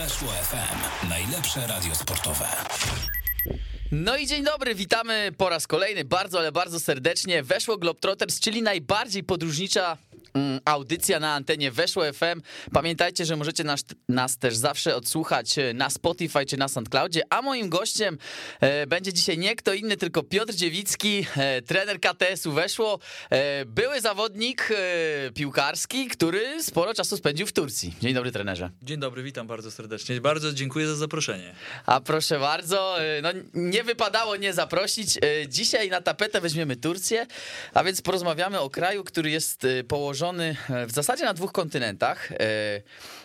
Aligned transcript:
Weszło 0.00 0.28
FM. 0.28 1.08
Najlepsze 1.08 1.66
radio 1.66 1.94
sportowe. 1.94 2.46
No 3.92 4.16
i 4.16 4.26
dzień 4.26 4.44
dobry, 4.44 4.74
witamy 4.74 5.32
po 5.36 5.48
raz 5.48 5.66
kolejny 5.66 6.04
bardzo, 6.04 6.38
ale 6.38 6.52
bardzo 6.52 6.80
serdecznie. 6.80 7.42
Weszło 7.42 7.76
Globetrotters, 7.78 8.40
czyli 8.40 8.62
najbardziej 8.62 9.24
podróżnicza 9.24 9.96
audycja 10.64 11.20
na 11.20 11.34
antenie 11.34 11.70
Weszło 11.70 12.12
FM. 12.12 12.42
Pamiętajcie, 12.72 13.24
że 13.24 13.36
możecie 13.36 13.64
nas, 13.64 13.84
nas 14.08 14.38
też 14.38 14.56
zawsze 14.56 14.96
odsłuchać 14.96 15.58
e, 15.58 15.74
na 15.74 15.90
Spotify 15.90 16.46
czy 16.46 16.56
na 16.56 16.68
SoundCloudzie, 16.68 17.22
a 17.30 17.42
moim 17.42 17.68
gościem 17.68 18.18
e, 18.60 18.86
będzie 18.86 19.12
dzisiaj 19.12 19.38
nie 19.38 19.56
kto 19.56 19.74
inny, 19.74 19.96
tylko 19.96 20.22
Piotr 20.22 20.54
Dziewicki, 20.54 21.26
e, 21.36 21.62
trener 21.62 22.00
KTS-u 22.00 22.52
Weszło, 22.52 22.98
były 23.66 24.00
zawodnik 24.00 24.68
piłkarski, 25.34 26.08
który 26.08 26.62
sporo 26.62 26.94
czasu 26.94 27.16
spędził 27.16 27.46
w 27.46 27.52
Turcji. 27.52 27.94
Dzień 28.00 28.14
dobry 28.14 28.32
trenerze. 28.32 28.70
Dzień 28.82 29.00
dobry, 29.00 29.22
witam 29.22 29.46
bardzo 29.46 29.70
serdecznie. 29.70 30.20
Bardzo 30.20 30.52
dziękuję 30.52 30.86
za 30.86 30.96
zaproszenie. 30.96 31.54
A 31.86 32.00
proszę 32.00 32.38
bardzo, 32.38 32.96
no 33.22 33.28
nie 33.54 33.84
wypadało 33.84 34.36
nie 34.36 34.52
zaprosić. 34.52 35.18
Dzisiaj 35.48 35.90
na 35.90 36.00
tapetę 36.00 36.40
weźmiemy 36.40 36.76
Turcję, 36.76 37.26
a 37.74 37.84
więc 37.84 38.02
porozmawiamy 38.02 38.60
o 38.60 38.70
kraju, 38.70 39.04
który 39.04 39.30
jest 39.30 39.64
e, 39.64 39.84
położony 40.20 40.56
e, 40.70 40.86
w 40.86 40.90
zasadzie 40.92 41.24
na 41.24 41.34
dwóch 41.34 41.52
kontynentach. 41.52 42.32
E, 42.32 42.36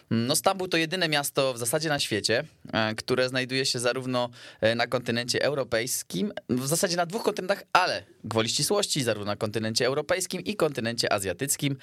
No 0.10 0.36
Stambuł 0.36 0.68
to 0.68 0.78
jedyne 0.78 1.10
miasto 1.10 1.54
w 1.54 1.58
zasadzie 1.58 1.90
na 1.90 2.00
świecie, 2.00 2.44
e, 2.74 2.96
które 2.96 3.30
znajduje 3.30 3.66
się 3.66 3.80
zarówno 3.80 4.30
na 4.76 4.88
kontynencie 4.88 5.44
europejskim, 5.44 6.34
w 6.50 6.68
zasadzie 6.68 6.98
na 6.98 7.06
dwóch 7.06 7.24
kontynentach, 7.24 7.64
ale 7.74 8.04
gwoli 8.24 8.50
ścisłości, 8.50 9.04
zarówno 9.04 9.32
na 9.32 9.36
kontynencie 9.36 9.86
europejskim 9.86 10.42
i 10.42 10.56
kontynencie 10.56 11.14
azjatyckim. 11.14 11.78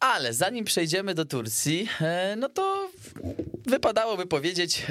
Ale 0.00 0.34
zanim 0.34 0.64
przejdziemy 0.64 1.14
do 1.14 1.24
Turcji, 1.24 1.88
no 2.36 2.48
to 2.48 2.90
wypadałoby 3.66 4.26
powiedzieć 4.26 4.82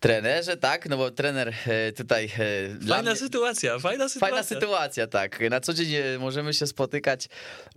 trenerze, 0.00 0.56
tak? 0.56 0.88
No 0.88 0.96
bo 0.96 1.10
trener 1.10 1.54
e, 1.66 1.92
tutaj 1.92 2.24
e, 2.24 2.86
Fajna 2.88 3.10
mnie... 3.10 3.16
sytuacja, 3.16 3.78
fajna 3.78 4.08
sytuacja. 4.08 4.36
Fajna 4.36 4.42
sytuacja, 4.42 5.06
tak. 5.06 5.40
Na 5.50 5.60
co 5.60 5.74
dzień 5.74 5.94
e, 5.94 6.18
możemy 6.18 6.54
się 6.54 6.66
spotykać 6.66 7.28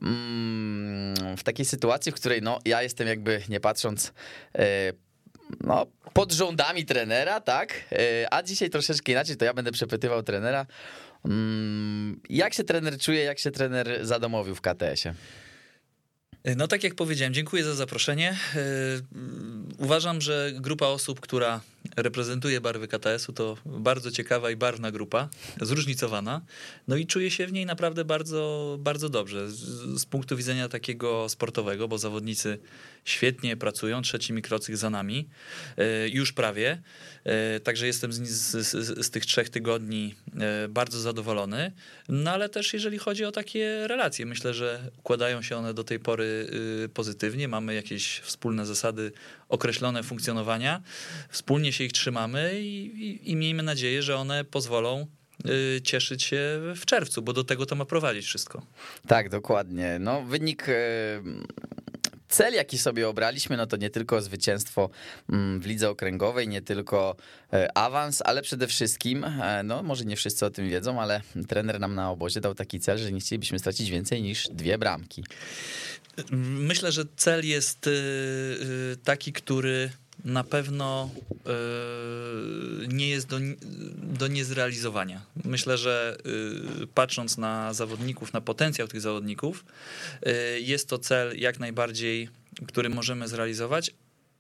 mm, 0.02 1.38
w 1.38 1.44
takiej 1.44 1.66
sytuacji, 1.66 2.11
w 2.11 2.16
której 2.16 2.42
no, 2.42 2.59
ja 2.66 2.83
jestem 2.83 3.08
jakby 3.08 3.42
nie 3.49 3.59
patrząc 3.59 4.14
no, 5.59 5.86
pod 6.14 6.31
rządami 6.31 6.86
trenera, 6.86 7.42
tak? 7.42 7.73
A 8.31 8.44
dzisiaj 8.44 8.69
troszeczkę 8.69 9.11
inaczej, 9.11 9.38
to 9.38 9.45
ja 9.45 9.53
będę 9.53 9.72
przepytywał 9.72 10.23
trenera. 10.23 10.66
Mm, 11.25 12.22
Jak 12.30 12.53
się 12.53 12.64
trener 12.64 12.97
czuje, 12.97 13.23
jak 13.23 13.39
się 13.39 13.52
trener 13.52 13.99
zadomowił 14.05 14.55
w 14.55 14.61
KTS-ie? 14.61 15.16
No 16.55 16.67
tak 16.67 16.83
jak 16.83 16.95
powiedziałem, 16.95 17.33
dziękuję 17.33 17.64
za 17.64 17.75
zaproszenie. 17.75 18.38
Uważam, 19.77 20.22
że 20.22 20.52
grupa 20.55 20.86
osób, 20.86 21.19
która 21.19 21.61
reprezentuje 21.98 22.62
barwy 22.62 22.88
KTS-u 22.88 23.34
to 23.34 23.58
bardzo 23.66 24.12
ciekawa 24.12 24.52
i 24.52 24.56
barwna 24.56 24.92
grupa, 24.92 25.30
zróżnicowana. 25.62 26.42
No 26.88 26.96
i 26.96 27.06
czuję 27.06 27.32
się 27.32 27.48
w 27.48 27.54
niej 27.54 27.66
naprawdę 27.66 28.06
bardzo, 28.06 28.78
bardzo 28.80 29.10
dobrze. 29.10 29.52
Z, 29.52 29.60
z 30.02 30.06
punktu 30.06 30.38
widzenia 30.38 30.70
takiego 30.70 31.30
sportowego, 31.30 31.88
bo 31.88 31.98
zawodnicy 31.98 32.60
świetnie 33.06 33.58
pracują, 33.58 34.02
trzeci 34.02 34.34
mikrocykl 34.34 34.78
za 34.78 34.90
nami, 34.90 35.28
yy, 35.78 36.10
już 36.10 36.34
prawie. 36.34 36.82
Yy, 37.26 37.60
Także 37.60 37.88
jestem 37.88 38.14
z, 38.14 38.20
z, 38.20 39.06
z, 39.06 39.10
tych 39.10 39.26
trzech 39.26 39.50
tygodni 39.50 40.16
yy, 40.34 40.42
bardzo 40.70 41.00
zadowolony. 41.00 41.72
No 42.10 42.32
ale 42.32 42.50
też 42.50 42.73
jeżeli 42.73 42.98
chodzi 42.98 43.26
o 43.26 43.32
takie 43.32 43.88
relacje, 43.88 44.26
myślę, 44.26 44.54
że 44.54 44.92
układają 44.98 45.42
się 45.42 45.58
one 45.58 45.73
do 45.73 45.84
tej 45.84 46.00
pory 46.00 46.48
yy, 46.82 46.90
pozytywnie. 46.90 47.48
Mamy 47.48 47.76
jakieś 47.76 48.20
wspólne 48.20 48.66
zasady 48.66 49.12
określone 49.52 50.04
funkcjonowania. 50.04 50.82
Wspólnie 51.30 51.74
się 51.74 51.84
ich 51.84 51.92
trzymamy 51.92 52.62
i, 52.62 52.86
i, 52.86 53.32
i 53.32 53.36
miejmy 53.36 53.64
nadzieję, 53.64 54.04
że 54.04 54.18
one 54.18 54.44
pozwolą 54.46 55.08
yy, 55.46 55.82
cieszyć 55.84 56.23
się 56.23 56.62
w 56.76 56.86
czerwcu, 56.86 57.22
bo 57.22 57.34
do 57.34 57.44
tego 57.44 57.66
to 57.66 57.76
ma 57.76 57.86
prowadzić 57.86 58.26
wszystko. 58.26 58.61
Tak, 59.08 59.30
dokładnie. 59.30 59.98
No, 60.00 60.22
wynik. 60.22 60.70
e, 60.70 60.73
Cel, 62.32 62.54
jaki 62.54 62.78
sobie 62.78 63.10
obraliśmy, 63.10 63.58
no 63.58 63.67
to 63.67 63.78
nie 63.78 63.90
tylko 63.90 64.22
zwycięstwo 64.22 64.90
mm, 65.30 65.60
w 65.60 65.66
lidze 65.66 65.90
okręgowej, 65.90 66.48
nie 66.48 66.61
tylko 66.61 67.16
e, 67.54 67.78
awans, 67.78 68.22
ale 68.26 68.42
przede 68.42 68.67
wszystkim, 68.67 69.26
no 69.64 69.84
może 69.84 70.06
nie 70.06 70.16
wszyscy 70.16 70.45
o 70.45 70.50
tym 70.50 70.70
wiedzą, 70.70 71.02
ale 71.02 71.22
trener 71.48 71.80
nam 71.80 71.95
na 71.95 72.11
obozie 72.11 72.42
dał 72.42 72.56
taki 72.56 72.80
cel, 72.80 72.98
że 72.98 73.11
nie 73.11 73.20
chcielibyśmy 73.20 73.60
stracić 73.60 73.90
więcej 73.90 74.22
niż 74.22 74.48
dwie 74.48 74.78
bramki. 74.78 75.23
Myślę, 76.32 76.92
że 76.92 77.04
cel 77.17 77.48
jest 77.48 77.88
y, 77.88 77.92
y, 77.92 78.98
taki, 79.04 79.33
który 79.33 79.92
na 80.26 80.44
pewno 80.44 81.10
y, 82.83 82.88
nie 82.88 83.10
jest 83.10 83.27
do, 83.27 83.39
do 83.95 84.27
niezrealizowania. 84.27 85.22
Myślę, 85.45 85.77
że 85.77 86.17
patrząc 86.94 87.38
na 87.38 87.73
zawodników, 87.73 88.33
na 88.33 88.42
potencjał 88.42 88.88
tych 88.88 89.02
zawodników, 89.02 89.66
jest 90.60 90.89
to 90.89 90.98
cel 90.98 91.39
jak 91.39 91.60
najbardziej, 91.60 92.30
który 92.67 92.89
możemy 92.89 93.28
zrealizować. 93.28 93.92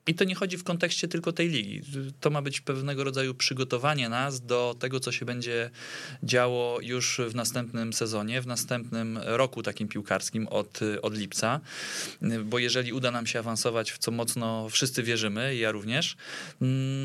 I 0.07 0.15
to 0.15 0.23
nie 0.23 0.35
chodzi 0.35 0.57
w 0.57 0.63
kontekście 0.63 1.07
tylko 1.07 1.31
tej 1.31 1.49
ligi. 1.49 1.81
To 2.19 2.29
ma 2.29 2.41
być 2.41 2.61
pewnego 2.61 3.03
rodzaju 3.03 3.33
przygotowanie 3.33 4.09
nas 4.09 4.45
do 4.45 4.75
tego, 4.79 4.99
co 4.99 5.11
się 5.11 5.25
będzie 5.25 5.69
działo 6.23 6.79
już 6.81 7.21
w 7.29 7.35
następnym 7.35 7.93
sezonie, 7.93 8.41
w 8.41 8.47
następnym 8.47 9.19
roku 9.23 9.63
takim 9.63 9.87
piłkarskim 9.87 10.47
od, 10.47 10.79
od 11.01 11.17
lipca. 11.17 11.59
Bo 12.45 12.59
jeżeli 12.59 12.93
uda 12.93 13.11
nam 13.11 13.27
się 13.27 13.39
awansować, 13.39 13.91
w 13.91 13.97
co 13.97 14.11
mocno 14.11 14.69
wszyscy 14.69 15.03
wierzymy, 15.03 15.55
ja 15.55 15.71
również, 15.71 16.17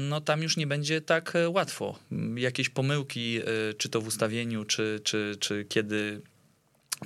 no 0.08 0.20
tam 0.20 0.42
już 0.42 0.56
nie 0.56 0.66
będzie 0.66 1.00
tak 1.00 1.32
łatwo. 1.48 1.98
Jakieś 2.36 2.68
pomyłki, 2.68 3.40
czy 3.78 3.88
to 3.88 4.00
w 4.00 4.06
ustawieniu, 4.06 4.64
czy, 4.64 5.00
czy, 5.04 5.36
czy 5.40 5.64
kiedy 5.68 6.22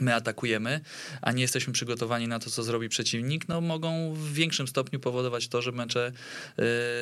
my 0.01 0.15
atakujemy, 0.15 0.81
a 1.23 1.33
nie 1.33 1.43
jesteśmy 1.43 1.73
przygotowani 1.73 2.29
na 2.29 2.39
to, 2.39 2.51
co 2.51 2.63
zrobi 2.63 2.89
przeciwnik, 2.89 3.49
no 3.49 3.61
mogą 3.61 4.15
w 4.15 4.33
większym 4.33 4.69
stopniu 4.69 5.01
powodować 5.01 5.49
to, 5.49 5.63
że 5.63 5.73
mecze, 5.73 6.09
y, 6.09 6.13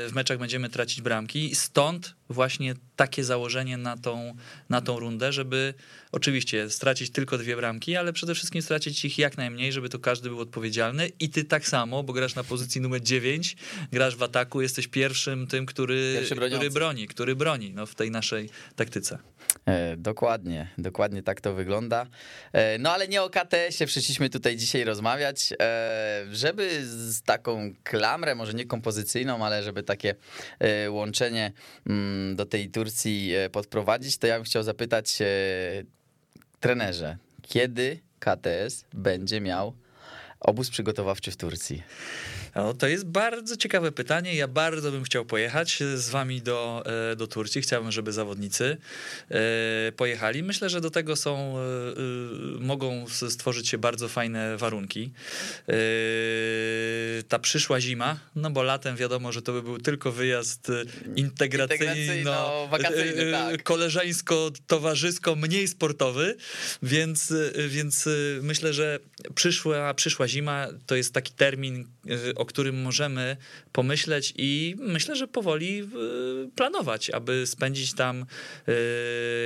w 0.08 0.10
meczach 0.14 0.38
będziemy 0.38 0.68
tracić 0.68 1.00
bramki. 1.00 1.54
Stąd 1.54 2.14
właśnie 2.28 2.74
takie 2.98 3.24
założenie 3.24 3.76
na 3.76 3.96
tą, 3.96 4.34
na 4.68 4.80
tą 4.80 4.98
rundę, 4.98 5.32
żeby 5.32 5.74
oczywiście 6.12 6.70
stracić 6.70 7.10
tylko 7.10 7.38
dwie 7.38 7.56
bramki, 7.56 7.96
ale 7.96 8.12
przede 8.12 8.34
wszystkim 8.34 8.62
stracić 8.62 9.04
ich 9.04 9.18
jak 9.18 9.36
najmniej, 9.36 9.72
żeby 9.72 9.88
to 9.88 9.98
każdy 9.98 10.28
był 10.28 10.40
odpowiedzialny 10.40 11.08
i 11.20 11.28
ty 11.28 11.44
tak 11.44 11.68
samo, 11.68 12.02
bo 12.02 12.12
grasz 12.12 12.34
na 12.34 12.44
pozycji 12.44 12.80
numer 12.80 13.02
9, 13.02 13.56
grasz 13.92 14.16
w 14.16 14.22
ataku, 14.22 14.60
jesteś 14.60 14.88
pierwszym 14.88 15.46
tym, 15.46 15.66
który, 15.66 16.22
który 16.36 16.70
broni, 16.70 17.08
który 17.08 17.36
broni 17.36 17.72
no, 17.74 17.86
w 17.86 17.94
tej 17.94 18.10
naszej 18.10 18.50
taktyce. 18.76 19.18
E, 19.66 19.96
Dokładnie, 19.96 20.68
dokładnie 20.78 21.22
tak 21.22 21.40
to 21.40 21.54
wygląda. 21.54 22.06
E, 22.52 22.78
No 22.78 22.92
ale 22.92 23.08
nie 23.08 23.22
o 23.22 23.30
KTS-ie 23.30 23.86
przyszliśmy 23.86 24.30
tutaj 24.30 24.56
dzisiaj 24.56 24.84
rozmawiać, 24.84 25.52
e, 25.60 26.26
żeby 26.32 26.86
z 26.86 27.22
taką 27.22 27.74
klamrę, 27.84 28.34
może 28.34 28.54
nie 28.54 28.64
kompozycyjną, 28.64 29.46
ale 29.46 29.62
żeby 29.62 29.82
takie 29.82 30.14
e, 30.58 30.90
łączenie 30.90 31.52
mm, 31.86 32.36
do 32.36 32.46
tej 32.46 32.70
Turcji 32.70 32.87
e, 33.34 33.50
podprowadzić, 33.50 34.18
to 34.18 34.26
ja 34.26 34.36
bym 34.36 34.44
chciał 34.44 34.62
zapytać 34.62 35.22
e, 35.22 35.26
trenerze, 36.60 37.16
kiedy 37.42 38.00
KTS 38.18 38.84
będzie 38.92 39.40
miał 39.40 39.74
obóz 40.40 40.70
przygotowawczy 40.70 41.30
w 41.30 41.36
Turcji? 41.36 41.82
No, 42.54 42.74
to 42.74 42.86
jest 42.86 43.06
bardzo 43.06 43.56
ciekawe 43.56 43.92
pytanie. 43.92 44.34
Ja 44.34 44.48
bardzo 44.48 44.90
bym 44.90 45.04
chciał 45.04 45.24
pojechać 45.24 45.82
z 45.94 46.10
wami 46.10 46.42
do, 46.42 46.82
e, 47.12 47.16
do 47.16 47.26
Turcji. 47.26 47.62
Chciałbym, 47.62 47.92
żeby 47.92 48.12
zawodnicy 48.12 48.76
e, 49.30 49.92
pojechali. 49.92 50.42
Myślę, 50.42 50.70
że 50.70 50.80
do 50.80 50.90
tego 50.90 51.16
są, 51.16 51.58
e, 51.58 51.62
mogą 52.60 53.06
stworzyć 53.08 53.68
się 53.68 53.78
bardzo 53.78 54.08
fajne 54.08 54.56
warunki. 54.56 55.12
Ta 57.28 57.38
przyszła 57.38 57.80
zima, 57.80 58.18
no 58.36 58.50
bo 58.50 58.62
latem 58.62 58.96
wiadomo, 58.96 59.32
że 59.32 59.42
to 59.42 59.52
by 59.52 59.62
był 59.62 59.78
tylko 59.78 60.12
wyjazd 60.12 60.72
integracyjno, 61.16 62.68
tak. 63.32 63.62
koleżeńsko-towarzysko, 63.62 65.36
mniej 65.36 65.68
sportowy, 65.68 66.36
więc, 66.82 67.34
więc 67.68 68.08
myślę, 68.42 68.72
że 68.72 68.98
przyszła, 69.34 69.94
przyszła 69.94 70.28
zima 70.28 70.66
to 70.86 70.96
jest 70.96 71.14
taki 71.14 71.32
termin, 71.32 71.86
o 72.38 72.44
którym 72.44 72.82
możemy 72.82 73.36
pomyśleć 73.72 74.34
i 74.36 74.76
myślę, 74.78 75.16
że 75.16 75.28
powoli 75.28 75.80
e, 75.80 75.86
planować, 76.56 77.10
aby 77.10 77.46
spędzić 77.46 77.94
tam 77.94 78.26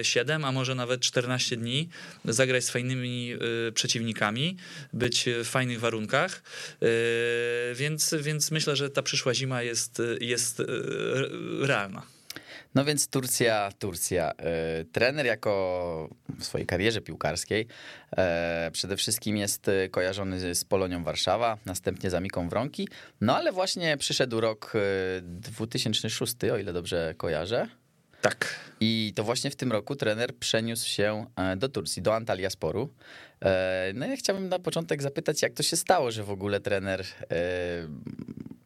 e, 0.00 0.04
7, 0.04 0.44
a 0.44 0.52
może 0.52 0.74
nawet 0.74 1.00
14 1.00 1.56
dni, 1.56 1.88
zagrać 2.24 2.64
z 2.64 2.70
fajnymi 2.70 3.32
e, 3.68 3.72
przeciwnikami, 3.72 4.56
być 4.92 5.24
w 5.44 5.48
fajnych 5.48 5.80
warunkach, 5.80 6.42
E, 6.82 7.74
więc, 7.74 8.14
więc 8.20 8.50
myślę, 8.50 8.76
że 8.76 8.90
ta 8.90 9.02
przyszła 9.02 9.34
zima 9.34 9.62
jest, 9.62 10.02
jest 10.20 10.60
e, 10.60 10.64
realna. 11.60 12.02
No 12.74 12.84
więc 12.84 13.08
Turcja, 13.08 13.70
Turcja. 13.78 14.32
E, 14.32 14.84
trener 14.84 15.26
jako 15.26 16.08
w 16.38 16.44
swojej 16.44 16.66
karierze 16.66 17.00
piłkarskiej 17.00 17.66
e, 18.16 18.70
przede 18.72 18.96
wszystkim 18.96 19.36
jest 19.36 19.68
e, 19.68 19.88
kojarzony 19.88 20.54
z 20.54 20.64
Polonią 20.64 21.04
Warszawa, 21.04 21.58
następnie 21.66 22.10
z 22.10 22.14
Amiką 22.14 22.48
Wronki, 22.48 22.88
no 23.20 23.36
ale 23.36 23.52
właśnie 23.52 23.96
przyszedł 23.96 24.40
rok 24.40 24.72
2006, 25.22 26.34
o 26.52 26.58
ile 26.58 26.72
dobrze 26.72 27.14
kojarzę. 27.16 27.68
Tak. 28.20 28.54
I 28.80 29.12
to 29.16 29.24
właśnie 29.24 29.50
w 29.50 29.56
tym 29.56 29.72
roku 29.72 29.96
trener 29.96 30.36
przeniósł 30.36 30.88
się 30.88 31.26
do 31.56 31.68
Turcji, 31.68 32.02
do 32.02 32.14
Antalya 32.14 32.50
Sporu. 32.50 32.88
No 33.94 34.06
ja 34.06 34.16
chciałbym 34.16 34.48
na 34.48 34.58
początek 34.58 35.02
zapytać, 35.02 35.42
jak 35.42 35.52
to 35.52 35.62
się 35.62 35.76
stało, 35.76 36.10
że 36.10 36.24
w 36.24 36.30
ogóle 36.30 36.60
trener 36.60 37.04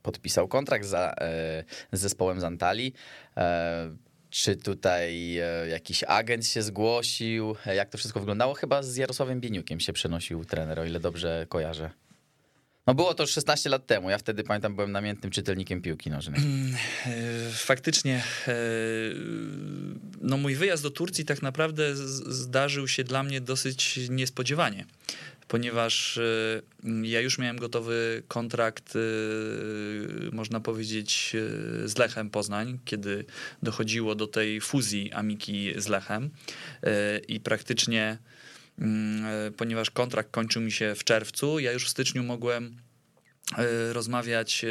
podpisał 0.06 0.48
kontrakt 0.48 0.86
za, 0.86 1.14
e, 1.20 1.64
z 1.92 2.00
zespołem 2.00 2.40
z 2.40 2.44
Antalii. 2.44 2.92
E, 3.36 3.96
czy 4.30 4.56
tutaj 4.56 5.38
e, 5.38 5.68
jakiś 5.68 6.04
agent 6.04 6.46
się 6.46 6.62
zgłosił? 6.62 7.56
Jak 7.76 7.88
to 7.88 7.98
wszystko 7.98 8.20
wyglądało? 8.20 8.54
Chyba 8.54 8.82
z 8.82 8.96
Jarosławem 8.96 9.40
Bieniukiem 9.40 9.80
się 9.80 9.92
przenosił 9.92 10.44
trener, 10.44 10.80
o 10.80 10.84
ile 10.84 11.00
dobrze 11.00 11.46
kojarzę. 11.48 11.90
No 12.86 12.94
było 12.94 13.14
to 13.14 13.26
16 13.26 13.70
lat 13.70 13.86
temu. 13.86 14.10
Ja 14.10 14.18
wtedy 14.18 14.44
pamiętam, 14.44 14.74
byłem 14.74 14.92
namiętnym 14.92 15.32
czytelnikiem 15.32 15.82
piłki 15.82 16.10
nożnej. 16.10 16.40
Mm, 16.40 16.76
faktycznie, 17.52 18.22
no 20.20 20.36
mój 20.36 20.54
wyjazd 20.54 20.82
do 20.82 20.90
Turcji 20.90 21.24
tak 21.24 21.42
naprawdę 21.42 21.96
zdarzył 21.96 22.88
się 22.88 23.04
dla 23.04 23.22
mnie 23.22 23.40
dosyć 23.40 24.00
niespodziewanie 24.10 24.84
ponieważ 25.48 26.16
y, 26.16 26.62
ja 27.02 27.20
już 27.20 27.38
miałem 27.38 27.58
gotowy 27.58 28.22
kontrakt, 28.28 28.96
y, 28.96 29.00
można 30.32 30.60
powiedzieć, 30.60 31.32
y, 31.34 31.88
z 31.88 31.98
Lechem 31.98 32.30
Poznań, 32.30 32.78
kiedy 32.84 33.24
dochodziło 33.62 34.14
do 34.14 34.26
tej 34.26 34.60
fuzji 34.60 35.12
Amiki 35.12 35.72
z 35.76 35.88
Lechem. 35.88 36.30
I 37.28 37.40
praktycznie, 37.40 38.18
mm, 38.78 39.52
ponieważ 39.52 39.90
kontrakt 39.90 40.30
kończył 40.30 40.62
mi 40.62 40.72
się 40.72 40.94
w 40.94 41.04
czerwcu, 41.04 41.58
ja 41.58 41.72
już 41.72 41.86
w 41.86 41.88
styczniu 41.88 42.22
mogłem 42.22 42.85
rozmawiać 43.92 44.64
e, 44.64 44.68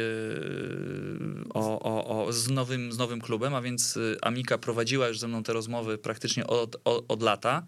o, 1.54 1.80
o, 1.80 2.26
o, 2.26 2.32
z, 2.32 2.50
nowym, 2.50 2.92
z 2.92 2.98
nowym 2.98 3.20
klubem, 3.20 3.54
a 3.54 3.62
więc 3.62 3.96
e, 3.96 4.24
Amika 4.24 4.58
prowadziła 4.58 5.08
już 5.08 5.18
ze 5.18 5.28
mną 5.28 5.42
te 5.42 5.52
rozmowy 5.52 5.98
praktycznie 5.98 6.46
od, 6.46 6.76
od, 6.84 7.04
od 7.08 7.22
lata, 7.22 7.66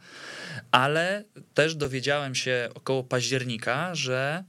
ale 0.71 1.25
też 1.55 1.75
dowiedziałem 1.75 2.35
się 2.35 2.69
około 2.75 3.05
października, 3.05 3.95
że 3.95 4.45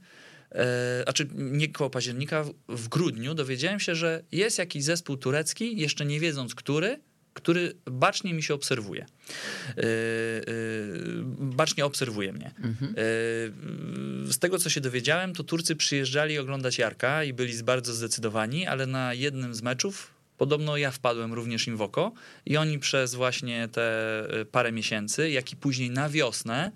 znaczy 1.04 1.28
nie 1.34 1.68
koło 1.68 1.90
października, 1.90 2.44
w 2.68 2.88
grudniu 2.88 3.34
dowiedziałem 3.34 3.80
się, 3.80 3.94
że 3.94 4.22
jest 4.32 4.58
jakiś 4.58 4.84
zespół 4.84 5.16
turecki, 5.16 5.80
jeszcze 5.80 6.06
nie 6.06 6.20
wiedząc 6.20 6.54
który, 6.54 7.00
który 7.34 7.74
bacznie 7.86 8.34
mi 8.34 8.42
się 8.42 8.54
obserwuje. 8.54 9.02
E, 9.02 9.82
e, 9.82 9.84
bacznie 11.38 11.84
obserwuje 11.84 12.32
mnie. 12.32 12.54
Mhm. 12.64 12.92
E, 12.92 12.94
z 14.32 14.38
tego, 14.38 14.58
co 14.58 14.70
się 14.70 14.80
dowiedziałem, 14.80 15.34
to 15.34 15.44
Turcy 15.44 15.76
przyjeżdżali 15.76 16.38
oglądać 16.38 16.78
Jarka 16.78 17.24
i 17.24 17.32
byli 17.32 17.62
bardzo 17.62 17.94
zdecydowani, 17.94 18.66
ale 18.66 18.86
na 18.86 19.14
jednym 19.14 19.54
z 19.54 19.62
meczów 19.62 20.20
Podobno 20.38 20.76
ja 20.76 20.90
wpadłem 20.90 21.32
również 21.32 21.66
im 21.66 21.76
w 21.76 21.82
oko 21.82 22.12
i 22.46 22.56
oni 22.56 22.78
przez 22.78 23.14
właśnie 23.14 23.68
te 23.68 24.26
parę 24.52 24.72
miesięcy, 24.72 25.30
jak 25.30 25.52
i 25.52 25.56
później 25.56 25.90
na 25.90 26.08
wiosnę 26.08 26.72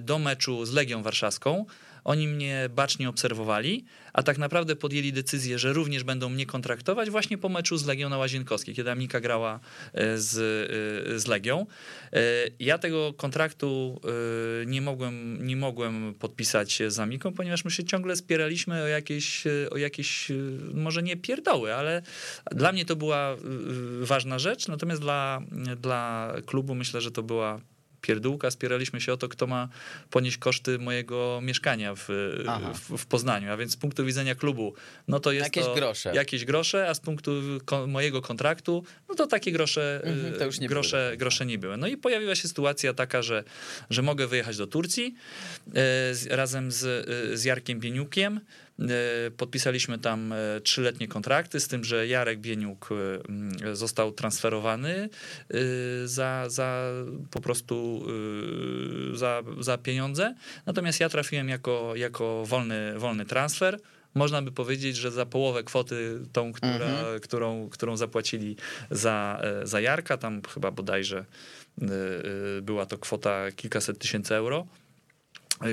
do 0.00 0.18
meczu 0.18 0.64
z 0.64 0.72
Legią 0.72 1.02
Warszawską 1.02 1.66
oni 2.04 2.28
mnie 2.28 2.68
bacznie 2.74 3.08
obserwowali, 3.08 3.84
a 4.12 4.22
tak 4.22 4.38
naprawdę 4.38 4.76
podjęli 4.76 5.12
decyzję, 5.12 5.58
że 5.58 5.72
również 5.72 6.04
będą 6.04 6.28
mnie 6.28 6.46
kontraktować 6.46 7.10
właśnie 7.10 7.38
po 7.38 7.48
meczu 7.48 7.76
z 7.76 7.86
Legią 7.86 8.08
na 8.08 8.18
Łazienkowskiej, 8.18 8.74
kiedy 8.74 8.90
Amika 8.90 9.20
grała 9.20 9.60
e, 9.92 10.18
z, 10.18 10.34
e, 10.34 11.18
z 11.18 11.26
Legią. 11.26 11.66
E, 12.12 12.20
ja 12.60 12.78
tego 12.78 13.12
kontraktu 13.12 14.00
nie 14.66 14.82
mogłem, 14.82 15.46
nie 15.46 15.56
mogłem 15.56 16.14
podpisać 16.14 16.82
z 16.88 16.98
Amiką, 16.98 17.32
ponieważ 17.32 17.64
my 17.64 17.70
się 17.70 17.84
ciągle 17.84 18.16
spieraliśmy 18.16 18.82
o 18.82 18.86
jakieś, 18.86 19.44
o 19.70 19.76
jakieś 19.76 20.28
może 20.74 21.02
nie 21.02 21.16
pierdoły, 21.16 21.74
ale 21.74 22.02
dla 22.50 22.72
mnie 22.72 22.84
to 22.84 22.96
była 22.96 23.36
ważna 24.00 24.38
rzecz, 24.38 24.68
natomiast 24.68 25.00
dla, 25.00 25.42
dla 25.80 26.32
klubu 26.46 26.74
myślę, 26.74 27.00
że 27.00 27.10
to 27.10 27.22
była 27.22 27.60
pierdółka, 28.02 28.50
spieraliśmy 28.50 29.00
się 29.00 29.12
o 29.12 29.16
to, 29.16 29.28
kto 29.28 29.46
ma 29.46 29.68
ponieść 30.10 30.36
koszty 30.36 30.78
mojego 30.78 31.40
mieszkania 31.42 31.94
w, 31.94 32.04
w, 32.74 32.98
w, 32.98 33.06
Poznaniu. 33.06 33.52
A 33.52 33.56
więc 33.56 33.72
z 33.72 33.76
punktu 33.76 34.04
widzenia 34.04 34.34
klubu, 34.34 34.74
no 35.08 35.20
to 35.20 35.32
jest 35.32 35.46
jakieś 35.46 35.64
to 35.64 35.74
grosze. 35.74 36.14
jakieś 36.14 36.44
grosze, 36.44 36.88
a 36.88 36.94
z 36.94 37.00
punktu 37.00 37.32
mojego 37.86 38.22
kontraktu, 38.22 38.84
no 39.08 39.14
to 39.14 39.26
takie 39.26 39.52
grosze, 39.52 40.00
mhm, 40.04 40.34
to 40.38 40.60
nie 40.60 40.68
grosze, 40.68 41.04
były. 41.06 41.16
grosze 41.16 41.46
nie 41.46 41.58
były. 41.58 41.76
No 41.76 41.86
i 41.86 41.96
pojawiła 41.96 42.34
się 42.34 42.48
sytuacja 42.48 42.94
taka, 42.94 43.22
że, 43.22 43.44
że 43.90 44.02
mogę 44.02 44.26
wyjechać 44.26 44.56
do 44.56 44.66
Turcji 44.66 45.14
e, 45.68 46.14
z, 46.14 46.26
razem 46.30 46.72
z, 46.72 46.84
e, 46.84 47.36
z 47.36 47.44
Jarkiem 47.44 47.80
Bieniukiem. 47.80 48.40
E, 48.88 49.30
podpisaliśmy 49.30 49.98
tam 49.98 50.32
e, 50.32 50.60
trzyletnie 50.60 51.08
kontrakty, 51.08 51.60
z 51.60 51.68
tym, 51.68 51.84
że 51.84 52.06
Jarek 52.06 52.40
Bieniuk 52.40 52.88
e, 52.92 53.76
został 53.76 54.12
transferowany 54.12 55.08
za, 56.04 56.44
za 56.48 56.92
po 57.30 57.40
prostu 57.40 58.06
za, 59.14 59.42
za 59.60 59.78
pieniądze. 59.78 60.34
Natomiast 60.66 61.00
ja 61.00 61.08
trafiłem 61.08 61.48
jako, 61.48 61.92
jako 61.96 62.46
wolny, 62.46 62.98
wolny 62.98 63.24
transfer 63.24 63.78
można 64.14 64.42
by 64.42 64.52
powiedzieć, 64.52 64.96
że 64.96 65.10
za 65.10 65.26
połowę 65.26 65.62
kwoty, 65.62 66.20
tą, 66.32 66.52
która, 66.52 66.86
mhm. 66.86 67.20
którą, 67.20 67.68
którą 67.68 67.96
zapłacili 67.96 68.56
za, 68.90 69.42
za 69.62 69.80
Jarka, 69.80 70.16
tam 70.16 70.42
chyba 70.54 70.70
bodajże 70.70 71.24
była 72.62 72.86
to 72.86 72.98
kwota 72.98 73.52
kilkaset 73.56 73.98
tysięcy 73.98 74.34
euro, 74.34 74.66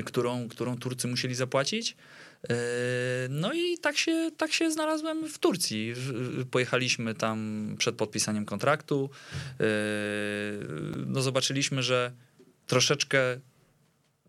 którą, 0.04 0.48
którą 0.48 0.76
Turcy 0.78 1.08
musieli 1.08 1.34
zapłacić. 1.34 1.96
E, 2.48 2.54
no 3.28 3.52
i 3.52 3.78
tak 3.78 3.96
się, 3.96 4.30
tak 4.36 4.52
się 4.52 4.70
znalazłem 4.70 5.28
w 5.28 5.38
Turcji. 5.38 5.94
Pojechaliśmy 6.50 7.14
tam 7.14 7.68
przed 7.78 7.94
podpisaniem 7.94 8.44
kontraktu. 8.44 9.10
E, 9.60 9.64
no 11.06 11.22
zobaczyliśmy, 11.22 11.82
że 11.82 12.12
troszeczkę 12.66 13.40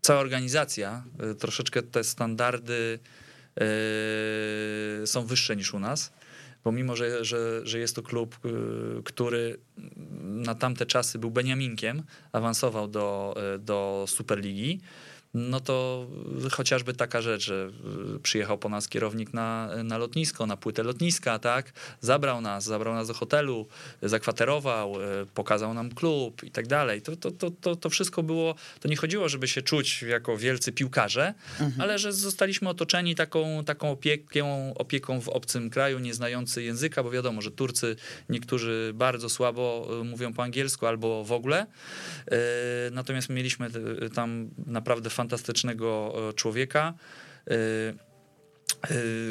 cała 0.00 0.20
organizacja, 0.20 1.04
e, 1.18 1.34
troszeczkę 1.34 1.82
te 1.82 2.04
standardy 2.04 2.98
są 5.04 5.26
wyższe 5.26 5.56
niż 5.56 5.74
u 5.74 5.78
nas. 5.78 6.12
Pomimo, 6.62 6.96
że, 6.96 7.24
że, 7.24 7.66
że 7.66 7.78
jest 7.78 7.96
to 7.96 8.02
klub, 8.02 8.38
który 9.04 9.58
na 10.22 10.54
tamte 10.54 10.86
czasy 10.86 11.18
był 11.18 11.30
Beniaminkiem, 11.30 12.02
awansował 12.32 12.88
do, 12.88 13.34
do 13.58 14.04
Superligi 14.08 14.80
no 15.34 15.60
to 15.60 16.06
chociażby 16.52 16.94
taka 16.94 17.20
rzecz, 17.22 17.42
że 17.42 17.70
y, 18.16 18.18
przyjechał 18.18 18.58
po 18.58 18.68
nas 18.68 18.88
kierownik 18.88 19.34
na, 19.34 19.70
na 19.84 19.98
lotnisko, 19.98 20.46
na 20.46 20.56
płytę 20.56 20.82
lotniska, 20.82 21.38
tak? 21.38 21.72
Zabrał 22.00 22.40
nas, 22.40 22.64
zabrał 22.64 22.94
nas 22.94 23.08
do 23.08 23.14
hotelu, 23.14 23.66
zakwaterował, 24.02 25.02
y, 25.22 25.26
pokazał 25.34 25.74
nam 25.74 25.90
klub 25.90 26.44
i 26.44 26.50
tak 26.50 26.66
dalej. 26.66 27.02
To, 27.02 27.16
to, 27.16 27.30
to, 27.30 27.50
to, 27.50 27.76
to 27.76 27.90
wszystko 27.90 28.22
było, 28.22 28.54
to 28.80 28.88
nie 28.88 28.96
chodziło, 28.96 29.28
żeby 29.28 29.48
się 29.48 29.62
czuć 29.62 30.02
jako 30.02 30.36
wielcy 30.36 30.72
piłkarze, 30.72 31.34
mhm. 31.60 31.80
ale 31.80 31.98
że 31.98 32.12
zostaliśmy 32.12 32.68
otoczeni 32.68 33.14
taką, 33.14 33.64
taką 33.64 33.90
opieką, 33.90 34.74
opieką 34.74 35.20
w 35.20 35.28
obcym 35.28 35.70
kraju, 35.70 35.98
nie 35.98 36.14
znający 36.14 36.62
języka, 36.62 37.02
bo 37.02 37.10
wiadomo, 37.10 37.42
że 37.42 37.50
Turcy 37.50 37.96
niektórzy 38.28 38.92
bardzo 38.94 39.28
słabo 39.28 39.88
y, 40.00 40.04
mówią 40.04 40.32
po 40.32 40.42
angielsku 40.42 40.86
albo 40.86 41.24
w 41.24 41.32
ogóle. 41.32 41.66
Natomiast 42.92 43.28
mieliśmy 43.28 43.70
tam 44.14 44.50
naprawdę 44.66 45.10
fantastyczne 45.10 45.21
fantastycznego 45.22 46.14
e, 46.28 46.32
człowieka 46.32 46.94
e, 47.46 47.54
e, 47.54 47.94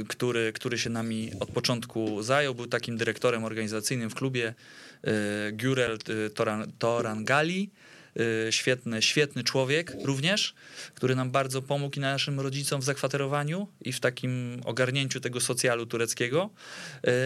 który, 0.07 0.53
który 0.53 0.77
się 0.77 0.89
nami 0.89 1.31
od 1.39 1.49
początku 1.51 2.23
zajął. 2.23 2.55
Był 2.55 2.67
takim 2.67 2.97
dyrektorem 2.97 3.43
organizacyjnym 3.43 4.09
w 4.09 4.15
klubie 4.15 4.53
Gurel 5.53 5.97
Toran, 6.35 6.71
Torangali. 6.79 7.69
Świetny, 8.49 9.01
świetny 9.01 9.43
człowiek 9.43 9.95
również, 10.03 10.53
który 10.95 11.15
nam 11.15 11.31
bardzo 11.31 11.61
pomógł 11.61 11.97
i 11.97 11.99
naszym 11.99 12.39
rodzicom 12.39 12.81
w 12.81 12.83
zakwaterowaniu 12.83 13.67
i 13.81 13.93
w 13.93 13.99
takim 13.99 14.61
ogarnięciu 14.65 15.19
tego 15.19 15.41
socjalu 15.41 15.85
tureckiego. 15.85 16.49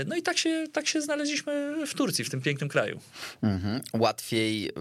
No 0.07 0.15
i 0.15 0.22
tak 0.22 0.38
się, 0.38 0.65
tak 0.74 0.88
się 0.88 1.01
znaleźliśmy 1.01 1.86
w 1.88 1.93
Turcji, 1.93 2.25
w 2.25 2.29
tym 2.29 2.41
pięknym 2.41 2.69
kraju. 2.69 3.00
Mhm. 3.41 3.81
Łatwiej, 3.93 4.72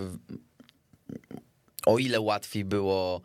o 1.86 1.98
ile 1.98 2.20
łatwiej 2.20 2.64
było 2.64 3.22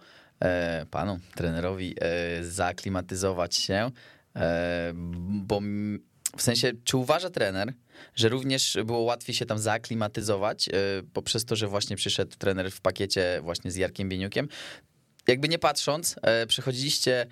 panu 0.91 1.19
trenerowi 1.35 1.95
e, 2.01 2.43
zaaklimatyzować 2.43 3.55
się, 3.55 3.91
e, 4.35 4.91
bo 5.25 5.61
w 6.37 6.41
sensie, 6.41 6.71
czy 6.83 6.97
uważa 6.97 7.29
trener, 7.29 7.73
że 8.15 8.29
również 8.29 8.77
było 8.85 8.99
łatwiej 8.99 9.35
się 9.35 9.45
tam 9.45 9.59
zaaklimatyzować 9.59 10.69
poprzez 11.13 11.45
to, 11.45 11.55
że 11.55 11.67
właśnie 11.67 11.95
przyszedł 11.95 12.37
trener 12.37 12.71
w 12.71 12.81
pakiecie 12.81 13.39
właśnie 13.43 13.71
z 13.71 13.75
Jarkiem 13.75 14.09
Bieniukiem? 14.09 14.47
Jakby 15.27 15.49
nie 15.49 15.59
patrząc, 15.59 16.15
przechodziliście 16.47 17.27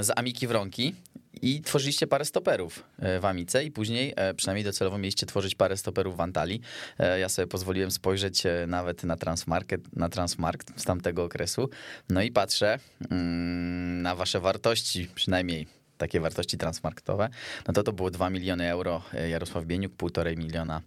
z 0.00 0.10
Amiki 0.16 0.46
Wronki, 0.46 0.94
I 1.42 1.60
tworzyliście 1.60 2.06
parę 2.06 2.24
stoperów 2.24 2.84
e, 2.98 3.20
w 3.20 3.24
Amice 3.24 3.64
i 3.64 3.70
później 3.70 4.12
e, 4.16 4.34
przynajmniej 4.34 4.64
docelowo 4.64 4.98
mieliście 4.98 5.26
tworzyć 5.26 5.54
parę 5.54 5.76
stoperów 5.76 6.16
w 6.16 6.20
Antalii. 6.20 6.60
E, 6.98 7.18
Ja 7.18 7.28
sobie 7.28 7.46
pozwoliłem 7.48 7.90
spojrzeć 7.90 8.42
nawet 8.66 9.04
na 9.04 9.16
Transmarket, 9.16 9.96
na 9.96 10.08
Transmarkt 10.08 10.80
z 10.80 10.84
tamtego 10.84 11.24
okresu. 11.24 11.70
No 12.08 12.22
i 12.22 12.30
patrzę 12.30 12.78
mm, 13.10 14.02
na 14.02 14.14
wasze 14.14 14.40
wartości, 14.40 15.08
przynajmniej 15.14 15.66
takie 15.98 16.20
wartości 16.20 16.58
transmarktowe, 16.58 17.28
no 17.68 17.74
to 17.74 17.82
to 17.82 17.92
było 17.92 18.10
2 18.10 18.30
miliony 18.30 18.70
euro 18.70 19.02
Jarosław 19.30 19.64
Bieniuk, 19.64 19.92
1,5 19.92 20.36
miliona 20.36 20.82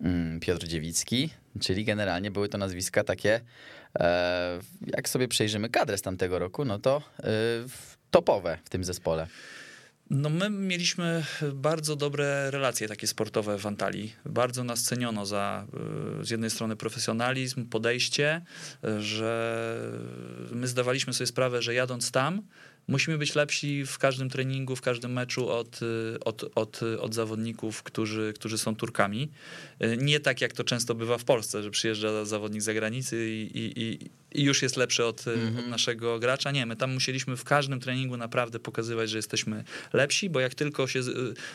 mm, 0.00 0.40
Piotr 0.40 0.66
Dziewicki, 0.66 1.30
czyli 1.60 1.84
generalnie 1.84 2.30
były 2.30 2.48
to 2.48 2.58
nazwiska 2.58 3.04
takie, 3.04 3.40
jak 4.86 5.08
sobie 5.08 5.28
przejrzymy 5.28 5.68
kadrę 5.68 5.98
z 5.98 6.02
tamtego 6.02 6.38
roku, 6.38 6.64
no 6.64 6.78
to 6.78 7.02
e, 7.18 7.30
topowe 8.10 8.58
w 8.64 8.68
tym 8.68 8.84
zespole. 8.84 9.26
No 10.10 10.30
my 10.30 10.50
mieliśmy 10.50 11.24
bardzo 11.52 11.96
dobre 11.96 12.50
relacje 12.50 12.88
takie 12.88 13.06
sportowe 13.06 13.58
w 13.58 13.66
Antalii. 13.66 14.12
Bardzo 14.24 14.64
nas 14.64 14.82
ceniono 14.82 15.26
za 15.26 15.66
y, 16.20 16.24
z 16.24 16.30
jednej 16.30 16.50
strony 16.50 16.76
profesjonalizm, 16.76 17.66
podejście, 17.66 18.42
że 18.98 19.74
my 20.52 20.68
zdawaliśmy 20.68 21.12
sobie 21.12 21.26
sprawę, 21.26 21.62
że 21.62 21.74
jadąc 21.74 22.10
tam 22.10 22.42
musimy 22.88 23.18
być 23.18 23.34
lepsi 23.34 23.84
w 23.86 23.98
każdym 23.98 24.30
treningu, 24.30 24.76
w 24.76 24.80
każdym 24.80 25.12
meczu 25.12 25.48
od, 25.48 25.82
y, 25.82 26.20
od, 26.24 26.44
od, 26.54 26.80
od 27.00 27.14
zawodników, 27.14 27.82
którzy, 27.82 28.32
którzy 28.34 28.58
są 28.58 28.76
Turkami. 28.76 29.30
Y, 29.84 29.96
Nie 29.96 30.20
tak 30.20 30.40
jak 30.40 30.52
to 30.52 30.64
często 30.64 30.94
bywa 30.94 31.18
w 31.18 31.24
Polsce, 31.24 31.62
że 31.62 31.70
przyjeżdża 31.70 32.24
zawodnik 32.24 32.62
z 32.62 32.64
zagranicy 32.64 33.30
i, 33.30 33.58
i, 33.58 33.82
i, 33.82 34.10
już 34.44 34.62
jest 34.62 34.76
lepszy 34.76 35.04
od, 35.04 35.26
y, 35.26 35.32
od 35.58 35.66
naszego 35.66 36.18
gracza. 36.18 36.50
Nie, 36.50 36.66
my 36.66 36.76
tam 36.76 36.92
musieliśmy 36.94 37.36
w 37.36 37.44
każdym 37.44 37.80
treningu 37.80 38.16
naprawdę 38.16 38.58
pokazywać, 38.58 39.10
że 39.10 39.18
jesteśmy 39.18 39.64
lepsi, 39.92 40.30
bo 40.30 40.40
jak 40.40 40.54
tylko 40.54 40.86
się 40.86 41.00
y, 41.00 41.04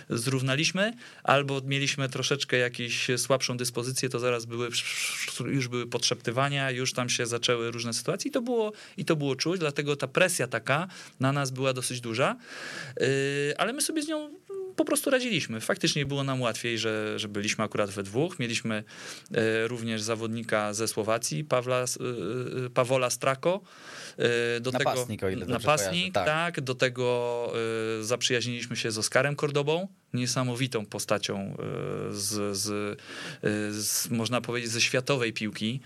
zrównaliśmy 0.10 0.94
albo 1.24 1.62
mieliśmy 1.66 2.10
troszeczkę 2.10 2.58
jakąś 2.58 3.08
słabszą 3.18 3.58
dyspozycję, 3.58 4.10
to 4.10 4.20
zaraz 4.20 4.46
były, 4.46 4.70
już 5.46 5.68
były 5.68 5.88
podszeptywania, 5.88 6.72
już 6.72 6.94
tam 6.94 7.10
się 7.10 7.26
zaczęły 7.26 7.72
różne 7.72 7.94
sytuacje 7.94 8.30
i 8.30 8.32
to 8.32 8.42
było, 8.42 8.72
i 8.98 9.06
to 9.06 9.16
było 9.16 9.36
czuć, 9.36 9.60
dlatego 9.60 9.96
ta 9.96 10.08
presja 10.08 10.48
taka 10.48 10.88
na 11.26 11.32
nas 11.32 11.52
była 11.52 11.74
dosyć 11.74 12.02
duża, 12.02 12.36
Yy, 13.00 13.08
ale 13.58 13.74
my 13.74 13.82
sobie 13.82 14.02
z 14.02 14.08
nią 14.08 14.30
po 14.76 14.86
prostu 14.86 15.10
radziliśmy. 15.10 15.62
Faktycznie 15.62 16.06
było 16.06 16.24
nam 16.24 16.42
łatwiej, 16.42 16.78
że, 16.78 17.20
że 17.20 17.28
byliśmy 17.28 17.64
akurat 17.64 17.90
we 17.90 18.04
dwóch. 18.04 18.40
Mieliśmy 18.40 18.84
e, 19.34 19.68
również 19.68 20.02
zawodnika 20.02 20.74
ze 20.74 20.88
Słowacji, 20.88 21.44
Pawla, 21.44 21.84
e, 21.84 22.70
Pawola 22.70 23.10
Strako. 23.10 23.62
Do 24.62 24.72
Napastnik, 24.72 25.24
o 25.24 25.30
ile 25.30 25.40
tego, 25.40 25.54
napastnik, 25.54 26.14
kojarzę, 26.14 26.32
tak. 26.32 26.56
tak. 26.56 26.62
Do 26.62 26.76
tego 26.76 27.54
zaprzyjaźniliśmy 28.02 28.76
się 28.76 28.92
z 28.92 28.98
Oskarem 28.98 29.36
Kordobą, 29.36 29.88
niesamowitą 30.16 30.86
postacią 30.86 31.38
e, 31.40 32.14
z, 32.14 32.58
z, 32.58 32.70
e, 32.72 33.72
z, 33.72 34.10
można 34.10 34.42
powiedzieć, 34.42 34.72
ze 34.72 34.82
światowej 34.82 35.34
piłki. 35.34 35.80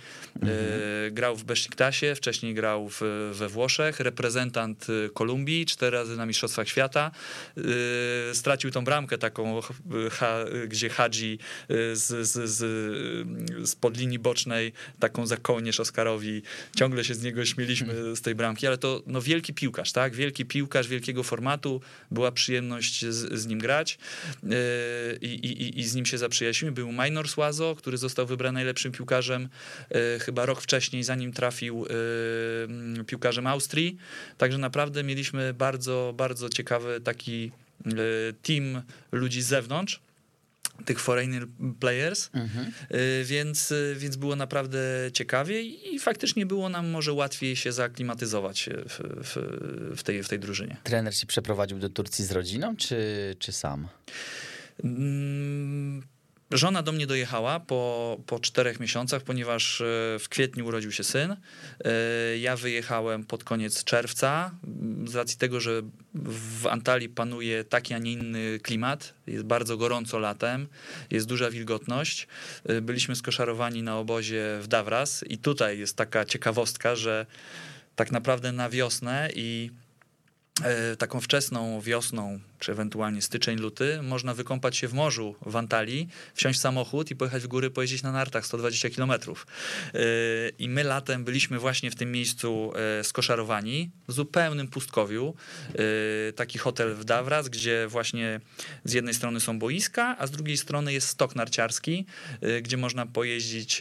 E, 0.44 1.12
Grał 1.12 1.36
w 1.36 1.44
Besziktasie, 1.44 2.16
wcześniej 2.16 2.54
grał 2.54 2.90
w, 2.90 3.02
we 3.34 3.50
Włoszech, 3.50 4.00
reprezentant 4.00 4.88
Kolumbii, 5.14 5.66
cztery 5.66 5.98
razy 5.98 6.18
na 6.18 6.26
Mistrzostwach 6.26 6.68
Świata. 6.68 7.12
Stracił 8.34 8.72
tą 8.72 8.84
bramkę 8.84 9.18
taką, 9.18 9.60
gdzie 10.68 10.90
Hadzi 10.90 11.40
z, 11.70 12.28
z, 12.28 12.50
z, 12.50 12.58
z 13.70 13.76
pod 13.76 13.98
linii 13.98 14.20
bocznej 14.20 14.74
taką 15.00 15.26
za 15.26 15.38
kołnierz 15.38 15.80
Oskarowi. 15.80 16.42
Ciągle 16.76 17.04
się 17.04 17.14
z 17.14 17.24
niego 17.24 17.46
śmieliśmy 17.46 18.16
z 18.16 18.22
tej 18.22 18.36
bramki, 18.36 18.68
ale 18.68 18.78
to 18.78 19.04
no, 19.08 19.22
wielki 19.22 19.54
piłkarz, 19.54 19.92
tak? 19.92 20.16
Wielki 20.16 20.46
piłkarz 20.46 20.88
wielkiego 20.88 21.24
formatu. 21.24 21.82
Była 22.12 22.32
przyjemność 22.32 23.06
z, 23.06 23.40
z 23.40 23.48
nim 23.48 23.60
grać 23.60 23.98
i, 25.22 25.26
i, 25.26 25.80
i 25.80 25.84
z 25.84 25.96
nim 25.96 26.06
się 26.06 26.18
zaprzyjaźniliśmy. 26.18 26.72
Był 26.72 26.92
Minor 26.92 27.30
Słazo, 27.30 27.76
który 27.76 27.98
został 27.98 28.26
wybrany 28.26 28.54
najlepszym 28.54 28.92
piłkarzem 28.92 29.50
e, 29.90 30.20
chyba 30.20 30.46
rok 30.46 30.62
wcześniej, 30.62 31.04
zanim 31.04 31.34
trafił 31.34 31.86
e, 33.00 33.04
piłkarzem 33.04 33.48
Austrii. 33.48 33.98
Także 34.38 34.58
naprawdę 34.58 35.04
mieliśmy 35.04 35.54
bardzo, 35.54 36.14
bardzo 36.18 36.50
ciekawy 36.50 37.02
taki 37.02 37.52
e, 37.86 37.92
team 38.44 38.82
ludzi 39.12 39.42
z 39.42 39.48
zewnątrz 39.48 40.00
tych 40.86 41.00
foreign 41.00 41.48
players, 41.80 42.30
Y, 42.92 43.24
więc, 43.26 43.72
y, 43.72 43.96
więc 43.98 44.16
było 44.16 44.36
naprawdę 44.36 44.80
ciekawie 45.14 45.62
i 45.64 46.00
faktycznie 46.00 46.46
było 46.46 46.70
nam 46.70 46.90
może 46.90 47.14
łatwiej 47.14 47.56
się 47.56 47.72
zaaklimatyzować 47.72 48.70
w, 48.86 49.00
w, 49.24 49.38
w, 49.98 50.04
tej, 50.04 50.24
w 50.24 50.30
tej 50.30 50.40
drużynie. 50.40 50.78
Trener 50.84 51.16
się 51.16 51.28
przeprowadził 51.28 51.80
do 51.80 51.90
Turcji 51.90 52.26
z 52.26 52.32
rodziną, 52.32 52.76
czy, 52.76 53.36
czy 53.40 53.52
sam? 53.52 53.88
Mm, 54.84 56.04
Żona 56.52 56.84
do 56.84 56.92
mnie 56.92 57.08
dojechała 57.08 57.60
po, 57.60 58.18
po 58.26 58.40
czterech 58.40 58.80
miesiącach, 58.80 59.22
ponieważ 59.24 59.82
e, 59.82 59.86
w 60.20 60.26
kwietniu 60.30 60.66
urodził 60.66 60.92
się 60.92 61.04
syn. 61.04 61.32
E, 61.32 61.38
Ja 62.38 62.56
wyjechałem 62.56 63.24
pod 63.24 63.44
koniec 63.44 63.84
czerwca, 63.84 64.52
z 65.06 65.16
racji 65.16 65.38
tego, 65.38 65.60
że 65.60 65.82
w 66.14 66.68
Antalii 66.68 67.10
panuje 67.10 67.64
taki, 67.64 67.94
a 67.94 67.98
nie 67.98 68.12
inny 68.12 68.60
klimat. 68.60 69.14
Jest 69.28 69.44
bardzo 69.44 69.78
gorąco 69.78 70.20
latem, 70.20 70.68
jest 71.12 71.28
duża 71.28 71.50
wilgotność. 71.50 72.28
E, 72.66 72.82
Byliśmy 72.82 73.16
skoszarowani 73.16 73.84
na 73.84 73.98
obozie 73.98 74.60
w 74.62 74.68
Dawras 74.68 75.24
i 75.28 75.38
tutaj 75.38 75.80
jest 75.80 75.96
taka 75.96 76.26
ciekawostka, 76.26 76.96
że 76.96 77.26
tak 77.96 78.12
naprawdę 78.12 78.52
na 78.52 78.70
wiosnę 78.70 79.30
i 79.36 79.72
taką 80.98 81.22
wczesną 81.22 81.82
wiosną, 81.82 82.40
czy 82.60 82.72
ewentualnie 82.72 83.22
styczeń, 83.22 83.58
luty, 83.58 84.00
można 84.02 84.34
wykąpać 84.34 84.78
się 84.78 84.88
w 84.88 84.94
morzu 84.94 85.36
w 85.46 85.56
Antalii, 85.56 86.08
wsiąść 86.34 86.60
w 86.60 86.62
samochód 86.62 87.12
i 87.12 87.16
pojechać 87.16 87.44
w 87.44 87.48
góry, 87.48 87.70
pojeździć 87.72 88.04
na 88.04 88.12
nartach 88.12 88.46
120 88.46 88.90
kilometrów. 88.90 89.48
Yy, 89.94 90.02
I 90.60 90.70
my 90.70 90.84
latem 90.84 91.24
byliśmy 91.24 91.60
właśnie 91.60 91.92
w 91.92 91.96
tym 91.96 92.12
miejscu 92.12 92.74
e, 93.00 93.04
skoszarowani, 93.04 93.92
w 94.08 94.14
zupełnym 94.14 94.68
pustkowiu. 94.68 95.36
Yy, 95.70 96.34
Taki 96.36 96.60
hotel 96.60 96.96
w 96.96 97.06
Dawras, 97.06 97.50
gdzie 97.50 97.88
właśnie 97.88 98.40
z 98.84 98.94
jednej 98.94 99.14
strony 99.14 99.40
są 99.40 99.60
boiska, 99.60 100.16
a 100.20 100.28
z 100.28 100.32
drugiej 100.32 100.58
strony 100.58 100.94
jest 100.94 101.08
stok 101.08 101.36
narciarski, 101.36 102.06
yy, 102.42 102.62
gdzie 102.62 102.78
można 102.78 103.06
pojeździć 103.06 103.80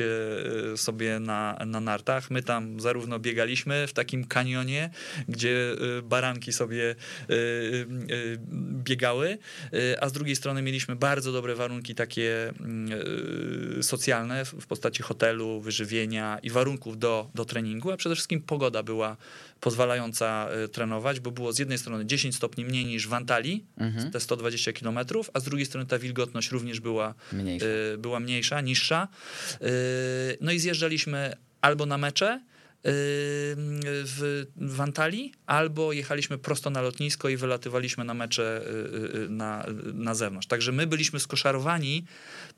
sobie 0.77 1.21
na, 1.21 1.59
na 1.67 1.81
nartach. 1.81 2.31
My 2.31 2.43
tam 2.43 2.81
zarówno 2.81 3.19
biegaliśmy 3.19 3.87
w 3.87 3.93
takim 3.93 4.25
kanionie, 4.25 4.91
gdzie 5.29 5.77
baranki 6.03 6.53
sobie 6.53 6.95
biegały, 8.69 9.39
e, 9.73 10.03
a 10.05 10.09
z 10.09 10.13
drugiej 10.13 10.37
strony 10.37 10.63
mieliśmy 10.63 10.97
bardzo 10.97 11.33
dobre 11.33 11.55
warunki 11.55 11.95
takie 11.95 12.49
mm, 12.61 13.01
e, 13.79 13.83
socjalne 13.83 14.45
w 14.45 14.67
postaci 14.67 15.03
hotelu, 15.03 15.61
wyżywienia 15.61 16.39
i 16.43 16.51
warunków 16.51 16.99
do, 16.99 17.31
do 17.35 17.45
treningu, 17.45 17.91
a 17.91 17.97
przede 17.97 18.15
wszystkim 18.15 18.43
pogoda 18.43 18.83
była 18.83 19.17
pozwalająca 19.61 20.49
e, 20.51 20.69
trenować, 20.69 21.21
bo 21.21 21.31
było 21.31 21.53
z 21.53 21.59
jednej 21.59 21.79
strony 21.79 22.07
10 22.07 22.37
stopni 22.37 22.65
mniej 22.65 22.85
niż 22.85 23.09
w 23.09 23.15
Antalii, 23.15 23.65
Mhm. 23.77 24.11
te 24.11 24.21
120 24.21 24.73
km, 24.73 24.99
a 25.35 25.41
z 25.41 25.45
drugiej 25.45 25.67
strony 25.67 25.87
ta 25.87 25.99
wilgotność 25.99 26.51
również 26.51 26.81
była 26.81 27.15
Mniejsza. 27.33 27.67
y, 27.95 27.99
była 27.99 28.21
mniejsza, 28.21 28.61
niższa. 28.61 29.09
Y, 29.63 30.39
No 30.41 30.53
i 30.53 30.59
zjeżdżaliśmy 30.59 31.35
albo 31.61 31.87
na 31.87 31.99
mecze 31.99 32.41
y, 32.41 32.58
w, 34.05 34.47
w 34.57 34.81
Antalii, 34.81 35.33
albo 35.47 35.93
jechaliśmy 35.93 36.39
prosto 36.39 36.71
na 36.71 36.81
lotnisko 36.83 37.29
i 37.29 37.37
wylatywaliśmy 37.37 38.05
na 38.05 38.15
mecze 38.15 38.63
y, 38.63 39.17
y, 39.17 39.29
na, 39.29 39.67
na 39.95 40.15
zewnątrz. 40.15 40.47
Także 40.47 40.73
my 40.73 40.87
byliśmy 40.87 41.21
skoszarowani 41.21 42.05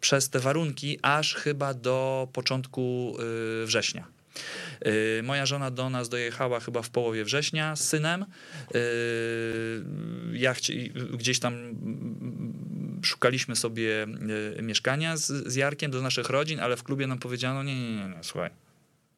przez 0.01 0.31
te 0.31 0.41
warunki 0.41 0.99
aż 1.03 1.35
chyba 1.35 1.75
do 1.75 2.29
początku 2.33 3.17
y, 3.63 3.67
września. 3.67 4.07
Y, 4.87 5.23
Moja 5.23 5.47
żona 5.47 5.71
do 5.71 5.91
nas 5.91 6.09
dojechała 6.09 6.61
chyba 6.61 6.83
w 6.83 6.91
połowie 6.91 7.25
września 7.25 7.77
z 7.77 7.89
synem. 7.89 8.25
Y, 8.75 9.83
Ja 10.33 10.55
gdzieś 11.13 11.39
tam 11.39 11.55
szukaliśmy 13.03 13.57
sobie 13.57 14.07
y, 14.59 14.63
mieszkania 14.63 15.17
z, 15.17 15.27
z 15.27 15.55
Jarkiem 15.55 15.91
do 15.91 16.03
naszych 16.03 16.31
rodzin, 16.31 16.61
ale 16.61 16.77
w 16.77 16.83
klubie 16.83 17.07
nam 17.07 17.19
powiedziano: 17.19 17.63
nie, 17.63 17.75
nie, 17.75 17.97
nie, 17.97 18.09
nie 18.17 18.25
słuchaj. 18.25 18.51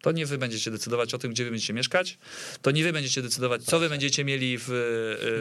To 0.02 0.12
nie 0.12 0.26
wy 0.26 0.38
będziecie 0.38 0.70
decydować 0.70 1.14
o 1.14 1.18
tym, 1.18 1.30
gdzie 1.30 1.44
wy 1.44 1.50
będziecie 1.50 1.72
mieszkać. 1.72 2.18
To 2.62 2.70
nie 2.70 2.84
wy 2.84 2.92
będziecie 2.92 3.22
decydować, 3.22 3.62
co 3.62 3.78
wy 3.78 3.88
będziecie 3.88 4.24
mieli 4.24 4.58
w, 4.58 4.70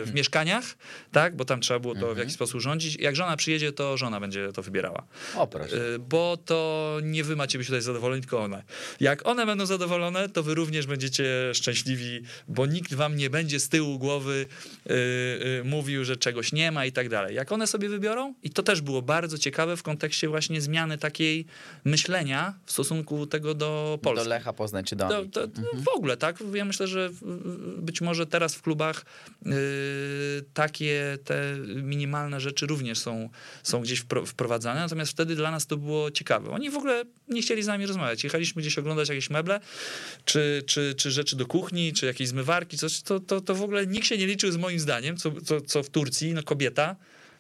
y, 0.02 0.06
w 0.06 0.14
mieszkaniach, 0.14 0.64
tak? 1.12 1.36
Bo 1.36 1.46
tam 1.46 1.62
trzeba 1.62 1.80
było 1.80 1.96
to 1.96 2.16
w 2.16 2.18
jakiś 2.18 2.34
sposób 2.34 2.56
urządzić. 2.56 2.96
Jak 2.96 3.16
żona 3.16 3.38
przyjedzie, 3.38 3.72
to 3.72 3.98
żona 3.98 4.20
będzie 4.20 4.52
to 4.54 4.62
wybierała. 4.62 5.04
O 5.36 5.48
proszę. 5.48 5.94
Y, 5.96 6.00
bo 6.00 6.38
to 6.46 6.98
nie 7.04 7.24
wy 7.24 7.36
macie 7.36 7.58
być 7.58 7.68
tutaj 7.68 7.82
zadowoleni, 7.82 8.22
tylko 8.22 8.40
one. 8.40 8.64
Jak 9.00 9.28
one 9.28 9.46
będą 9.46 9.66
zadowolone, 9.66 10.30
to 10.30 10.44
wy 10.44 10.56
również 10.56 10.88
będziecie 10.88 11.52
szczęśliwi, 11.54 12.22
bo 12.48 12.66
nikt 12.66 12.94
wam 12.94 13.16
nie 13.16 13.30
będzie 13.30 13.60
z 13.60 13.70
tyłu 13.70 14.00
głowy 14.00 14.46
y, 14.90 14.94
y, 14.94 15.64
mówił, 15.64 16.06
że 16.06 16.18
czegoś 16.18 16.52
nie 16.52 16.72
ma 16.72 16.86
i 16.86 16.92
tak 16.92 17.10
dalej. 17.10 17.36
Jak 17.36 17.52
one 17.52 17.68
sobie 17.68 17.90
wybiorą, 17.90 18.34
i 18.44 18.50
to 18.50 18.64
też 18.64 18.82
było 18.82 19.02
bardzo 19.02 19.38
ciekawe 19.38 19.78
w 19.78 19.84
kontekście 19.84 20.28
właśnie 20.28 20.62
zmiany 20.62 20.98
takiej 20.98 21.46
myślenia 21.86 22.54
w 22.66 22.72
stosunku 22.72 23.28
tego 23.28 23.54
do 23.54 24.00
Polski. 24.02 24.24
Do 24.24 24.30
Lecha 24.30 24.51
Lecha 24.52 24.58
Poznań 24.58 24.84
czy 24.84 24.96
do 24.96 25.08
To, 25.08 25.26
to, 25.26 25.48
to 25.48 25.62
W 25.74 25.88
ogóle, 25.98 26.18
tak? 26.18 26.38
Ja 26.54 26.66
myślę, 26.66 26.88
że 26.88 27.10
być 27.78 28.02
może 28.02 28.28
teraz 28.28 28.56
w 28.56 28.62
klubach 28.62 29.06
yy, 29.46 29.54
takie 30.54 31.18
te 31.26 31.58
minimalne 31.84 32.40
rzeczy 32.40 32.68
również 32.68 33.00
są, 33.00 33.30
są 33.64 33.82
gdzieś 33.82 34.04
wpro- 34.04 34.26
wprowadzane, 34.26 34.80
natomiast 34.80 35.12
wtedy 35.12 35.36
dla 35.36 35.52
nas 35.52 35.68
to 35.68 35.78
było 35.78 36.12
ciekawe. 36.12 36.52
Oni 36.52 36.70
w 36.70 36.76
ogóle 36.78 37.04
nie 37.28 37.42
chcieli 37.42 37.64
z 37.64 37.68
nami 37.68 37.86
rozmawiać. 37.86 38.24
Jechaliśmy 38.24 38.62
gdzieś 38.62 38.78
oglądać 38.78 39.10
jakieś 39.10 39.30
meble, 39.30 39.60
czy, 40.26 40.64
czy, 40.66 40.96
czy 40.98 41.12
rzeczy 41.12 41.36
do 41.36 41.46
kuchni, 41.46 41.94
czy 41.94 42.06
jakieś 42.06 42.28
zmywarki, 42.28 42.78
coś, 42.78 43.02
to, 43.02 43.20
to, 43.20 43.42
to 43.42 43.56
w 43.56 43.62
ogóle 43.62 43.88
nikt 43.88 44.08
się 44.08 44.18
nie 44.18 44.28
liczył 44.28 44.52
z 44.52 44.58
moim 44.58 44.80
zdaniem, 44.80 45.18
co, 45.18 45.42
co, 45.42 45.62
co 45.62 45.84
w 45.84 45.90
Turcji, 45.90 46.34
no 46.34 46.44
kobieta, 46.44 46.96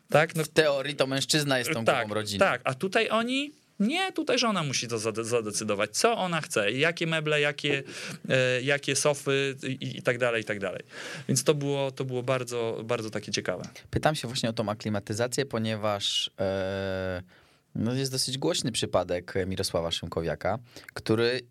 tak? 0.09 0.35
No, 0.35 0.43
W 0.43 0.47
teorii 0.47 0.95
to 0.95 1.07
mężczyzna 1.07 1.59
jest 1.59 1.71
tą 1.71 1.85
tak, 1.85 2.07
głową 2.07 2.13
rodziny. 2.15 2.39
Tak, 2.39 2.61
a 2.63 2.73
tutaj 2.73 3.09
oni. 3.09 3.60
Nie, 3.81 4.11
tutaj 4.11 4.39
żona 4.39 4.63
musi 4.63 4.87
to 4.87 4.97
zade- 4.97 5.23
zadecydować, 5.23 5.97
co 5.97 6.17
ona 6.17 6.41
chce, 6.41 6.71
jakie 6.71 7.07
meble, 7.07 7.41
jakie, 7.41 7.83
e, 8.29 8.61
jakie 8.61 8.95
sofy 8.95 9.55
i, 9.79 10.01
tak 10.01 10.17
dalej, 10.17 10.41
i 10.41 10.45
tak 10.45 10.59
dalej. 10.59 10.81
Więc 11.27 11.43
to 11.43 11.53
było, 11.53 11.91
to 11.91 12.05
było 12.05 12.23
bardzo, 12.23 12.81
bardzo 12.83 13.09
takie 13.09 13.31
ciekawe. 13.31 13.63
Pytam 13.89 14.15
się 14.15 14.27
właśnie 14.27 14.49
o 14.49 14.53
tą 14.53 14.69
aklimatyzację, 14.69 15.45
ponieważ 15.45 16.31
e, 16.39 17.21
no 17.75 17.93
jest 17.93 18.11
dosyć 18.11 18.37
głośny 18.37 18.71
przypadek 18.71 19.33
Mirosława 19.47 19.91
Szymkowiaka, 19.91 20.59
który, 20.93 21.41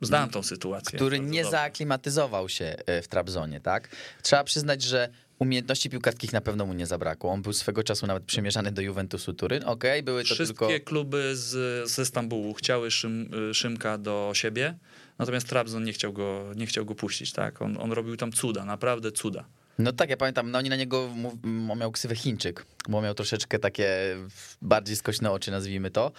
Znam 0.00 0.30
tą 0.30 0.42
sytuację. 0.42 0.96
który 0.98 1.20
nie 1.20 1.42
dobrze. 1.42 1.50
zaaklimatyzował 1.50 2.48
się 2.48 2.76
e, 2.86 3.02
w 3.02 3.08
Trabzonie, 3.08 3.60
tak? 3.60 3.88
Trzeba 4.22 4.44
przyznać, 4.44 4.82
że 4.82 5.08
umiejętności 5.38 5.90
piłkarskich 5.90 6.32
na 6.32 6.40
pewno 6.40 6.66
mu 6.66 6.72
nie 6.74 6.86
zabrakło. 6.86 7.30
On 7.30 7.42
był 7.42 7.52
swego 7.52 7.82
czasu 7.82 8.06
nawet 8.06 8.24
przymierzany 8.24 8.72
do 8.72 8.82
Juventusu 8.82 9.32
Turyn. 9.32 9.64
Okej, 9.64 10.02
były 10.02 10.24
to 10.24 10.34
Wszystkie 10.34 10.66
tylko... 10.66 10.84
kluby 10.84 11.36
z, 11.36 11.90
ze 11.90 12.06
Stambułu 12.06 12.54
chciały 12.54 12.90
Szym, 12.90 13.30
Szymka 13.52 13.98
do 13.98 14.30
siebie, 14.34 14.78
natomiast 15.18 15.48
Trabzon 15.48 15.84
nie 15.84 15.92
chciał 15.92 16.12
go, 16.12 16.52
nie 16.56 16.66
chciał 16.66 16.84
go 16.84 16.94
puścić. 16.94 17.32
Tak? 17.32 17.62
On, 17.62 17.76
on 17.80 17.92
robił 17.92 18.16
tam 18.16 18.32
cuda, 18.32 18.64
naprawdę 18.64 19.12
cuda. 19.12 19.44
No 19.78 19.92
tak, 19.92 20.10
ja 20.10 20.16
pamiętam, 20.16 20.50
no 20.50 20.58
oni 20.58 20.68
na 20.68 20.76
niego, 20.76 21.08
mów- 21.08 21.78
miał 21.78 21.92
ksywę 21.92 22.16
Chińczyk, 22.16 22.66
bo 22.88 23.02
miał 23.02 23.14
troszeczkę 23.14 23.58
takie 23.58 24.16
bardziej 24.62 24.96
skośne 24.96 25.30
oczy, 25.30 25.50
nazwijmy 25.50 25.90
to. 25.90 26.12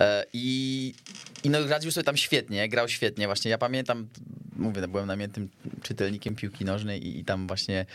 E, 0.00 0.24
I, 0.32 0.94
i 1.44 1.50
no 1.50 1.66
radził 1.66 1.90
sobie 1.92 2.04
tam 2.04 2.16
świetnie, 2.16 2.68
grał 2.68 2.88
świetnie 2.88 3.26
właśnie. 3.26 3.50
Ja 3.50 3.58
pamiętam, 3.58 4.08
mówię, 4.58 4.80
no, 4.80 4.88
byłem 4.88 5.06
namiętnym 5.06 5.48
czytelnikiem 5.82 6.36
piłki 6.36 6.64
nożnej 6.64 7.06
i, 7.06 7.18
i 7.18 7.24
tam 7.24 7.46
właśnie 7.46 7.86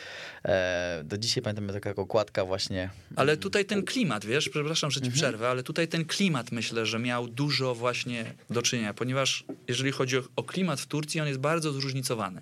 e, 0.46 1.02
do 1.04 1.18
dzisiaj 1.18 1.44
pamiętam 1.44 1.68
taka 1.82 2.02
okładka 2.02 2.46
właśnie. 2.46 2.90
Ale 3.16 3.38
tutaj 3.38 3.66
ten 3.66 3.84
klimat, 3.84 4.26
wiesz, 4.26 4.50
przepraszam, 4.50 4.92
że 4.92 5.00
ci 5.02 5.06
Mhm. 5.08 5.16
przerwę, 5.22 5.50
ale 5.50 5.64
tutaj 5.64 5.88
ten 5.88 6.06
klimat 6.06 6.52
myślę, 6.52 6.86
że 6.86 7.00
miał 7.00 7.28
dużo 7.28 7.76
właśnie 7.76 8.34
do 8.50 8.62
czynienia, 8.62 8.94
ponieważ 8.94 9.44
jeżeli 9.68 9.92
chodzi 9.92 10.18
o, 10.18 10.22
o 10.36 10.44
klimat 10.44 10.82
w 10.82 10.86
Turcji, 10.86 11.22
on 11.22 11.28
jest 11.28 11.40
bardzo 11.40 11.72
zróżnicowany. 11.72 12.42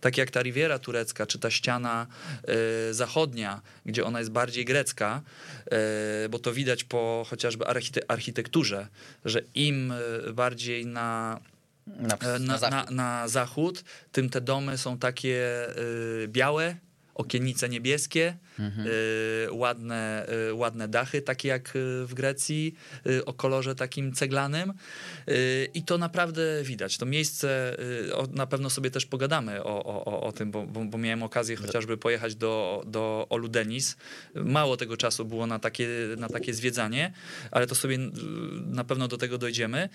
Tak 0.00 0.18
jak 0.18 0.30
ta 0.30 0.42
Riviera 0.42 0.78
turecka, 0.78 1.26
czy 1.26 1.38
ta 1.38 1.50
ściana 1.50 2.06
e, 2.88 2.94
zachodnia, 2.94 3.60
gdzie 3.86 4.04
ona 4.04 4.18
jest 4.18 4.30
bardziej 4.30 4.64
grecka, 4.64 5.22
e, 5.70 6.28
bo 6.28 6.38
to 6.38 6.52
widać 6.52 6.84
po 6.84 7.26
chociażby 7.30 7.64
archite- 7.64 8.04
architekturze, 8.08 8.88
że 9.24 9.42
im 9.54 9.92
e, 10.28 10.32
bardziej 10.32 10.86
na 10.86 11.40
Na, 11.96 12.14
E, 12.20 12.38
na, 12.38 12.38
na, 12.38 12.58
zachód. 12.58 12.70
na, 12.70 12.84
na 13.20 13.28
zachód, 13.28 13.84
tym 14.12 14.30
te 14.30 14.40
domy 14.40 14.78
są 14.78 14.98
takie 14.98 15.66
y, 15.78 16.28
białe, 16.28 16.76
okiennice 17.18 17.68
niebieskie, 17.68 18.36
Mhm. 18.58 18.86
y, 18.86 19.48
ładne, 19.52 20.26
y, 20.50 20.54
ładne 20.54 20.88
dachy, 20.88 21.22
takie 21.22 21.48
jak 21.48 21.76
y, 21.76 22.06
w 22.06 22.14
Grecji, 22.14 22.74
y, 23.06 23.24
o 23.24 23.32
kolorze 23.32 23.74
takim 23.74 24.12
ceglanym. 24.12 24.72
Y, 25.28 25.68
I 25.74 25.82
to 25.82 25.98
naprawdę 25.98 26.42
widać. 26.62 26.98
To 26.98 27.06
miejsce, 27.06 27.76
y, 28.08 28.16
o, 28.16 28.26
na 28.26 28.46
pewno 28.46 28.70
sobie 28.70 28.90
też 28.90 29.06
pogadamy 29.06 29.64
o, 29.64 29.84
o, 29.84 30.22
o- 30.22 30.32
tym, 30.32 30.50
bo, 30.50 30.66
bo, 30.66 30.84
bo 30.84 30.98
miałem 30.98 31.22
okazję 31.22 31.56
chociażby 31.56 31.96
pojechać 31.96 32.34
do, 32.34 32.82
do 32.86 33.26
Oludenis. 33.30 33.96
Mało 34.34 34.76
tego 34.76 34.96
czasu 34.96 35.24
było 35.24 35.46
na 35.46 35.58
takie, 35.58 35.88
na 36.18 36.28
takie 36.28 36.54
zwiedzanie, 36.54 37.12
ale 37.50 37.66
to 37.66 37.74
sobie 37.74 37.98
na 38.66 38.84
pewno 38.84 39.08
do 39.08 39.16
tego 39.18 39.38
dojdziemy. 39.38 39.88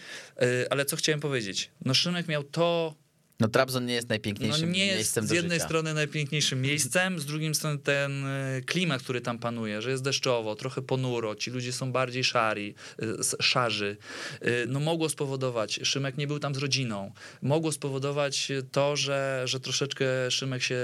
Ale 0.70 0.86
co 0.86 0.96
chciałem 0.96 1.20
powiedzieć? 1.20 1.72
No 1.86 1.94
Szymek 1.94 2.28
miał 2.28 2.44
to 2.44 2.96
No 3.40 3.48
Trabzon 3.48 3.86
nie 3.86 3.94
jest 3.94 4.10
no 4.10 4.14
najpiękniejszym 4.14 4.72
nie 4.72 4.86
jest 4.86 4.96
miejscem 4.98 5.26
z 5.26 5.30
do 5.30 5.36
jednej 5.36 5.58
życia. 5.58 5.66
strony 5.66 5.94
najpiękniejszym 5.94 6.62
miejscem, 6.62 7.20
z 7.20 7.26
drugiej 7.26 7.56
strony 7.56 7.78
ten 7.78 8.26
e, 8.26 8.62
klimat, 8.66 9.04
który 9.04 9.22
tam 9.22 9.40
panuje, 9.40 9.82
że 9.82 9.92
jest 9.92 10.04
deszczowo, 10.04 10.56
trochę 10.56 10.82
ponuro, 10.82 11.36
ci 11.36 11.52
ludzie 11.52 11.74
są 11.74 11.92
bardziej 11.92 12.24
szari, 12.24 12.76
e, 13.00 13.06
szarzy. 13.44 13.98
E, 14.42 14.66
No 14.68 14.80
mogło 14.80 15.10
spowodować, 15.10 15.80
Szymek 15.84 16.18
nie 16.18 16.28
był 16.28 16.40
tam 16.40 16.56
z 16.56 16.58
rodziną, 16.58 17.12
mogło 17.42 17.72
spowodować 17.72 18.52
to, 18.72 18.96
że, 18.96 19.42
że 19.46 19.60
troszeczkę 19.60 20.06
Szymek 20.32 20.64
się 20.64 20.80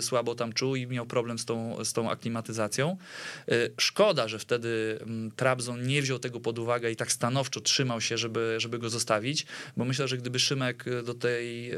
słabo 0.00 0.34
tam 0.34 0.52
czuł 0.52 0.76
i 0.76 0.86
miał 0.86 1.06
problem 1.06 1.38
z 1.38 1.44
tą, 1.44 1.84
z 1.84 1.92
tą 1.92 2.10
aklimatyzacją. 2.10 2.96
Szkoda, 3.80 4.28
że 4.28 4.38
wtedy 4.38 4.98
Trabzon 5.36 5.86
nie 5.86 6.02
wziął 6.02 6.18
tego 6.18 6.40
pod 6.40 6.58
uwagę 6.58 6.90
i 6.90 6.96
tak 6.96 7.12
stanowczo 7.12 7.60
trzymał 7.60 8.00
się, 8.00 8.18
żeby, 8.18 8.54
żeby 8.58 8.78
go 8.78 8.90
zostawić, 8.90 9.46
bo 9.76 9.84
myślę, 9.84 10.08
że 10.08 10.18
gdyby 10.18 10.38
Szymek 10.38 10.84
do, 11.04 11.14
tej, 11.14 11.72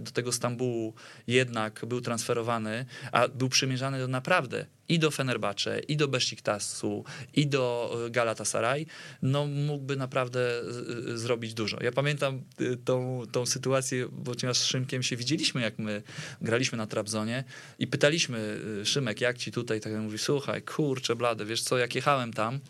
do 0.00 0.10
tego 0.10 0.32
Stambułu 0.32 0.94
jednak 1.26 1.86
był 1.86 2.00
transferowany, 2.00 2.84
a 3.12 3.28
był 3.28 3.48
przymierzany 3.48 3.98
do 3.98 4.08
naprawdę 4.08 4.66
i 4.88 4.98
do 4.98 5.10
Fenerbahce, 5.10 5.78
i 5.80 5.96
do 5.96 6.08
Besiktasu, 6.08 7.04
i 7.34 7.46
do 7.46 7.96
e, 8.06 8.10
Galatasaray, 8.10 8.86
no 9.22 9.46
mógłby 9.46 9.96
naprawdę 9.96 10.62
z- 10.68 11.20
zrobić 11.20 11.54
dużo. 11.54 11.78
Ja 11.82 11.92
pamiętam 11.92 12.42
tą, 12.84 13.22
tą 13.32 13.46
sytuację, 13.46 14.08
bo 14.12 14.34
ponieważ 14.34 14.58
z 14.58 14.64
Szymkiem 14.64 15.02
się 15.02 15.16
widzieliśmy, 15.16 15.60
jak 15.60 15.78
my 15.78 16.02
graliśmy 16.40 16.78
na 16.78 16.86
Trabzonie 16.86 17.44
i 17.78 17.86
pytaliśmy 17.86 18.60
Szymek, 18.84 19.20
jak 19.20 19.38
ci 19.38 19.52
tutaj, 19.52 19.80
tak 19.80 19.92
mówi, 19.92 20.18
słuchaj, 20.18 20.62
kurczę 20.62 21.16
blade, 21.16 21.44
wiesz 21.44 21.62
co, 21.62 21.78
jak 21.78 21.94
jechałem 21.94 22.32
tam, 22.32 22.60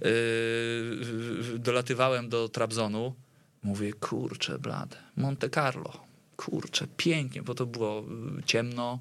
yy, 0.00 1.58
dolatywałem 1.58 2.28
do 2.28 2.48
Trabzonu, 2.48 3.14
mówię, 3.62 3.92
kurczę 3.92 4.58
blade, 4.58 4.96
Monte 5.16 5.50
Carlo, 5.50 5.92
kurczę, 6.36 6.86
pięknie, 6.96 7.42
bo 7.42 7.54
to 7.54 7.66
było 7.66 8.04
y, 8.38 8.42
ciemno, 8.42 8.98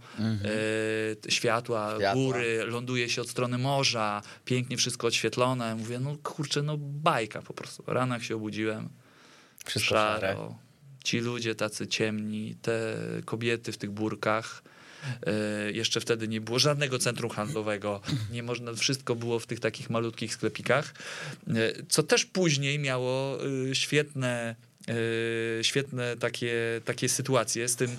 y, 1.28 1.32
światła, 1.32 1.96
Światła. 1.96 2.14
góry, 2.24 2.64
ląduje 2.68 3.10
się 3.10 3.22
od 3.22 3.30
strony 3.30 3.58
morza, 3.58 4.22
pięknie 4.46 4.78
wszystko 4.78 5.08
odświetlone. 5.08 5.76
Mówię, 5.76 6.00
no 6.00 6.16
kurczę, 6.24 6.62
no 6.64 6.78
bajka 6.78 7.42
po 7.42 7.54
prostu. 7.54 7.84
Rano 7.88 8.14
jak 8.16 8.24
się 8.24 8.36
obudziłem, 8.36 8.90
Wszystko 9.66 9.90
szare. 9.90 10.28
szaro. 10.28 10.56
Ci 11.04 11.20
ludzie 11.20 11.56
tacy 11.56 11.88
ciemni, 11.88 12.56
te 12.62 12.96
kobiety 13.26 13.72
w 13.72 13.78
tych 13.78 13.92
burkach. 13.92 14.64
E, 15.26 15.72
jeszcze 15.72 16.02
wtedy 16.02 16.28
nie 16.28 16.42
było 16.42 16.60
żadnego 16.60 17.00
centrum 17.00 17.32
handlowego. 17.32 18.02
Nie 18.32 18.44
można, 18.44 18.74
wszystko 18.74 19.16
było 19.16 19.40
w 19.40 19.48
tych 19.48 19.60
takich 19.60 19.90
malutkich 19.90 20.34
sklepikach. 20.34 20.94
E, 21.48 21.54
co 21.90 22.04
też 22.04 22.26
później 22.26 22.80
miało 22.80 23.38
e, 23.46 23.76
świetne, 23.76 24.56
świetne 25.62 26.18
takie, 26.18 26.54
takie 26.86 27.10
sytuacje 27.10 27.68
z 27.68 27.76
tym, 27.76 27.90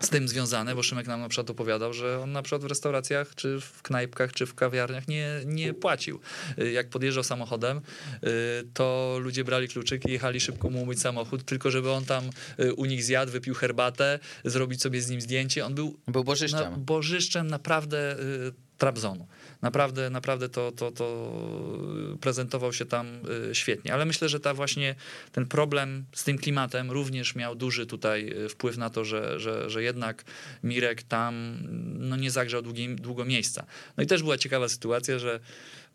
z 0.00 0.08
tym 0.08 0.28
związane, 0.28 0.74
bo 0.74 0.82
Szymek 0.82 1.06
nam 1.06 1.20
na 1.20 1.28
przykład 1.28 1.50
opowiadał, 1.50 1.92
że 1.92 2.20
on 2.22 2.32
na 2.32 2.42
przykład 2.42 2.62
w 2.62 2.66
restauracjach, 2.66 3.34
czy 3.34 3.60
w 3.60 3.82
knajpkach, 3.82 4.32
czy 4.32 4.46
w 4.46 4.54
kawiarniach 4.54 5.08
nie, 5.08 5.28
nie 5.46 5.74
płacił. 5.74 6.20
Y, 6.58 6.70
Jak 6.72 6.88
podjeżdżał 6.88 7.24
samochodem, 7.24 7.76
y, 7.78 8.20
to 8.74 9.16
ludzie 9.20 9.44
brali 9.44 9.68
kluczyk 9.68 10.04
i 10.08 10.12
jechali 10.12 10.40
szybko 10.40 10.70
mu 10.70 10.82
umyć 10.82 11.00
samochód, 11.00 11.44
tylko 11.44 11.70
żeby 11.70 11.90
on 11.90 12.04
tam 12.04 12.24
u 12.76 12.84
nich 12.84 13.04
zjadł, 13.04 13.32
wypił 13.32 13.54
herbatę, 13.54 14.18
zrobić 14.44 14.82
sobie 14.82 15.02
z 15.02 15.10
nim 15.10 15.20
zdjęcie. 15.20 15.66
On 15.66 15.74
był 15.74 15.96
Był 16.08 16.24
bożyszczem. 16.24 16.70
na, 16.72 16.78
bożyszczem 16.78 17.46
naprawdę 17.46 18.16
Trabzonu. 18.78 19.26
Naprawdę, 19.62 20.10
naprawdę 20.10 20.48
to, 20.48 20.72
to, 20.72 20.90
to 20.90 21.32
prezentował 22.20 22.72
się 22.72 22.84
tam 22.84 23.06
y, 23.50 23.54
świetnie. 23.54 23.94
Ale 23.94 24.04
myślę, 24.04 24.28
że 24.28 24.40
ta 24.40 24.54
właśnie 24.54 24.94
ten 25.32 25.46
problem 25.46 26.04
z 26.12 26.24
tym 26.24 26.38
klimatem 26.38 26.90
również 26.90 27.34
miał 27.34 27.54
duży 27.54 27.86
tutaj 27.86 28.32
y, 28.44 28.48
wpływ 28.48 28.76
na 28.76 28.90
to, 28.90 29.04
że, 29.04 29.40
że, 29.40 29.70
że 29.70 29.82
jednak 29.82 30.24
Mirek 30.64 31.02
tam 31.02 31.58
no, 31.98 32.16
nie 32.16 32.30
zagrzał 32.30 32.62
długi, 32.62 32.96
długo 32.96 33.24
miejsca. 33.24 33.66
No 33.96 34.02
i 34.02 34.06
też 34.06 34.22
była 34.22 34.38
ciekawa 34.38 34.68
sytuacja, 34.68 35.18
że 35.18 35.40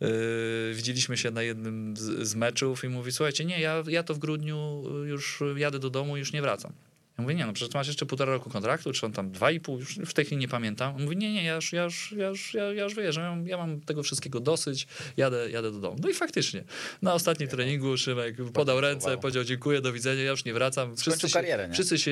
y, 0.02 0.74
widzieliśmy 0.74 1.17
się 1.17 1.32
na 1.32 1.41
jednym 1.41 1.97
z, 1.97 2.36
meczów 2.36 2.84
i 2.84 2.89
mówi, 2.89 3.12
słuchajcie, 3.12 3.45
nie, 3.45 3.60
ja, 3.60 3.84
ja 3.88 4.04
to 4.04 4.13
w 4.13 4.19
grudniu 4.19 4.84
już 5.06 5.43
jadę 5.56 5.80
do 5.80 5.89
domu 5.89 6.17
już 6.17 6.34
nie 6.34 6.41
wracam. 6.41 6.74
Ja 7.22 7.24
mówię, 7.24 7.36
nie, 7.36 7.46
no 7.46 7.54
przecież 7.54 7.74
masz 7.74 7.88
jeszcze 7.88 8.06
półtora 8.06 8.32
roku 8.32 8.50
kontraktu, 8.50 8.92
czy 8.92 9.06
on 9.06 9.12
tam 9.12 9.32
dwa 9.32 9.52
i 9.52 9.60
pół, 9.60 9.80
już 9.80 9.96
w 9.96 10.14
tej 10.14 10.26
chwili 10.26 10.42
nie 10.42 10.48
pamiętam. 10.48 10.96
On 10.96 11.04
mówi, 11.04 11.18
nie, 11.18 11.34
nie, 11.34 11.44
ja 11.44 11.56
już, 11.56 11.74
ja 11.74 11.84
już, 11.84 12.12
ja 12.18 12.28
już, 12.28 12.54
ja, 12.54 12.74
ja 12.74 12.84
już 12.84 12.96
wyjeżdżam, 12.96 13.24
ja 13.24 13.30
mam, 13.30 13.48
ja 13.48 13.58
mam 13.58 13.82
tego 13.82 14.04
wszystkiego 14.04 14.40
dosyć, 14.40 14.88
jadę, 15.18 15.52
jadę 15.52 15.72
do 15.72 15.80
domu. 15.80 15.98
No 16.02 16.10
i 16.10 16.14
faktycznie, 16.14 16.64
na 17.02 17.14
ostatnim 17.14 17.50
treningu 17.50 17.98
Szymek 17.98 18.36
podał 18.54 18.82
ręce, 18.82 19.18
powiedział 19.18 19.44
dziękuję, 19.44 19.82
do 19.82 19.94
widzenia, 19.94 20.24
ja 20.24 20.32
już 20.32 20.46
nie 20.46 20.54
wracam. 20.54 20.98
Wszyscy 20.98 21.30
się, 21.30 21.34
karierę, 21.34 21.68
nie? 21.68 21.74
wszyscy 21.74 21.98
się 21.98 22.12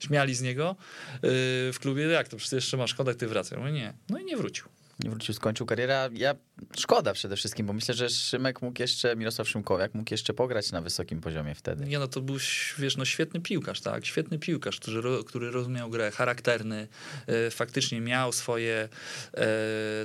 śmiali 0.00 0.34
z 0.34 0.42
niego 0.42 0.76
yy, 1.12 1.20
w 1.72 1.76
klubie, 1.80 2.02
jak 2.02 2.28
to, 2.28 2.36
przecież 2.36 2.52
jeszcze 2.52 2.76
masz 2.76 2.94
kontakt, 2.94 3.20
ty 3.20 3.26
wracaj. 3.26 3.58
Ja 3.58 3.64
mówię, 3.64 3.80
nie, 3.80 3.92
no 4.08 4.18
i 4.18 4.24
nie 4.24 4.36
wrócił. 4.36 4.81
Nie 5.04 5.10
wrócił, 5.10 5.34
skończył 5.34 5.66
karierę. 5.66 6.10
Ja 6.12 6.34
szkoda 6.78 7.12
przede 7.12 7.36
wszystkim, 7.36 7.66
bo 7.66 7.72
myślę, 7.72 7.94
że 7.94 8.10
Szymek 8.10 8.62
mógł 8.62 8.80
jeszcze, 8.82 9.16
Mirosław 9.16 9.48
Szymkowiak 9.48 9.94
mógł 9.94 10.14
jeszcze 10.14 10.34
pograć 10.34 10.72
na 10.72 10.80
wysokim 10.80 11.20
poziomie 11.20 11.54
wtedy. 11.54 11.84
Nie 11.84 11.98
no, 11.98 12.08
to 12.08 12.20
był 12.20 12.36
wiesz, 12.78 12.96
no, 12.96 13.04
świetny 13.04 13.40
piłkarz, 13.40 13.80
tak? 13.80 14.06
Świetny 14.06 14.38
piłkarz, 14.38 14.80
który, 14.80 15.24
który 15.26 15.50
rozumiał 15.50 15.90
grę, 15.90 16.10
charakterny, 16.10 16.88
e, 17.26 17.50
faktycznie 17.50 18.00
miał 18.00 18.32
swoje 18.32 18.88
e, 19.34 19.38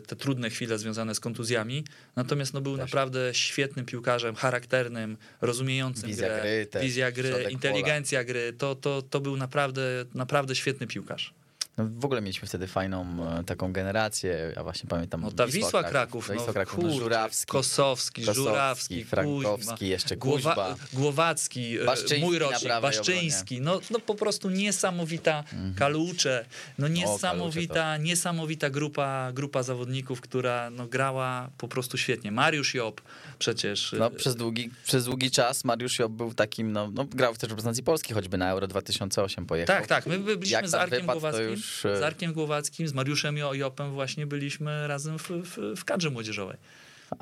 te 0.07 0.15
trudne 0.15 0.49
chwile 0.49 0.77
związane 0.77 1.15
z 1.15 1.19
kontuzjami, 1.19 1.83
natomiast 2.15 2.53
no, 2.53 2.62
był 2.62 2.77
Też. 2.77 2.86
naprawdę 2.86 3.33
świetnym 3.33 3.86
piłkarzem, 3.86 4.36
charakternym, 4.36 5.17
rozumiejącym 5.41 6.10
Wizja 6.10 6.27
grę, 6.27 6.39
gry, 6.41 6.65
też, 6.65 6.83
wizja 6.83 7.12
gry, 7.12 7.45
inteligencja 7.49 8.19
pola. 8.19 8.27
gry, 8.27 8.53
to, 8.53 8.75
to, 8.75 9.01
to 9.01 9.19
był 9.19 9.38
naprawdę, 9.38 10.05
naprawdę 10.13 10.55
świetny 10.55 10.88
piłkarz. 10.88 11.33
No 11.77 11.85
w 11.95 12.05
ogóle 12.05 12.21
mieliśmy 12.21 12.47
wtedy 12.47 12.67
fajną 12.67 13.05
e, 13.39 13.43
taką 13.43 13.73
generację, 13.73 14.53
ja 14.55 14.63
właśnie 14.63 14.89
pamiętam. 14.89 15.21
No 15.21 15.31
ta 15.31 15.47
Wisła, 15.47 15.83
Kraków, 15.83 15.91
Kraków, 15.91 16.29
Wisła 16.29 16.47
no, 16.47 16.53
Kraków 16.53 16.83
no, 16.83 16.91
Żurawski, 16.91 17.51
Kosowski, 17.51 18.21
Kosowski 18.21 18.43
Żurawski, 18.43 19.03
Frankowski, 19.03 19.69
Kuźma, 19.69 19.87
jeszcze 19.87 20.17
Kuźba. 20.17 20.55
Głowa, 20.55 20.75
Głowacki, 20.93 21.79
e, 21.79 21.85
Baszczyński 21.85 22.25
mój 22.25 22.39
rocznik, 22.39 22.71
Baszczyński, 22.81 23.61
no, 23.61 23.79
no 23.91 23.99
po 23.99 24.15
prostu 24.15 24.49
niesamowita 24.49 25.39
mhm. 25.39 25.75
Kalucze, 25.75 26.45
no 26.77 26.87
niesamowita, 26.87 27.73
o, 27.73 27.75
Kalucze 27.75 28.03
niesamowita 28.03 28.69
grupa, 28.69 29.31
grupa 29.33 29.63
zawodników, 29.63 30.21
która 30.21 30.69
no, 30.69 30.87
grała 30.87 31.49
po 31.57 31.67
prostu 31.67 31.97
świetnie. 31.97 32.31
Mariusz 32.31 32.73
Job 32.73 33.01
przecież. 33.39 33.95
No 34.00 34.10
przez 34.10 34.36
długi, 34.36 34.69
przez 34.86 35.06
długi 35.06 35.32
czas 35.32 35.65
Mariusz 35.65 36.00
Job 36.00 36.12
był 36.12 36.34
takim, 36.34 36.71
no, 36.71 36.91
no 36.93 37.06
grał 37.06 37.36
też 37.36 37.50
w 37.50 37.52
reprezentacji 37.52 37.84
Polski, 37.84 38.13
choćby 38.13 38.38
na 38.38 38.50
Euro 38.52 38.67
2008 38.67 39.45
pojechał. 39.45 39.76
Tak, 39.76 39.88
tak, 39.88 40.06
my 40.06 40.19
byliśmy 40.19 40.52
Jak 40.52 40.69
z 40.69 40.73
Arkiem 40.73 41.06
Głowackim. 41.06 41.50
Już 41.50 41.67
już... 41.84 42.00
Z 42.00 42.04
Arkiem 42.04 42.34
Głowackim, 42.34 42.88
z 42.88 42.93
Mariuszem 42.93 43.38
Jopem 43.38 43.91
właśnie 43.91 44.28
byliśmy 44.28 44.88
razem 44.88 45.19
w, 45.19 45.30
w, 45.30 45.80
w 45.80 45.86
kadrze 45.86 46.10
młodzieżowej. 46.10 46.58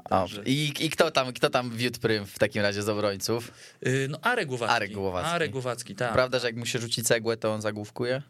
O, 0.10 0.28
i, 0.46 0.74
I 0.80 0.90
kto 0.90 1.12
tam, 1.12 1.34
kto 1.34 1.50
tam 1.50 1.70
wiódł 1.70 2.00
prym 2.00 2.26
w 2.26 2.40
takim 2.40 2.62
razie 2.62 2.84
z 2.84 2.90
obrońców? 2.90 3.52
Yy, 3.82 4.08
no 4.10 4.18
Arek 4.22 4.48
Głowacki. 4.48 4.76
Arek 4.76 4.92
Głowacki. 4.92 5.30
Arek 5.30 5.52
Głowacki, 5.52 5.96
tak. 5.96 6.14
Prawda, 6.14 6.40
że 6.40 6.48
jak 6.48 6.56
mu 6.56 6.66
się 6.66 6.80
rzuci 6.80 7.04
cegłę, 7.04 7.38
to 7.38 7.54
on 7.54 7.62
zagłówkuje? 7.62 8.22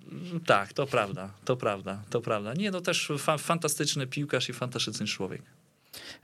Tak, 0.46 0.74
to 0.74 0.88
prawda, 0.88 1.30
to 1.46 1.58
prawda, 1.58 2.04
to 2.10 2.22
prawda. 2.22 2.54
Nie, 2.54 2.72
no 2.72 2.82
też 2.82 3.12
fa 3.20 3.38
fantastyczny 3.38 4.08
piłkarz 4.08 4.50
i 4.50 4.54
fantastyczny 4.54 5.08
człowiek. 5.08 5.42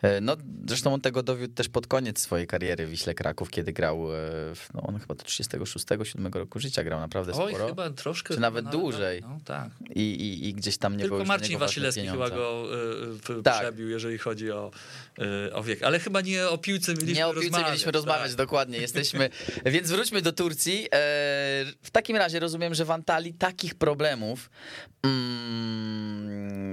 E, 0.02 0.22
no, 0.22 0.38
zresztą 0.68 0.94
on 0.94 1.02
tego 1.02 1.24
dowiódł 1.24 1.54
też 1.54 1.70
pod 1.70 1.88
koniec 1.88 2.20
swojej 2.20 2.48
kariery 2.48 2.88
w 2.88 2.90
Wiśle 2.90 3.14
Kraków, 3.14 3.50
kiedy 3.50 3.74
grał, 3.74 4.16
e, 4.16 4.18
no 4.74 4.82
on 4.82 5.00
chyba 5.00 5.16
do 5.16 5.24
36-7 5.24 6.36
roku 6.36 6.60
życia 6.60 6.84
grał 6.84 7.00
naprawdę 7.00 7.34
sporo. 7.34 7.66
Oj, 7.66 7.70
chyba 7.70 7.90
troszkę. 7.90 8.34
Czy 8.34 8.40
nawet, 8.40 8.66
nawet 8.66 8.82
dłużej. 8.82 9.22
No, 9.22 9.40
tak. 9.46 9.70
I, 9.96 10.02
i, 10.02 10.48
I 10.48 10.54
gdzieś 10.54 10.78
tam 10.78 10.94
nie 10.94 11.00
Tylko 11.00 11.16
było 11.16 11.28
Marcin 11.28 11.60
Wasilewski 11.60 12.08
chyba 12.08 12.30
go 12.30 12.68
y, 13.40 13.44
tak. 13.44 13.62
przebił, 13.62 13.90
jeżeli 13.90 14.18
chodzi 14.18 14.52
o, 14.52 14.72
y, 15.48 15.54
o 15.54 15.64
wiek. 15.64 15.84
Ale 15.84 16.00
chyba 16.00 16.22
nie 16.22 16.50
o 16.50 16.58
piłce 16.58 16.94
mieliśmy 16.94 17.14
Nie 17.14 17.28
o 17.28 17.34
piłce 17.34 17.46
rozmawiać, 17.46 17.68
mieliśmy 17.68 17.92
rozmawiać, 17.92 18.28
tak. 18.28 18.38
dokładnie. 18.38 18.78
Jesteśmy. 18.78 19.30
Więc 19.66 19.92
wróćmy 19.92 20.22
do 20.22 20.32
Turcji. 20.32 20.88
w 21.82 21.90
takim 21.92 22.18
razie 22.18 22.40
rozumiem, 22.40 22.74
że 22.74 22.86
w 22.86 22.92
Antalii 22.92 23.34
takich 23.34 23.76
problemów 23.76 24.50
mm, 25.04 26.72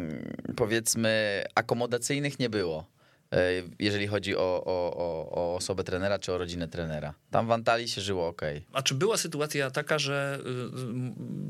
powiedzmy 0.57 1.45
akomodacyjnych 1.55 2.39
nie 2.39 2.51
było. 2.51 2.98
E, 3.33 3.53
jeżeli 3.79 4.07
chodzi 4.07 4.37
o, 4.37 4.65
o, 4.65 4.97
o, 4.97 5.31
o, 5.31 5.57
osobę 5.57 5.85
trenera 5.85 6.19
czy 6.19 6.33
o 6.33 6.39
rodzinę 6.39 6.69
trenera. 6.69 7.15
Tam 7.31 7.47
w 7.47 7.51
Antalii 7.51 7.89
się 7.89 8.01
żyło 8.01 8.29
ok. 8.29 8.43
A 8.73 8.83
czy 8.83 8.95
była 8.95 9.17
sytuacja 9.17 9.71
taka, 9.71 9.99
że 9.99 10.39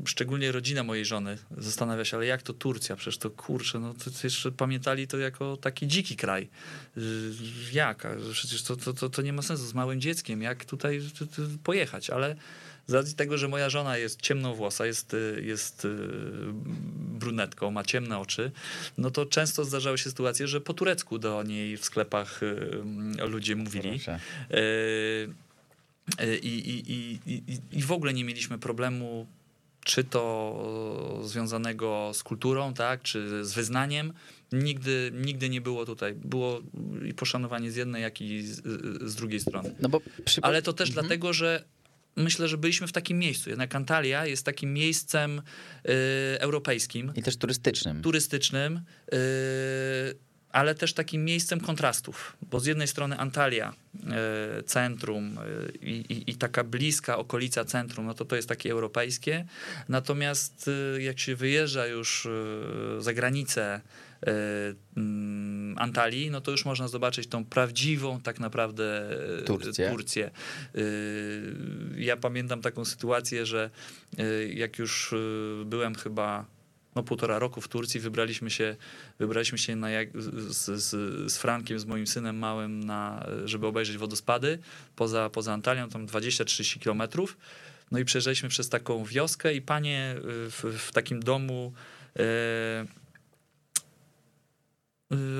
y, 0.03 0.07
szczególnie 0.07 0.51
rodzina 0.51 0.83
mojej 0.83 1.05
żony 1.05 1.37
zastanawia 1.57 2.05
się, 2.05 2.17
ale 2.17 2.25
jak 2.25 2.41
to 2.41 2.53
Turcja? 2.53 2.95
Przecież 2.95 3.17
to 3.17 3.29
kurczę, 3.29 3.79
no 3.79 3.93
to 3.93 4.11
jeszcze 4.23 4.51
pamiętali 4.51 5.07
to 5.07 5.17
jako 5.17 5.57
taki 5.57 5.87
dziki 5.87 6.15
kraj. 6.15 6.49
Y, 6.97 7.01
jak? 7.73 8.07
Przecież 8.31 8.63
to, 8.63 8.75
to, 8.75 8.93
to, 8.93 9.09
to 9.09 9.21
nie 9.21 9.33
ma 9.33 9.41
sensu 9.41 9.65
z 9.65 9.73
małym 9.73 10.01
dzieckiem. 10.01 10.41
Jak 10.41 10.65
tutaj 10.65 11.01
pojechać? 11.63 12.09
Ale 12.09 12.35
z 12.89 12.93
racji 12.93 13.15
tego, 13.15 13.37
że 13.37 13.47
moja 13.47 13.69
żona 13.69 13.97
jest 13.97 14.21
ciemnowłosa, 14.21 14.85
jest, 14.85 15.13
y, 15.13 15.41
jest 15.45 15.85
y, 15.85 15.89
brunetką, 17.19 17.71
ma 17.71 17.83
ciemne 17.83 18.19
oczy, 18.19 18.51
no 18.97 19.11
to 19.11 19.25
często 19.25 19.65
zdarzały 19.65 19.97
się 19.97 20.09
sytuacje, 20.09 20.47
że 20.47 20.61
po 20.61 20.73
turecku 20.73 21.19
do 21.19 21.43
niej 21.43 21.77
w 21.77 21.85
sklepach 21.85 22.43
y, 22.43 23.27
ludzie 23.27 23.55
mówili. 23.55 23.99
I, 26.43 26.47
i, 26.47 27.19
i, 27.27 27.57
I 27.71 27.83
w 27.83 27.91
ogóle 27.91 28.13
nie 28.13 28.23
mieliśmy 28.23 28.57
problemu 28.57 29.27
czy 29.85 30.03
to 30.03 31.21
związanego 31.23 32.11
z 32.13 32.23
kulturą, 32.23 32.73
tak, 32.73 33.01
czy 33.01 33.45
z 33.45 33.53
wyznaniem. 33.53 34.13
Nigdy, 34.51 35.11
nigdy 35.13 35.49
nie 35.49 35.61
było 35.61 35.85
tutaj. 35.85 36.13
Było 36.13 36.61
i 37.05 37.13
poszanowanie 37.13 37.71
z 37.71 37.75
jednej, 37.75 38.01
jak 38.01 38.21
i 38.21 38.41
z, 38.41 38.61
z 39.11 39.15
drugiej 39.15 39.39
strony. 39.39 39.75
No 39.79 39.89
bo 39.89 40.01
przy... 40.25 40.41
Ale 40.41 40.61
to 40.61 40.73
też 40.73 40.89
mhm. 40.89 41.05
dlatego, 41.05 41.33
że 41.33 41.63
myślę, 42.15 42.47
że 42.47 42.57
byliśmy 42.57 42.87
w 42.87 42.91
takim 42.91 43.19
miejscu. 43.19 43.49
Jednak 43.49 43.75
Antalya 43.75 44.25
jest 44.25 44.45
takim 44.45 44.73
miejscem 44.73 45.39
y, 45.39 45.91
europejskim. 46.39 47.11
I 47.15 47.23
też 47.23 47.37
turystycznym. 47.37 48.01
Turystycznym. 48.01 48.81
Y, 49.13 50.29
ale 50.51 50.75
też 50.75 50.93
takim 50.93 51.25
miejscem 51.25 51.59
kontrastów, 51.59 52.37
bo 52.41 52.59
z 52.59 52.65
jednej 52.65 52.87
strony 52.87 53.17
Antalya, 53.17 53.73
y, 54.59 54.63
centrum 54.63 55.37
y, 55.37 55.77
i, 55.81 56.31
i, 56.31 56.35
taka 56.35 56.63
bliska 56.63 57.17
okolica 57.17 57.65
centrum, 57.65 58.05
no 58.05 58.13
to 58.13 58.25
to 58.25 58.35
jest 58.35 58.49
takie 58.49 58.71
europejskie, 58.71 59.45
natomiast 59.89 60.67
y, 60.97 61.01
jak 61.01 61.19
się 61.19 61.35
wyjeżdża 61.35 61.87
już 61.87 62.27
za 62.99 63.13
granicę 63.13 63.81
Antalii, 65.79 66.31
no 66.31 66.41
to 66.41 66.51
już 66.51 66.65
można 66.65 66.87
zobaczyć 66.87 67.27
tą 67.27 67.45
prawdziwą 67.45 68.21
tak 68.21 68.39
naprawdę 68.39 69.09
e, 69.39 69.41
Turcję. 69.41 69.89
Turcję. 69.89 70.31
E, 70.75 70.81
ja 71.97 72.17
pamiętam 72.17 72.61
taką 72.61 72.85
sytuację, 72.85 73.45
że 73.45 73.69
jak 74.53 74.79
już 74.79 75.15
byłem 75.65 75.95
chyba 75.95 76.45
no, 76.95 77.03
półtora 77.03 77.39
roku 77.39 77.61
w 77.61 77.67
Turcji, 77.67 77.99
wybraliśmy 77.99 78.49
się, 78.49 78.75
wybraliśmy 79.19 79.57
się 79.57 79.75
na 79.75 79.89
jak, 79.89 80.21
z, 80.21 80.83
z, 80.83 80.89
z 81.31 81.37
Frankiem, 81.37 81.79
z 81.79 81.85
moim 81.85 82.07
synem 82.07 82.37
małym, 82.37 82.83
na, 82.83 83.25
żeby 83.45 83.67
obejrzeć 83.67 83.97
wodospady 83.97 84.59
poza, 84.95 85.29
poza 85.29 85.53
Antalią, 85.53 85.89
tam 85.89 86.07
20-30 86.07 86.79
kilometrów. 86.79 87.37
No 87.91 87.99
i 87.99 88.05
przejeżdżaliśmy 88.05 88.49
przez 88.49 88.69
taką 88.69 89.05
wioskę 89.05 89.53
i 89.53 89.61
panie 89.61 90.15
w, 90.23 90.77
w 90.77 90.91
takim 90.91 91.19
domu 91.19 91.73
Y, 92.19 92.87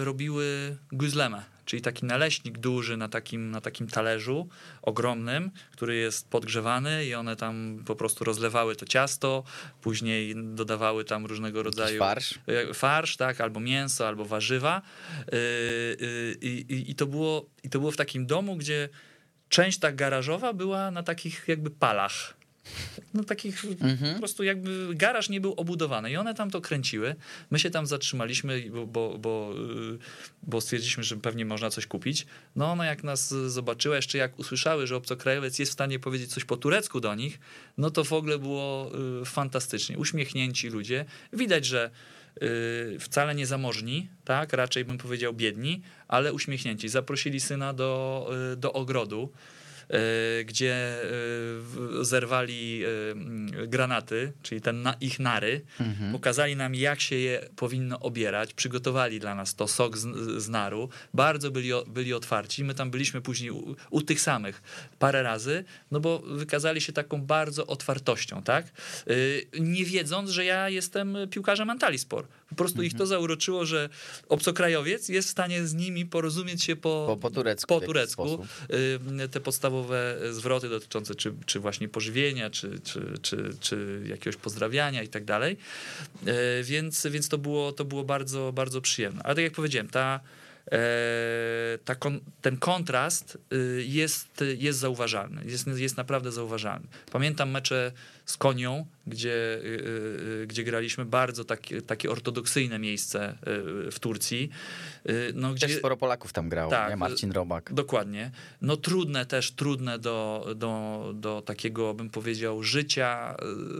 robiły 0.03 0.77
guzlemę, 0.91 1.43
czyli 1.65 1.81
taki 1.81 2.05
naleśnik 2.05 2.57
duży 2.57 2.97
na 2.97 3.09
takim, 3.09 3.51
na 3.51 3.61
takim 3.61 3.87
talerzu 3.87 4.49
ogromnym, 4.81 5.51
który 5.71 5.95
jest 5.95 6.29
podgrzewany 6.29 7.05
i 7.05 7.15
one 7.15 7.35
tam 7.35 7.83
po 7.85 7.95
prostu 7.95 8.23
rozlewały 8.23 8.75
to 8.75 8.85
ciasto, 8.85 9.43
później 9.81 10.35
dodawały 10.35 11.05
tam 11.05 11.25
różnego 11.25 11.63
rodzaju 11.63 11.99
farsz. 11.99 12.39
Y, 12.69 12.73
farsz, 12.73 13.17
tak, 13.17 13.41
albo 13.41 13.59
mięso, 13.59 14.07
albo 14.07 14.25
warzywa. 14.25 14.81
Y, 15.33 16.37
I, 16.41 16.65
i, 16.69 16.91
i, 16.91 16.95
to 16.95 17.05
było, 17.05 17.45
I 17.63 17.69
to 17.69 17.79
było 17.79 17.91
w 17.91 17.97
takim 17.97 18.25
domu, 18.25 18.55
gdzie 18.55 18.89
część 19.49 19.79
ta 19.79 19.91
garażowa 19.91 20.53
była 20.53 20.91
na 20.91 21.03
takich 21.03 21.43
jakby 21.47 21.69
palach 21.69 22.38
no 23.13 23.23
takich 23.23 23.65
mhm. 23.65 24.13
po 24.13 24.19
prostu 24.19 24.43
jakby 24.43 24.95
garaż 24.95 25.29
nie 25.29 25.41
był 25.41 25.53
obudowany 25.53 26.11
i 26.11 26.17
one 26.17 26.33
tam 26.33 26.51
to 26.51 26.61
kręciły. 26.61 27.15
My 27.51 27.59
się 27.59 27.69
tam 27.69 27.87
zatrzymaliśmy, 27.87 28.69
bo, 28.69 28.87
bo, 28.87 29.17
bo, 29.17 29.53
y, 29.93 29.97
bo 30.43 30.61
stwierdziliśmy, 30.61 31.03
że 31.03 31.17
pewnie 31.17 31.45
można 31.45 31.69
coś 31.69 31.87
kupić. 31.87 32.25
No 32.55 32.71
one 32.71 32.85
jak 32.85 33.03
nas 33.03 33.33
zobaczyły, 33.47 33.95
jeszcze 33.95 34.17
jak 34.17 34.39
usłyszały, 34.39 34.87
że 34.87 34.95
obcokrajowiec 34.95 35.59
jest 35.59 35.71
w 35.71 35.73
stanie 35.73 35.99
powiedzieć 35.99 36.33
coś 36.33 36.45
po 36.45 36.57
turecku 36.57 36.99
do 36.99 37.15
nich, 37.15 37.39
no 37.77 37.91
to 37.91 38.03
w 38.03 38.13
ogóle 38.13 38.39
było 38.39 38.91
y, 39.21 39.25
fantastycznie. 39.25 39.97
Uśmiechnięci 39.97 40.69
ludzie. 40.69 41.05
Widać, 41.33 41.65
że 41.65 41.89
y, 42.43 42.99
wcale 42.99 43.35
nie 43.35 43.45
zamożni, 43.45 44.09
tak, 44.25 44.53
raczej 44.53 44.85
bym 44.85 44.97
powiedział 44.97 45.33
biedni, 45.33 45.81
ale 46.07 46.33
uśmiechnięci. 46.33 46.89
Zaprosili 46.89 47.39
syna 47.39 47.73
do, 47.73 48.29
do 48.57 48.73
ogrodu. 48.73 49.31
E, 49.89 50.43
gdzie 50.43 50.73
e, 50.73 52.05
zerwali 52.05 52.83
e, 52.83 53.67
granaty, 53.67 54.31
czyli 54.41 54.61
ten 54.61 54.81
na, 54.81 54.93
ich 54.93 55.19
nary, 55.19 55.61
mhm. 55.79 56.11
pokazali 56.11 56.55
nam, 56.55 56.75
jak 56.75 57.01
się 57.01 57.15
je 57.15 57.49
powinno 57.55 57.99
obierać, 57.99 58.53
przygotowali 58.53 59.19
dla 59.19 59.35
nas 59.35 59.55
to 59.55 59.67
sok 59.67 59.97
z, 59.97 60.07
z 60.43 60.49
naru, 60.49 60.89
bardzo 61.13 61.51
byli, 61.51 61.69
byli 61.87 62.13
otwarci. 62.13 62.63
My 62.63 62.73
tam 62.73 62.91
byliśmy 62.91 63.21
później 63.21 63.51
u, 63.51 63.75
u, 63.89 64.01
tych 64.01 64.21
samych 64.21 64.61
parę 64.99 65.23
razy, 65.23 65.63
no 65.91 65.99
bo 65.99 66.19
wykazali 66.19 66.81
się 66.81 66.93
taką 66.93 67.21
bardzo 67.21 67.67
otwartością, 67.67 68.43
tak? 68.43 68.65
Nie 69.59 69.85
wiedząc, 69.85 70.29
że 70.29 70.45
ja 70.45 70.69
jestem 70.69 71.17
piłkarzem 71.31 71.69
Antalispor. 71.69 72.27
Po 72.49 72.55
prostu 72.55 72.83
ich 72.83 72.93
to 72.93 73.05
zauroczyło, 73.07 73.65
że 73.65 73.89
obcokrajowiec 74.29 75.09
jest 75.09 75.27
w 75.27 75.31
stanie 75.31 75.67
z 75.67 75.73
nimi 75.73 76.05
porozumieć 76.05 76.63
się 76.63 76.75
po, 76.75 77.05
Po- 77.07 77.17
po 77.17 77.29
turecku 77.29 77.67
Po 77.67 77.81
turecku. 77.81 78.45
Y, 79.23 79.29
Te 79.29 79.39
podstawowe 79.39 80.17
zwroty 80.31 80.69
dotyczące 80.69 81.15
czy, 81.15 81.33
czy 81.45 81.59
właśnie 81.59 81.87
pożywienia, 81.89 82.49
czy, 82.49 82.79
czy, 82.83 83.13
czy, 83.21 83.49
czy 83.59 84.01
jakiegoś 84.07 84.35
pozdrawiania 84.35 85.03
i 85.03 85.07
tak 85.07 85.25
dalej. 85.25 85.57
Y, 86.27 86.63
Więc, 86.63 87.07
więc 87.11 87.29
to 87.29 87.37
było, 87.37 87.71
to 87.71 87.85
było 87.85 88.03
bardzo, 88.03 88.51
bardzo 88.53 88.81
przyjemne. 88.81 89.21
Ale 89.23 89.35
tak 89.35 89.43
jak 89.43 89.53
powiedziałem, 89.53 89.87
ta, 89.89 90.19
e, 90.19 90.19
ta 91.85 91.95
kon, 91.95 92.19
ten 92.41 92.57
kontrast 92.57 93.37
y, 93.53 93.83
jest, 93.87 94.43
jest 94.57 94.79
zauważalny. 94.79 95.41
Jest, 95.45 95.67
jest 95.67 95.97
naprawdę 95.97 96.31
zauważalny. 96.31 96.87
Pamiętam 97.11 97.51
mecze 97.51 97.91
z 98.25 98.37
Konią, 98.37 98.85
gdzie, 99.07 99.59
y, 99.63 100.41
y, 100.43 100.47
gdzie 100.47 100.63
graliśmy 100.63 101.05
bardzo 101.05 101.45
takie, 101.45 101.81
takie 101.81 102.11
ortodoksyjne 102.11 102.79
miejsce 102.79 103.37
w 103.91 103.99
Turcji. 103.99 104.49
No, 105.33 105.53
Też 105.55 105.75
sporo 105.77 105.97
Polaków 105.97 106.33
tam 106.33 106.49
grało, 106.49 106.71
Tak. 106.71 106.89
nie? 106.89 106.95
Marcin 106.95 107.31
Robak. 107.31 107.73
Dokładnie. 107.73 108.31
No 108.61 108.77
trudne 108.77 109.25
też, 109.25 109.51
trudne 109.51 109.99
do, 109.99 110.47
do, 110.55 111.11
do 111.15 111.41
takiego, 111.41 111.93
bym 111.93 112.09
powiedział, 112.09 112.63
życia 112.63 113.35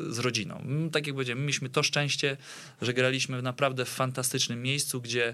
z 0.09 0.19
rodziną. 0.19 0.57
Mm, 0.57 0.89
Tak 0.89 1.07
jak 1.07 1.15
powiedziałem, 1.15 1.39
my 1.39 1.43
mieliśmy 1.45 1.69
to 1.69 1.83
szczęście, 1.83 2.37
że 2.81 2.93
graliśmy 2.93 3.41
naprawdę 3.41 3.85
w 3.85 3.89
fantastycznym 3.89 4.61
miejscu, 4.61 5.01
gdzie 5.01 5.33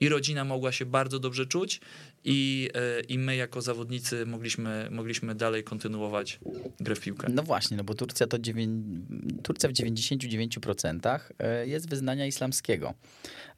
i 0.00 0.08
rodzina 0.08 0.44
mogła 0.44 0.72
się 0.72 0.86
bardzo 0.86 1.18
dobrze 1.18 1.46
czuć 1.46 1.80
i, 2.24 2.70
y, 3.00 3.00
i 3.00 3.18
my 3.18 3.36
jako 3.36 3.62
zawodnicy 3.62 4.26
mogliśmy, 4.26 4.88
mogliśmy 4.90 5.34
dalej 5.34 5.64
kontynuować 5.64 6.38
grę 6.80 6.94
w 6.96 7.00
piłkę. 7.00 7.28
No 7.30 7.42
właśnie, 7.42 7.76
no 7.76 7.84
bo 7.84 7.94
Turcja 7.94 8.26
to 8.26 8.38
dziewię... 8.38 8.66
Turcja 9.42 9.68
w 9.68 9.72
99% 9.72 11.20
e, 11.38 11.66
jest 11.66 11.90
wyznania 11.90 12.26
islamskiego. 12.26 12.94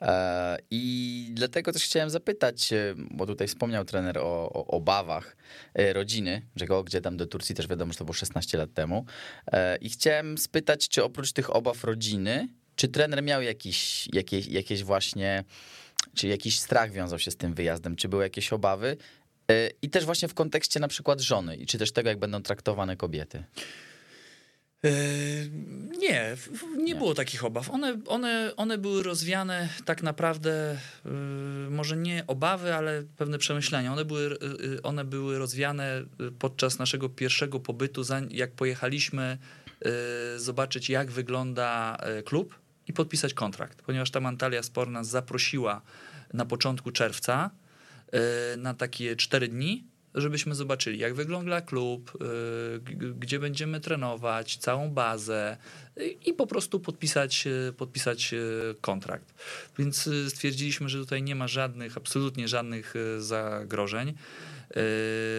E, 0.02 0.58
I 0.70 1.30
dlatego 1.34 1.72
też 1.72 1.84
chciałem 1.84 2.10
zapytać, 2.10 2.72
e, 2.72 2.94
bo 3.10 3.26
tutaj 3.26 3.48
wspomniał 3.48 3.84
trener 3.84 4.18
o, 4.18 4.52
o 4.52 4.66
obawach 4.66 5.36
e, 5.74 5.92
rodziny, 5.92 6.42
że 6.56 6.66
go, 6.66 6.84
gdzie 6.84 7.00
tam 7.00 7.16
do 7.16 7.26
Turcji 7.26 7.54
też 7.54 7.68
wiadomo, 7.68 7.92
że 7.92 7.98
to 7.98 8.04
było 8.04 8.14
16 8.14 8.58
lat 8.58 8.74
temu. 8.74 9.04
E, 9.52 9.76
I 9.76 9.90
chciałem 9.90 10.38
spytać, 10.38 10.88
czy 10.88 11.04
oprócz 11.04 11.32
tych 11.32 11.56
obaw 11.56 11.84
rodziny, 11.84 12.48
czy 12.76 12.88
trener 12.88 13.22
miał 13.22 13.42
jakieś, 13.42 14.08
jakieś 14.48 14.82
właśnie, 14.82 15.44
czy 16.14 16.28
jakiś 16.28 16.60
strach 16.60 16.92
wiązał 16.92 17.18
się 17.18 17.30
z 17.30 17.36
tym 17.36 17.54
wyjazdem, 17.54 17.96
czy 17.96 18.08
były 18.08 18.22
jakieś 18.22 18.52
obawy? 18.52 18.96
E, 19.50 19.70
I 19.82 19.90
też 19.90 20.04
właśnie 20.04 20.28
w 20.28 20.34
kontekście 20.34 20.80
na 20.80 20.88
przykład 20.88 21.20
żony, 21.20 21.56
i 21.56 21.66
czy 21.66 21.78
też 21.78 21.92
tego, 21.92 22.08
jak 22.08 22.18
będą 22.18 22.42
traktowane 22.42 22.96
kobiety. 22.96 23.44
E, 24.84 24.90
Nie, 25.98 26.36
nie, 26.76 26.94
było 26.94 27.14
takich 27.14 27.44
obaw. 27.44 27.70
One, 27.70 27.98
one, 28.06 28.52
one 28.56 28.78
były 28.78 29.02
rozwiane 29.02 29.68
tak 29.84 30.02
naprawdę, 30.02 30.78
y, 31.06 31.70
może 31.70 31.96
nie 31.96 32.24
obawy, 32.26 32.74
ale 32.74 33.02
pewne 33.16 33.38
przemyślenia. 33.38 33.92
One 33.92 34.04
były, 34.04 34.38
one 34.82 35.04
były 35.04 35.38
rozwiane 35.38 36.04
podczas 36.38 36.78
naszego 36.78 37.08
pierwszego 37.08 37.60
pobytu, 37.60 38.02
jak 38.30 38.52
pojechaliśmy 38.52 39.38
zobaczyć, 40.36 40.90
jak 40.90 41.10
wygląda 41.10 41.96
klub 42.24 42.54
i 42.88 42.92
podpisać 42.92 43.34
kontrakt, 43.34 43.82
ponieważ 43.82 44.10
ta 44.10 44.20
Antalya 44.20 44.62
Sport 44.62 44.90
nas 44.90 45.08
zaprosiła 45.08 45.82
na 46.32 46.44
początku 46.44 46.90
czerwca 46.90 47.50
y, 48.54 48.56
na 48.56 48.74
takie 48.74 49.16
cztery 49.16 49.48
dni, 49.48 49.84
żebyśmy 50.14 50.54
zobaczyli, 50.54 50.98
jak 50.98 51.14
wygląda 51.14 51.60
klub, 51.60 52.18
g- 52.80 53.14
gdzie 53.18 53.38
będziemy 53.38 53.80
trenować, 53.80 54.56
całą 54.56 54.90
bazę 54.90 55.56
y, 55.98 56.06
i 56.08 56.32
po 56.32 56.46
prostu 56.46 56.80
podpisać, 56.80 57.44
podpisać 57.76 58.34
kontrakt. 58.80 59.34
Więc 59.78 60.10
stwierdziliśmy, 60.28 60.88
że 60.88 60.98
tutaj 60.98 61.22
nie 61.22 61.34
ma 61.34 61.48
żadnych, 61.48 61.96
absolutnie 61.96 62.48
żadnych 62.48 62.94
zagrożeń. 63.18 64.14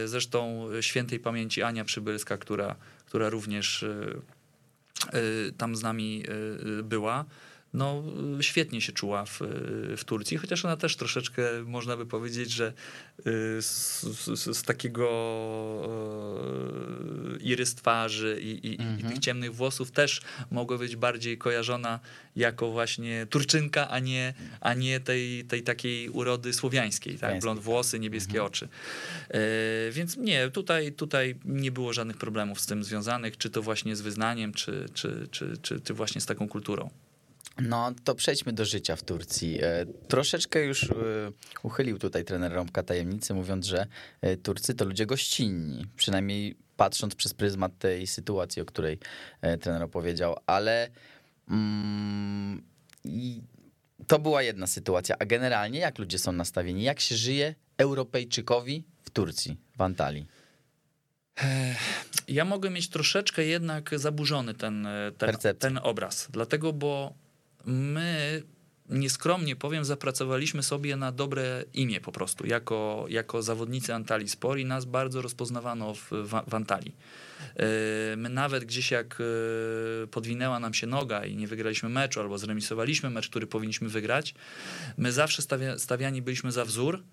Zresztą 0.05 0.69
świętej 0.81 1.19
pamięci 1.19 1.63
Ania 1.63 1.85
Przybylska, 1.85 2.37
która, 2.37 2.75
która 3.05 3.29
również 3.29 3.85
tam 5.57 5.75
z 5.75 5.83
nami 5.83 6.23
y, 6.79 6.83
była, 6.83 7.25
no 7.73 8.03
świetnie 8.41 8.81
się 8.81 8.91
czuła 8.91 9.25
w, 9.25 9.39
w 9.97 10.03
Turcji, 10.03 10.37
chociaż 10.37 10.65
ona 10.65 10.77
też 10.77 10.95
troszeczkę, 10.95 11.43
można 11.65 11.97
by 11.97 12.05
powiedzieć, 12.05 12.51
że 12.51 12.73
y, 13.19 13.23
z, 13.61 14.01
z, 14.01 14.57
z 14.57 14.63
takiego 14.63 15.05
y, 17.35 17.43
irys 17.43 17.75
twarzy 17.75 18.39
i, 18.41 18.67
i, 18.67 18.73
i 18.99 19.03
tych 19.03 19.19
ciemnych 19.19 19.55
włosów 19.55 19.91
też 19.91 20.21
mogła 20.51 20.77
być 20.77 20.95
bardziej 20.95 21.37
kojarzona 21.37 21.99
jako 22.35 22.71
właśnie 22.71 23.27
Turczynka, 23.29 23.89
a 23.89 23.99
nie, 23.99 24.33
a 24.61 24.73
nie 24.73 24.99
tej, 24.99 25.45
tej 25.45 25.63
takiej 25.63 26.09
urody 26.09 26.53
słowiańskiej, 26.53 27.17
tak? 27.17 27.39
Blond 27.41 27.59
włosy, 27.61 27.99
niebieskie 27.99 28.43
oczy. 28.43 28.67
E, 29.29 29.39
Więc 29.91 30.17
nie, 30.17 30.49
tutaj, 30.49 30.93
tutaj 30.93 31.35
nie 31.45 31.71
było 31.71 31.93
żadnych 31.93 32.17
problemów 32.17 32.59
z 32.59 32.65
tym 32.65 32.83
związanych, 32.83 33.37
czy 33.37 33.49
to 33.49 33.61
właśnie 33.61 33.95
z 33.95 34.01
wyznaniem, 34.01 34.53
czy, 34.53 34.85
czy, 34.93 35.27
czy, 35.31 35.57
czy, 35.61 35.79
czy 35.81 35.93
właśnie 35.93 36.21
z 36.21 36.25
taką 36.25 36.47
kulturą. 36.47 36.89
No 37.61 37.91
to 38.03 38.15
przejdźmy 38.15 38.53
do 38.53 38.65
życia 38.65 38.95
w 38.95 39.03
Turcji. 39.03 39.59
E, 39.63 39.85
Troszeczkę 40.07 40.63
już 40.63 40.83
e, 40.83 40.95
uchylił 41.63 41.97
tutaj 41.99 42.25
trener 42.25 42.51
Rąbka 42.51 42.83
tajemnicy, 42.83 43.33
mówiąc, 43.33 43.65
że 43.65 43.87
e, 44.21 44.37
Turcy 44.37 44.73
to 44.73 44.85
ludzie 44.85 45.05
gościnni, 45.05 45.85
przynajmniej 45.95 46.55
patrząc 46.77 47.15
przez 47.15 47.33
pryzmat 47.33 47.77
tej 47.79 48.07
sytuacji, 48.07 48.61
o 48.61 48.65
której 48.65 48.99
trener 49.61 49.83
opowiedział, 49.83 50.35
ale 50.45 50.89
mm, 51.49 52.61
to 54.07 54.19
była 54.19 54.43
jedna 54.43 54.67
sytuacja, 54.67 55.15
a 55.19 55.25
generalnie 55.25 55.79
jak 55.79 55.99
ludzie 55.99 56.19
są 56.19 56.31
nastawieni, 56.31 56.83
jak 56.83 56.99
się 56.99 57.15
żyje 57.15 57.55
Europejczykowi 57.77 58.83
w 59.03 59.09
Turcji, 59.09 59.57
w 59.77 59.81
Antalii? 59.81 60.25
Ja 62.27 62.45
mogę 62.45 62.69
mieć 62.69 62.89
troszeczkę 62.89 63.45
jednak 63.45 63.99
zaburzony 63.99 64.53
ten, 64.53 64.87
ten, 65.17 65.35
ten 65.59 65.79
obraz, 65.83 66.27
dlatego, 66.31 66.73
bo 66.73 67.13
my 67.65 68.43
nieskromnie 68.89 69.55
powiem, 69.55 69.85
zapracowaliśmy 69.85 70.63
sobie 70.63 70.95
na 70.95 71.11
dobre 71.11 71.63
imię 71.73 72.01
po 72.01 72.11
prostu, 72.11 72.47
jako, 72.47 73.05
jako 73.09 73.41
zawodnicy 73.41 73.93
Antalii 73.93 74.29
Sport 74.29 74.59
i 74.59 74.65
nas 74.65 74.85
bardzo 74.85 75.21
rozpoznawano 75.21 75.93
w, 75.93 76.09
w 76.47 76.53
Antalii. 76.53 76.95
My 78.17 78.29
nawet 78.29 78.65
gdzieś 78.65 78.91
jak 78.91 79.17
e, 79.21 80.07
podwinęła 80.07 80.59
nam 80.59 80.73
się 80.73 80.87
noga 80.87 81.25
i 81.25 81.35
nie 81.35 81.47
wygraliśmy 81.47 81.89
meczu 81.89 82.19
albo 82.19 82.37
zremisowaliśmy 82.37 83.09
mecz, 83.09 83.29
który 83.29 83.47
powinniśmy 83.47 83.89
wygrać, 83.89 84.33
my 84.97 85.11
zawsze 85.11 85.41
stawia, 85.41 85.79
stawiani 85.79 86.21
byliśmy 86.21 86.51
za 86.51 86.65
wzór. 86.65 87.03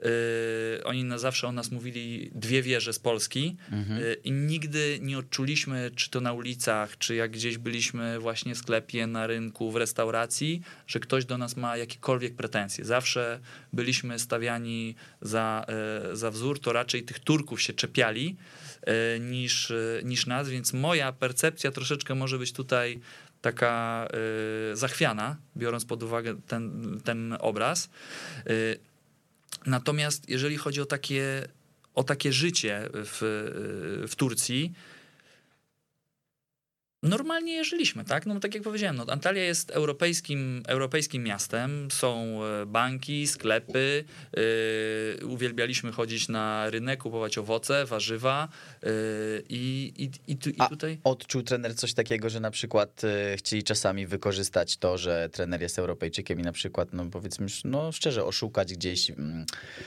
E, 0.00 0.84
Oni 0.84 1.04
na 1.04 1.18
zawsze 1.18 1.48
o 1.48 1.52
nas 1.52 1.70
mówili 1.70 2.30
dwie 2.34 2.62
wieże 2.62 2.92
z 2.92 2.98
Polski 2.98 3.56
e, 3.72 4.14
i 4.14 4.32
nigdy 4.32 4.98
nie 5.02 5.18
odczuliśmy, 5.18 5.90
czy 5.96 6.10
to 6.10 6.20
na 6.20 6.32
ulicach, 6.32 6.98
czy 6.98 7.14
jak 7.14 7.30
gdzieś 7.30 7.58
byliśmy 7.58 8.18
właśnie 8.18 8.54
w 8.54 8.58
sklepie, 8.58 9.06
na 9.06 9.26
rynku, 9.26 9.70
w 9.70 9.76
restauracji, 9.76 10.62
że 10.86 11.00
ktoś 11.00 11.24
do 11.24 11.38
nas 11.38 11.56
ma 11.56 11.76
jakiekolwiek 11.76 12.34
pretensje. 12.34 12.84
Zawsze 12.84 13.40
byliśmy 13.72 14.18
stawiani 14.18 14.94
za, 15.20 15.66
za 16.12 16.30
wzór, 16.30 16.60
to 16.60 16.72
raczej 16.72 17.02
tych 17.02 17.18
Turków 17.18 17.62
się 17.62 17.72
czepiali 17.72 18.36
niż, 19.20 19.70
e, 19.70 20.00
niż 20.04 20.26
nas, 20.26 20.48
więc 20.48 20.72
moja 20.72 21.12
percepcja 21.12 21.70
troszeczkę 21.70 22.14
może 22.14 22.38
być 22.38 22.52
tutaj 22.52 23.00
taka 23.40 24.06
e, 24.72 24.76
zachwiana, 24.76 25.36
biorąc 25.56 25.84
pod 25.84 26.02
uwagę 26.02 26.40
ten, 26.46 27.00
ten 27.04 27.36
obraz. 27.40 27.90
E, 28.46 28.50
Natomiast 29.66 30.28
jeżeli 30.28 30.56
chodzi 30.56 30.80
o 30.80 30.86
takie, 30.86 31.48
o 31.94 32.04
takie 32.04 32.32
życie 32.32 32.88
w, 32.92 33.18
w 34.08 34.16
Turcji, 34.16 34.72
normalnie 37.04 37.52
jeżyliśmy, 37.52 38.04
tak? 38.04 38.26
No 38.26 38.40
tak 38.40 38.54
jak 38.54 38.62
powiedziałem, 38.62 38.96
no, 38.96 39.06
Antalya 39.08 39.40
jest 39.40 39.70
europejskim, 39.70 40.62
europejskim 40.66 41.24
miastem, 41.24 41.90
są 41.90 42.40
e, 42.44 42.66
banki, 42.66 43.26
sklepy, 43.26 44.04
yy, 45.20 45.26
uwielbialiśmy 45.26 45.92
chodzić 45.92 46.28
na 46.28 46.70
rynek, 46.70 47.00
kupować 47.00 47.38
owoce, 47.38 47.86
warzywa 47.86 48.48
yy, 48.82 48.90
i, 49.48 49.92
i, 49.96 50.32
i, 50.32 50.36
tu, 50.36 50.50
i 50.50 50.54
A 50.58 50.68
tutaj... 50.68 50.98
odczuł 51.04 51.42
trener 51.42 51.76
coś 51.76 51.94
takiego, 51.94 52.30
że 52.30 52.40
na 52.40 52.50
przykład 52.50 53.02
chcieli 53.36 53.62
czasami 53.62 54.06
wykorzystać 54.06 54.76
to, 54.76 54.98
że 54.98 55.28
trener 55.32 55.62
jest 55.62 55.78
Europejczykiem 55.78 56.40
i 56.40 56.42
na 56.42 56.52
przykład, 56.52 56.88
no 56.92 57.06
powiedzmy, 57.06 57.46
no 57.64 57.92
szczerze, 57.92 58.24
oszukać 58.24 58.74
gdzieś, 58.74 59.10
mm, 59.10 59.46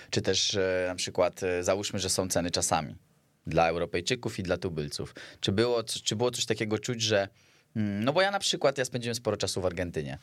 czy 0.10 0.22
też 0.22 0.58
na 0.88 0.96
przykład 0.96 1.42
załóżmy, 1.62 2.00
że 2.00 2.10
są 2.10 2.30
ceny 2.30 2.52
czasami 2.52 3.07
dla 3.48 3.70
Europejczyków 3.70 4.40
i 4.40 4.44
dla 4.44 4.58
tubylców. 4.58 5.16
Czy 5.40 5.52
było, 5.52 5.84
czy 5.84 6.16
było 6.16 6.32
coś 6.32 6.46
takiego 6.46 6.80
czuć, 6.80 7.02
że 7.02 7.28
mm, 7.76 8.04
no 8.04 8.14
bo 8.14 8.22
ja 8.22 8.32
na 8.32 8.40
przykład, 8.40 8.78
ja 8.78 8.86
spędziłem 8.86 9.16
sporo 9.16 9.38
czasu 9.38 9.62
w 9.62 9.66
Argentynie 9.66 10.18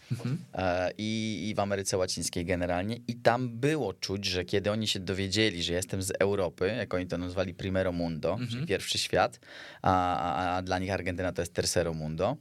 e, 0.54 0.90
i, 0.98 1.48
i 1.48 1.54
w 1.54 1.60
Ameryce 1.60 1.98
Łacińskiej 1.98 2.44
generalnie 2.44 2.96
i 3.08 3.14
tam 3.14 3.48
było 3.58 3.94
czuć, 3.94 4.24
że 4.24 4.44
kiedy 4.44 4.70
oni 4.70 4.88
się 4.88 5.00
dowiedzieli, 5.00 5.62
że 5.62 5.72
jestem 5.72 6.02
z 6.02 6.12
Europy, 6.18 6.74
jak 6.78 6.94
oni 6.94 7.06
to 7.06 7.18
nazwali 7.18 7.54
Primero 7.54 7.92
Mundo, 7.92 8.38
czyli 8.50 8.66
pierwszy 8.66 8.98
świat, 8.98 9.40
a, 9.82 10.16
a, 10.18 10.56
a 10.56 10.62
dla 10.62 10.78
nich 10.78 10.90
Argentyna 10.90 11.32
to 11.32 11.42
jest 11.42 11.54
Tercero 11.54 11.94
Mundo, 11.94 12.36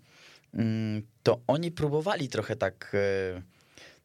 mm, 0.54 1.02
to 1.24 1.42
oni 1.48 1.72
próbowali 1.72 2.28
trochę 2.30 2.56
tak... 2.56 2.96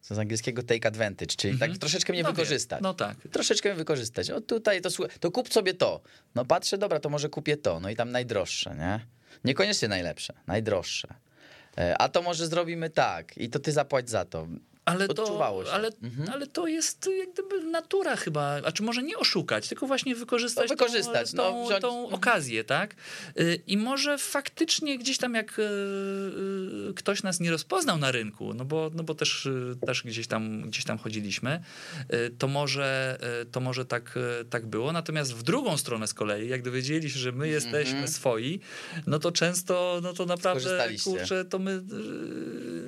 co 0.01 0.15
z 0.15 0.19
angielskiego 0.19 0.63
take 0.63 0.89
advantage, 0.89 1.35
czyli 1.37 1.59
tak 1.59 1.79
troszeczkę 1.79 2.13
mnie 2.13 2.23
No 2.23 2.31
wykorzystać. 2.33 2.83
No 2.83 2.95
tak. 2.95 3.17
Troszeczkę 3.33 3.69
mnie 3.69 3.77
wykorzystać. 3.79 4.31
O 4.31 4.41
tutaj 4.41 4.81
to, 4.81 4.89
to 5.21 5.31
kup 5.31 5.53
sobie 5.53 5.75
to. 5.75 6.01
No 6.35 6.45
patrzę, 6.45 6.79
dobra, 6.79 7.01
to 7.01 7.09
może 7.09 7.29
kupię 7.29 7.57
to. 7.57 7.81
No 7.81 7.91
i 7.91 7.97
tam 7.97 8.11
najdroższe, 8.11 8.77
nie? 8.77 9.01
Niekoniecznie 9.45 9.89
najlepsze, 9.89 10.35
najdroższe. 10.47 11.09
E, 11.79 11.99
A 11.99 12.09
to 12.09 12.23
może 12.23 12.47
zrobimy 12.47 12.91
tak 12.91 13.39
i 13.39 13.51
to 13.51 13.59
ty 13.59 13.73
zapłać 13.73 14.11
za 14.11 14.25
to. 14.25 14.49
Ale 14.93 15.09
to, 15.09 15.65
ale, 15.73 15.91
Mhm. 16.03 16.29
ale 16.33 16.47
to 16.47 16.67
jest 16.67 17.11
jak 17.19 17.33
gdyby 17.33 17.63
natura 17.71 18.17
chyba, 18.17 18.61
a 18.65 18.73
czy 18.73 18.83
może 18.83 19.03
nie 19.03 19.19
oszukać, 19.19 19.69
tylko 19.69 19.87
właśnie 19.87 20.15
wykorzystać, 20.15 20.71
No, 20.71 20.77
wykorzystać, 20.77 21.33
tą, 21.33 21.37
no, 21.61 21.67
wziąć- 21.67 21.81
tą 21.83 22.09
okazję, 22.11 22.65
tak? 22.65 22.95
Y, 23.41 23.61
I 23.67 23.77
może 23.77 24.19
faktycznie 24.19 24.99
gdzieś 24.99 25.19
tam 25.19 25.35
jak 25.35 25.59
y, 25.59 25.63
y, 26.91 26.95
ktoś 26.95 27.23
nas 27.23 27.41
nie 27.41 27.51
rozpoznał 27.51 27.99
na 27.99 28.13
rynku, 28.13 28.55
no 28.55 28.65
bo, 28.65 28.91
no 28.95 29.03
bo 29.03 29.15
też, 29.15 29.49
też 29.87 30.03
gdzieś, 30.03 30.27
tam, 30.27 30.63
gdzieś 30.63 30.85
tam 30.85 30.99
chodziliśmy, 30.99 31.63
to 32.39 32.49
może, 32.49 33.19
to 33.53 33.61
może 33.61 33.85
tak, 33.85 34.19
tak 34.51 34.67
było. 34.67 34.93
Natomiast 34.93 35.35
w 35.35 35.43
drugą 35.43 35.77
stronę 35.77 36.07
z 36.07 36.15
kolei, 36.15 36.49
jak 36.49 36.63
dowiedzieli 36.63 37.11
się, 37.11 37.19
że 37.19 37.33
my 37.33 37.49
jesteśmy 37.49 37.79
Mhm. 37.91 38.09
swoi, 38.09 38.61
no 39.07 39.19
to 39.19 39.33
często, 39.33 40.01
no 40.03 40.13
to 40.13 40.27
naprawdę, 40.27 40.89
kurczę, 41.05 41.45
to 41.45 41.59
my 41.59 41.83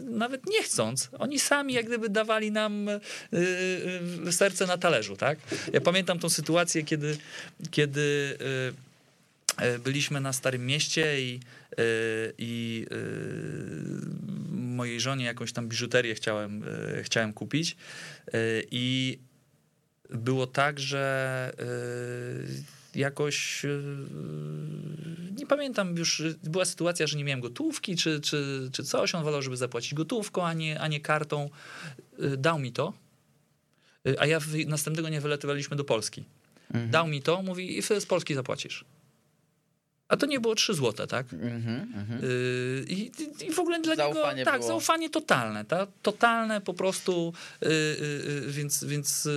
nawet 0.04 0.46
nie 0.46 0.62
chcąc, 0.62 1.08
oni 1.18 1.38
sami 1.38 1.74
jak 1.74 1.88
gdyby 1.90 2.08
dawali 2.08 2.50
nam 2.50 2.88
y, 2.88 3.00
y, 4.28 4.32
serce 4.32 4.66
na 4.66 4.78
talerzu, 4.78 5.16
tak? 5.16 5.38
Ja 5.72 5.80
pamiętam 5.80 6.18
tą 6.18 6.28
sytuację, 6.28 6.82
kiedy, 6.82 7.18
kiedy 7.70 8.00
y, 9.60 9.64
y, 9.64 9.78
byliśmy 9.78 10.20
na 10.20 10.32
Starym 10.32 10.66
Mieście 10.66 11.20
i, 11.20 11.40
y, 11.78 12.32
i 12.38 12.86
y, 12.92 14.56
mojej 14.56 15.00
żonie 15.00 15.24
jakąś 15.24 15.52
tam 15.52 15.68
biżuterię 15.68 16.14
chciałem, 16.14 16.62
y, 16.98 17.02
chciałem 17.02 17.32
kupić 17.32 17.76
y, 18.34 18.66
i 18.70 19.18
było 20.10 20.46
tak, 20.46 20.80
że 20.80 21.52
y, 21.60 22.79
jakoś 22.94 23.64
y, 23.64 23.94
nie 25.36 25.46
pamiętam 25.46 25.96
już, 25.96 26.20
y, 26.20 26.38
była 26.42 26.64
sytuacja, 26.64 27.06
że 27.06 27.16
nie 27.18 27.24
miałem 27.24 27.40
gotówki 27.40 27.96
czy, 27.96 28.20
czy, 28.20 28.68
czy 28.72 28.84
coś, 28.84 29.14
on 29.14 29.24
wolał, 29.24 29.42
żeby 29.42 29.56
zapłacić 29.56 29.94
gotówką, 29.94 30.46
a 30.46 30.52
nie, 30.52 30.80
a 30.80 30.88
nie 30.88 31.00
kartą. 31.00 31.50
Y, 32.22 32.36
Dał 32.36 32.58
mi 32.58 32.72
to, 32.72 32.92
y, 34.08 34.20
a 34.20 34.26
ja 34.26 34.40
wy- 34.40 34.66
następnego 34.66 35.08
nie 35.08 35.20
wyletywaliśmy 35.20 35.76
do 35.76 35.84
Polski. 35.84 36.24
Mhm. 36.70 36.90
Dał 36.90 37.06
mi 37.08 37.22
to, 37.22 37.42
mówi 37.42 37.78
i 37.78 37.82
z 37.82 38.06
Polski 38.06 38.34
zapłacisz. 38.34 38.84
A 40.08 40.16
to 40.16 40.26
nie 40.26 40.40
było 40.40 40.54
3 40.54 40.74
złote, 40.74 41.06
tak? 41.06 41.32
Mhm, 41.32 41.92
mhm. 41.96 42.22
Yy, 42.22 42.84
I, 42.88 43.10
I 43.46 43.52
w 43.52 43.58
ogóle 43.58 43.80
dla 43.80 43.96
Zaufanie 43.96 44.36
niego. 44.38 44.50
Tak, 44.50 44.60
było. 44.60 44.68
zaufanie 44.68 45.10
totalne, 45.10 45.64
tak? 45.64 45.88
Totalne 46.02 46.60
po 46.60 46.74
prostu. 46.74 47.32
Yy, 47.62 47.68
yy, 48.44 48.52
więc 48.52 48.84
więc 48.84 49.28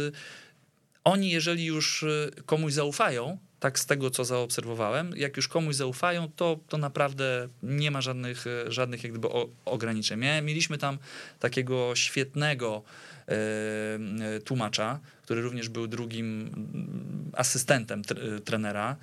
oni, 1.03 1.29
jeżeli 1.31 1.65
już 1.65 2.05
yy, 2.35 2.43
komuś 2.45 2.73
zaufają, 2.73 3.37
tak 3.59 3.79
z 3.79 3.85
tego, 3.85 4.09
co 4.09 4.25
zaobserwowałem, 4.25 5.13
jak 5.17 5.37
już 5.37 5.47
komuś 5.47 5.75
zaufają, 5.75 6.31
to, 6.35 6.59
to 6.67 6.77
naprawdę 6.77 7.47
nie 7.63 7.91
ma 7.91 8.01
żadnych, 8.01 8.45
yy, 8.45 8.71
żadnych 8.71 9.03
jak 9.03 9.11
gdyby 9.11 9.27
ograniczeń. 9.65 10.19
Mieliśmy 10.43 10.77
tam 10.77 10.97
takiego 11.39 11.95
świetnego 11.95 12.83
yy, 13.27 14.41
tłumacza, 14.41 14.99
który 15.23 15.41
również 15.41 15.69
był 15.69 15.87
drugim 15.87 16.41
mm, 16.41 17.31
asystentem 17.33 18.01
tr- 18.01 18.41
trenera, 18.41 18.95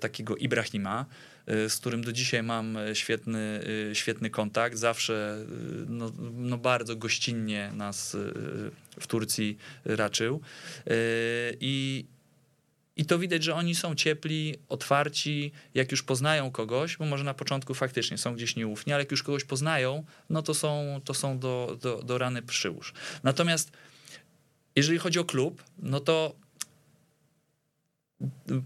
takiego 0.00 0.36
Ibrahima, 0.36 1.06
y, 1.06 1.37
z 1.48 1.76
którym 1.76 2.04
do 2.04 2.12
dzisiaj 2.12 2.42
mam 2.42 2.76
y, 2.76 2.94
świetny, 2.94 3.60
y, 3.90 3.94
świetny 3.94 4.30
kontakt. 4.30 4.78
Zawsze 4.78 5.44
y, 5.82 5.86
no, 5.88 6.12
no 6.32 6.58
bardzo 6.58 6.96
gościnnie 6.96 7.70
nas 7.74 8.14
y, 8.14 8.18
w 9.00 9.06
Turcji 9.06 9.58
raczył. 9.84 10.40
Y, 10.86 10.90
I, 11.60 12.04
I 12.96 13.04
to 13.04 13.18
widać, 13.18 13.44
że 13.44 13.54
oni 13.54 13.74
są 13.74 13.94
ciepli, 13.94 14.54
otwarci, 14.68 15.52
jak 15.74 15.90
już 15.90 16.02
poznają 16.02 16.50
kogoś, 16.50 16.96
bo 16.96 17.04
może 17.04 17.24
na 17.24 17.34
początku 17.34 17.74
faktycznie 17.74 18.18
są 18.18 18.34
gdzieś 18.34 18.56
nieufni, 18.56 18.92
ale 18.92 19.02
jak 19.02 19.10
już 19.10 19.22
kogoś 19.22 19.44
poznają, 19.44 20.04
no 20.30 20.42
to 20.42 20.54
są, 20.54 21.00
to 21.04 21.14
są 21.14 21.38
do, 21.38 21.78
do, 21.82 22.02
do 22.02 22.18
rany 22.18 22.42
przyłóż. 22.42 22.92
Natomiast 23.22 23.72
jeżeli 24.76 24.98
chodzi 24.98 25.18
o 25.18 25.24
klub, 25.24 25.62
no 25.78 26.00
to 26.00 26.34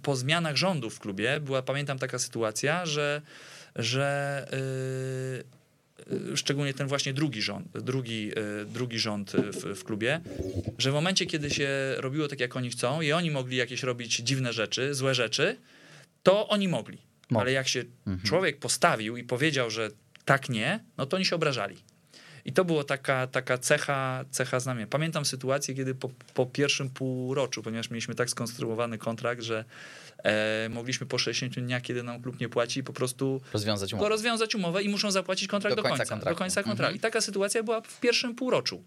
po 0.02 0.16
zmianach 0.16 0.56
rządów 0.56 0.94
w 0.94 1.00
klubie 1.00 1.40
była, 1.40 1.62
pamiętam, 1.62 1.98
taka 1.98 2.18
sytuacja, 2.18 2.86
że, 2.86 3.22
że 3.76 4.46
yy, 6.08 6.18
yy, 6.28 6.36
szczególnie 6.36 6.74
ten 6.74 6.86
właśnie 6.86 7.12
drugi 7.12 7.42
rząd, 7.42 7.78
drugi, 7.78 8.26
yy, 8.26 8.34
drugi 8.66 8.98
rząd 8.98 9.32
w, 9.32 9.78
w 9.80 9.84
klubie, 9.84 10.20
że 10.78 10.90
w 10.90 10.94
momencie, 10.94 11.26
kiedy 11.26 11.50
się 11.50 11.68
robiło 11.96 12.28
tak, 12.28 12.40
jak 12.40 12.56
oni 12.56 12.70
chcą 12.70 13.00
i 13.00 13.12
oni 13.12 13.30
mogli 13.30 13.56
jakieś 13.56 13.82
robić 13.82 14.16
dziwne 14.16 14.52
rzeczy, 14.52 14.94
złe 14.94 15.14
rzeczy, 15.14 15.56
to 16.22 16.48
oni 16.48 16.68
mogli. 16.68 16.98
Mogli. 17.30 17.40
Ale 17.42 17.52
jak 17.52 17.68
się 17.68 17.84
Mhm. 18.06 18.26
człowiek 18.28 18.58
postawił 18.58 19.16
i 19.16 19.24
powiedział, 19.24 19.70
że 19.70 19.90
tak 20.24 20.48
nie, 20.48 20.80
no 20.98 21.06
to 21.06 21.16
oni 21.16 21.24
się 21.26 21.36
obrażali. 21.36 21.76
I 22.44 22.52
to 22.52 22.64
była 22.64 22.84
taka, 22.84 23.26
taka 23.26 23.58
cecha, 23.58 24.24
cecha 24.30 24.60
znamienia. 24.60 24.86
Pamiętam 24.86 25.24
sytuację, 25.24 25.74
kiedy 25.74 25.94
po, 25.94 26.10
po 26.34 26.46
pierwszym 26.46 26.90
półroczu, 26.90 27.62
ponieważ 27.62 27.90
mieliśmy 27.90 28.14
tak 28.14 28.30
skonstruowany 28.30 28.98
kontrakt, 28.98 29.42
że 29.42 29.64
e, 30.24 30.68
mogliśmy 30.68 31.06
po 31.06 31.18
60 31.18 31.66
dniach, 31.66 31.82
kiedy 31.82 32.02
nam 32.02 32.22
klub 32.22 32.40
nie 32.40 32.48
płaci, 32.48 32.82
po 32.84 32.92
prostu 32.92 33.40
Rozwiązać 33.52 33.92
umowę. 33.92 34.08
rozwiązać 34.08 34.54
umowę 34.54 34.82
i 34.82 34.88
muszą 34.88 35.10
zapłacić 35.10 35.48
kontrakt 35.48 35.76
Do 35.76 35.82
do, 35.82 35.88
końca 35.88 35.98
końca. 35.98 36.14
kontraktu. 36.14 36.34
Do 36.34 36.38
końca 36.38 36.62
kontraktu. 36.62 36.82
Mhm. 36.82 36.96
I 36.96 37.00
taka 37.00 37.20
sytuacja 37.20 37.62
była 37.62 37.80
w 37.80 38.00
pierwszym 38.00 38.34
półroczu, 38.34 38.82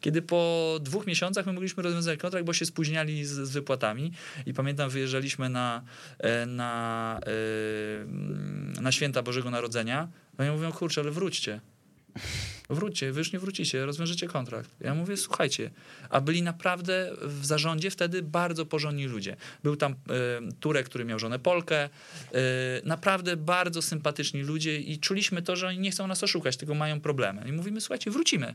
kiedy 0.00 0.22
po 0.22 0.78
dwóch 0.82 1.06
miesiącach 1.06 1.46
my 1.46 1.52
mogliśmy 1.52 1.82
rozwiązać 1.82 2.18
kontrakt, 2.20 2.46
bo 2.46 2.52
się 2.52 2.66
spóźniali 2.66 3.24
z, 3.24 3.30
z 3.30 3.50
wypłatami. 3.50 4.12
I 4.46 4.54
pamiętam, 4.54 4.90
wyjeżdżaliśmy 4.90 5.48
na, 5.48 5.82
e, 6.18 6.46
na, 6.46 7.20
e, 8.78 8.80
na 8.82 8.92
święta 8.92 9.22
Bożego 9.22 9.50
Narodzenia. 9.50 10.08
No 10.38 10.44
i 10.44 10.50
mówią, 10.50 10.72
kurczę, 10.72 11.00
ale 11.00 11.10
wróćcie. 11.10 11.60
Wróćcie, 12.70 13.12
wy 13.12 13.18
już 13.20 13.32
nie 13.32 13.38
wrócicie, 13.38 13.86
rozwiążecie 13.86 14.26
kontrakt. 14.26 14.70
Ja 14.80 14.94
mówię, 14.94 15.16
słuchajcie, 15.16 15.70
a 16.10 16.20
byli 16.20 16.42
naprawdę 16.42 17.10
w 17.22 17.46
zarządzie 17.46 17.90
wtedy 17.90 18.22
bardzo 18.22 18.66
porządni 18.66 19.06
ludzie. 19.06 19.36
Był 19.62 19.76
tam 19.76 19.92
e, 19.92 19.96
Turek, 20.60 20.86
który 20.86 21.04
miał 21.04 21.18
żonę 21.18 21.38
Polkę, 21.38 21.76
e, 21.84 21.88
naprawdę 22.84 23.36
bardzo 23.36 23.82
sympatyczni 23.82 24.42
ludzie 24.42 24.80
i 24.80 24.98
czuliśmy 24.98 25.42
to, 25.42 25.56
że 25.56 25.66
oni 25.68 25.78
nie 25.78 25.90
chcą 25.90 26.06
nas 26.06 26.22
oszukać, 26.22 26.56
tylko 26.56 26.74
mają 26.74 27.00
problemy. 27.00 27.48
I 27.48 27.52
mówimy, 27.52 27.80
słuchajcie, 27.80 28.10
wrócimy. 28.10 28.54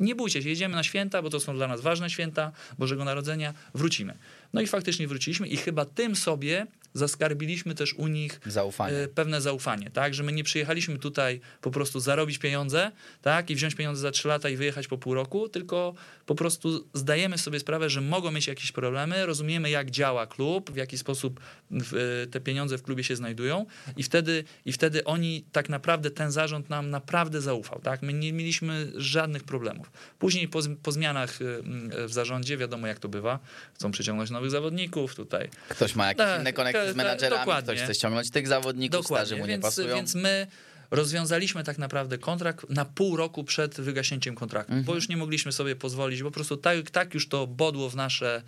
Nie 0.00 0.14
bójcie 0.14 0.42
się, 0.42 0.48
jedziemy 0.48 0.74
na 0.74 0.82
święta, 0.82 1.22
bo 1.22 1.30
to 1.30 1.40
są 1.40 1.54
dla 1.54 1.68
nas 1.68 1.80
ważne 1.80 2.10
święta 2.10 2.52
Bożego 2.78 3.04
Narodzenia, 3.04 3.54
wrócimy. 3.74 4.14
No 4.52 4.60
i 4.60 4.66
faktycznie 4.66 5.08
wróciliśmy 5.08 5.48
i 5.48 5.56
chyba 5.56 5.84
tym 5.84 6.16
sobie 6.16 6.66
zaskarbiliśmy 6.94 7.74
też 7.74 7.94
u 7.94 8.06
nich 8.06 8.40
Zaufanie. 8.46 8.96
e, 8.96 9.08
pewne 9.08 9.40
zaufanie, 9.40 9.90
tak, 9.90 10.14
że 10.14 10.22
my 10.22 10.32
nie 10.32 10.44
przyjechaliśmy 10.44 10.98
tutaj 10.98 11.40
po 11.60 11.70
prostu 11.70 12.00
zarobić 12.00 12.38
pieniądze, 12.38 12.92
tak, 13.22 13.50
i 13.50 13.54
wziąć 13.54 13.74
pieniądze 13.74 14.02
za 14.02 14.10
trzy 14.10 14.28
lata 14.28 14.48
i 14.48 14.56
wyjechać 14.56 14.88
po 14.88 14.98
pół 14.98 15.14
roku, 15.14 15.48
tylko 15.48 15.94
po 16.26 16.34
prostu 16.34 16.88
zdajemy 16.94 17.38
sobie 17.38 17.60
sprawę, 17.60 17.90
że 17.90 18.00
mogą 18.00 18.30
mieć 18.30 18.46
jakieś 18.46 18.72
problemy, 18.72 19.26
rozumiemy 19.26 19.70
jak 19.70 19.90
działa 19.90 20.26
klub, 20.26 20.70
w 20.70 20.76
jaki 20.76 20.98
sposób 20.98 21.40
e, 21.72 22.26
te 22.26 22.40
pieniądze 22.40 22.78
w 22.78 22.82
klubie 22.82 23.04
się 23.04 23.16
znajdują 23.16 23.66
i 23.96 24.02
wtedy, 24.02 24.44
i 24.64 24.72
wtedy 24.72 25.04
oni 25.04 25.44
tak 25.52 25.68
naprawdę, 25.68 26.10
ten 26.10 26.30
zarząd 26.30 26.70
nam 26.70 26.90
naprawdę 26.90 27.40
zaufał, 27.40 27.80
tak, 27.80 28.02
my 28.02 28.12
nie 28.12 28.32
mieliśmy 28.32 28.92
żadnych 28.96 29.44
problemów. 29.44 29.90
Później 30.18 30.48
po, 30.48 30.60
po 30.82 30.92
zmianach 30.92 31.38
e, 31.42 32.08
w 32.08 32.12
zarządzie, 32.12 32.56
wiadomo 32.56 32.86
jak 32.86 32.98
to 32.98 33.08
bywa, 33.08 33.38
chcą 33.74 33.90
przyciągnąć 33.90 34.30
nowych 34.38 34.50
zawodników 34.50 35.14
tutaj, 35.14 35.48
Ktoś 35.68 35.94
ma 35.94 36.06
jakieś 36.06 36.26
tak, 36.26 36.40
inne 36.40 36.52
konekty 36.52 36.80
tak, 36.84 36.92
z 36.92 36.96
menadżerami, 36.96 37.40
dokładnie. 37.40 37.74
ktoś 37.74 37.84
chce 37.84 37.94
ściągnąć 37.94 38.30
tych 38.30 38.48
zawodników, 38.48 39.06
starzy 39.06 39.36
mu 39.36 39.42
nie 39.42 39.48
więc, 39.48 39.62
pasują. 39.62 39.96
więc 39.96 40.14
my 40.14 40.46
rozwiązaliśmy 40.90 41.64
tak 41.64 41.78
naprawdę 41.78 42.18
kontrakt 42.18 42.70
na 42.70 42.84
pół 42.84 43.16
roku 43.16 43.44
przed 43.44 43.80
wygaśnięciem 43.80 44.34
kontraktu, 44.34 44.72
Mhm. 44.72 44.84
bo 44.84 44.94
już 44.94 45.08
nie 45.08 45.16
mogliśmy 45.16 45.52
sobie 45.52 45.76
pozwolić, 45.76 46.22
po 46.22 46.30
prostu 46.30 46.56
tak, 46.56 46.90
tak 46.90 47.14
już 47.14 47.28
to 47.28 47.46
bodło 47.46 47.90
w 47.90 47.96
nasze, 47.96 48.36
e, 48.36 48.40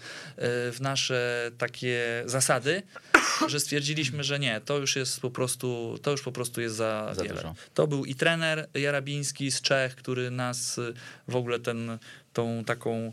w 0.72 0.76
nasze 0.80 1.50
takie 1.58 2.22
zasady, 2.26 2.82
że 3.48 3.60
stwierdziliśmy, 3.60 4.24
że 4.24 4.38
nie, 4.38 4.60
to 4.64 4.78
już 4.78 4.96
jest 4.96 5.20
po 5.20 5.30
prostu, 5.30 5.98
to 6.02 6.10
już 6.10 6.22
po 6.22 6.32
prostu 6.32 6.60
jest 6.60 6.76
za, 6.76 7.10
Za 7.14 7.22
wiele. 7.22 7.34
dużo. 7.34 7.54
To 7.74 7.86
był 7.86 8.04
i 8.04 8.14
trener 8.14 8.68
Jarabiński 8.74 9.50
z 9.50 9.60
Czech, 9.60 9.94
który 9.96 10.30
nas 10.30 10.78
y, 10.78 10.92
w 11.28 11.36
ogóle 11.36 11.58
ten, 11.60 11.98
tą 12.32 12.64
taką 12.66 13.12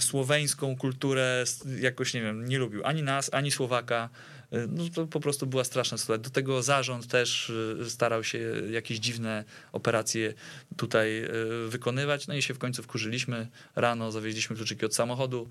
słoweńską 0.00 0.76
kulturę 0.76 1.44
jakoś, 1.80 2.14
nie 2.14 2.22
wiem, 2.22 2.48
nie 2.48 2.58
lubił. 2.58 2.84
Ani 2.84 3.02
nas, 3.02 3.30
ani 3.32 3.50
Słowaka. 3.50 4.08
Y, 4.52 4.68
No 4.68 4.84
to 4.94 5.06
po 5.06 5.20
prostu 5.20 5.46
była 5.46 5.64
straszna 5.64 5.98
sytuacja. 5.98 6.24
Do 6.24 6.30
tego 6.30 6.62
zarząd 6.62 7.06
też 7.06 7.52
starał 7.88 8.24
się 8.24 8.38
jakieś 8.70 8.98
dziwne 8.98 9.44
operacje 9.72 10.34
tutaj 10.76 11.28
wykonywać. 11.68 12.26
No 12.26 12.34
i 12.34 12.42
się 12.42 12.54
w 12.54 12.58
końcu 12.58 12.82
wkurzyliśmy. 12.82 13.48
Rano 13.76 14.12
zawieźliśmy 14.12 14.56
kluczyki 14.56 14.86
od 14.86 14.94
samochodu, 14.94 15.48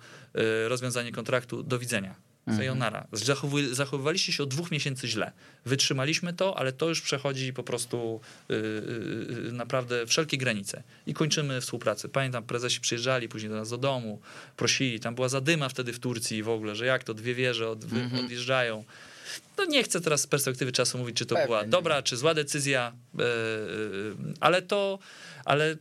rozwiązanie 0.68 1.12
kontraktu, 1.12 1.64
do 1.64 1.80
widzenia. 1.80 2.35
Sayonara. 2.58 3.08
Zachowy, 3.12 3.76
zachowywaliście 3.76 4.32
się 4.34 4.44
od 4.44 4.50
dwóch 4.50 4.72
miesięcy 4.72 5.08
źle. 5.08 5.32
Wytrzymaliśmy 5.66 6.34
to, 6.34 6.58
ale 6.60 6.72
to 6.72 6.90
już 6.90 7.02
przechodzi 7.02 7.54
po 7.54 7.64
prostu 7.64 8.20
yy, 8.50 8.56
yy, 9.46 9.52
naprawdę 9.52 10.06
wszelkie 10.08 10.38
granice. 10.38 10.84
I 11.08 11.14
kończymy 11.14 11.62
współpracę. 11.62 12.10
Pamiętam, 12.10 12.44
prezesi 12.44 12.80
przyjeżdżali 12.82 13.30
później 13.30 13.50
do 13.50 13.56
nas 13.56 13.70
do 13.70 13.78
domu, 13.78 14.20
prosili, 14.58 15.00
tam 15.00 15.16
była 15.16 15.30
zadyma 15.30 15.70
wtedy 15.70 15.94
w 15.94 16.00
Turcji 16.00 16.44
w 16.44 16.50
ogóle, 16.50 16.76
że 16.76 16.86
jak 16.86 17.04
to 17.04 17.14
dwie 17.14 17.36
wieże 17.36 17.70
od, 17.70 17.84
Mhm. 17.84 18.26
odjeżdżają. 18.26 18.84
No 19.58 19.66
nie 19.66 19.84
chcę 19.84 20.02
teraz 20.02 20.22
z 20.22 20.28
perspektywy 20.28 20.72
czasu 20.72 20.98
mówić, 20.98 21.18
czy 21.18 21.26
to 21.26 21.36
Pewnie 21.36 21.48
była 21.48 21.64
nie. 21.64 21.70
dobra, 21.70 22.02
czy 22.02 22.18
zła 22.18 22.34
decyzja, 22.34 22.94
e, 23.20 23.24
e, 23.24 23.26
ale 24.40 24.62
to, 24.62 25.00
ale 25.46 25.72
e, 25.72 25.78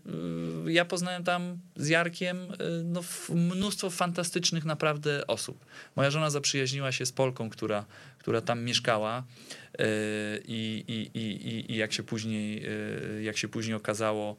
ja 0.72 0.84
poznałem 0.84 1.24
tam 1.24 1.58
z 1.76 1.88
Jarkiem 1.88 2.38
no, 2.84 3.02
mnóstwo 3.34 3.90
fantastycznych 3.90 4.64
naprawdę 4.64 5.26
osób. 5.26 5.64
Moja 5.96 6.10
żona 6.10 6.30
zaprzyjaźniła 6.30 6.92
się 6.92 7.06
z 7.06 7.12
Polką, 7.12 7.50
która, 7.50 7.84
która 8.18 8.40
tam 8.40 8.64
mieszkała 8.64 9.24
i, 10.44 10.84
i, 10.88 11.18
i, 11.18 11.72
i, 11.72 11.76
jak 11.76 11.92
się 11.92 12.02
później, 12.02 12.66
jak 13.22 13.36
się 13.36 13.48
później 13.48 13.74
okazało, 13.74 14.36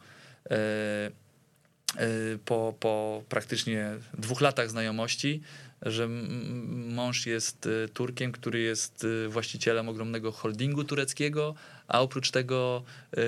po, 2.45 2.73
po 2.79 3.23
praktycznie 3.29 3.89
dwóch 4.17 4.41
latach 4.41 4.69
znajomości, 4.69 5.41
że 5.85 6.07
mąż 6.07 7.25
jest 7.25 7.67
e, 7.67 7.89
Turkiem, 7.89 8.31
który 8.31 8.59
jest 8.59 9.05
e, 9.25 9.29
właścicielem 9.29 9.89
ogromnego 9.89 10.31
holdingu 10.31 10.83
tureckiego, 10.83 11.55
a 11.87 12.01
oprócz 12.01 12.31
tego 12.31 12.83
e, 13.17 13.21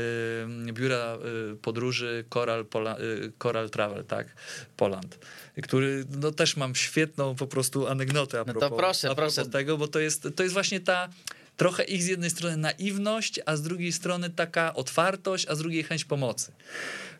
biura 0.74 1.18
podróży 1.62 2.26
Coral, 2.34 2.66
Pola, 2.66 2.97
Coral 3.43 3.70
Travel, 3.70 4.05
tak, 4.05 4.28
Poland, 4.78 5.20
który 5.64 6.05
no 6.22 6.32
też 6.32 6.58
mam 6.58 6.76
świetną 6.76 7.36
po 7.36 7.47
prostu 7.47 7.88
anegdotę 7.88 8.39
a 8.39 8.43
No 8.47 8.53
to 8.53 8.60
propos, 8.60 8.78
proszę, 8.78 9.10
a 9.10 9.16
propos 9.16 9.36
proszę. 9.36 9.49
tego, 9.49 9.78
bo 9.78 9.88
to 9.88 9.99
jest, 9.99 10.28
to 10.36 10.43
jest 10.43 10.53
właśnie 10.53 10.80
ta 10.80 11.10
trochę 11.58 11.84
ich 11.84 12.03
z 12.03 12.08
jednej 12.08 12.30
strony 12.30 12.58
naiwność, 12.58 13.39
a 13.45 13.55
z 13.55 13.62
drugiej 13.62 13.91
strony 13.91 14.30
taka 14.30 14.74
otwartość, 14.74 15.47
a 15.47 15.55
z 15.55 15.60
drugiej 15.60 15.84
chęć 15.84 16.05
pomocy. 16.05 16.51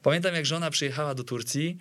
Pamiętam, 0.04 0.36
jak 0.36 0.46
żona 0.46 0.70
przyjechała 0.70 1.16
do 1.16 1.24
Turcji, 1.24 1.78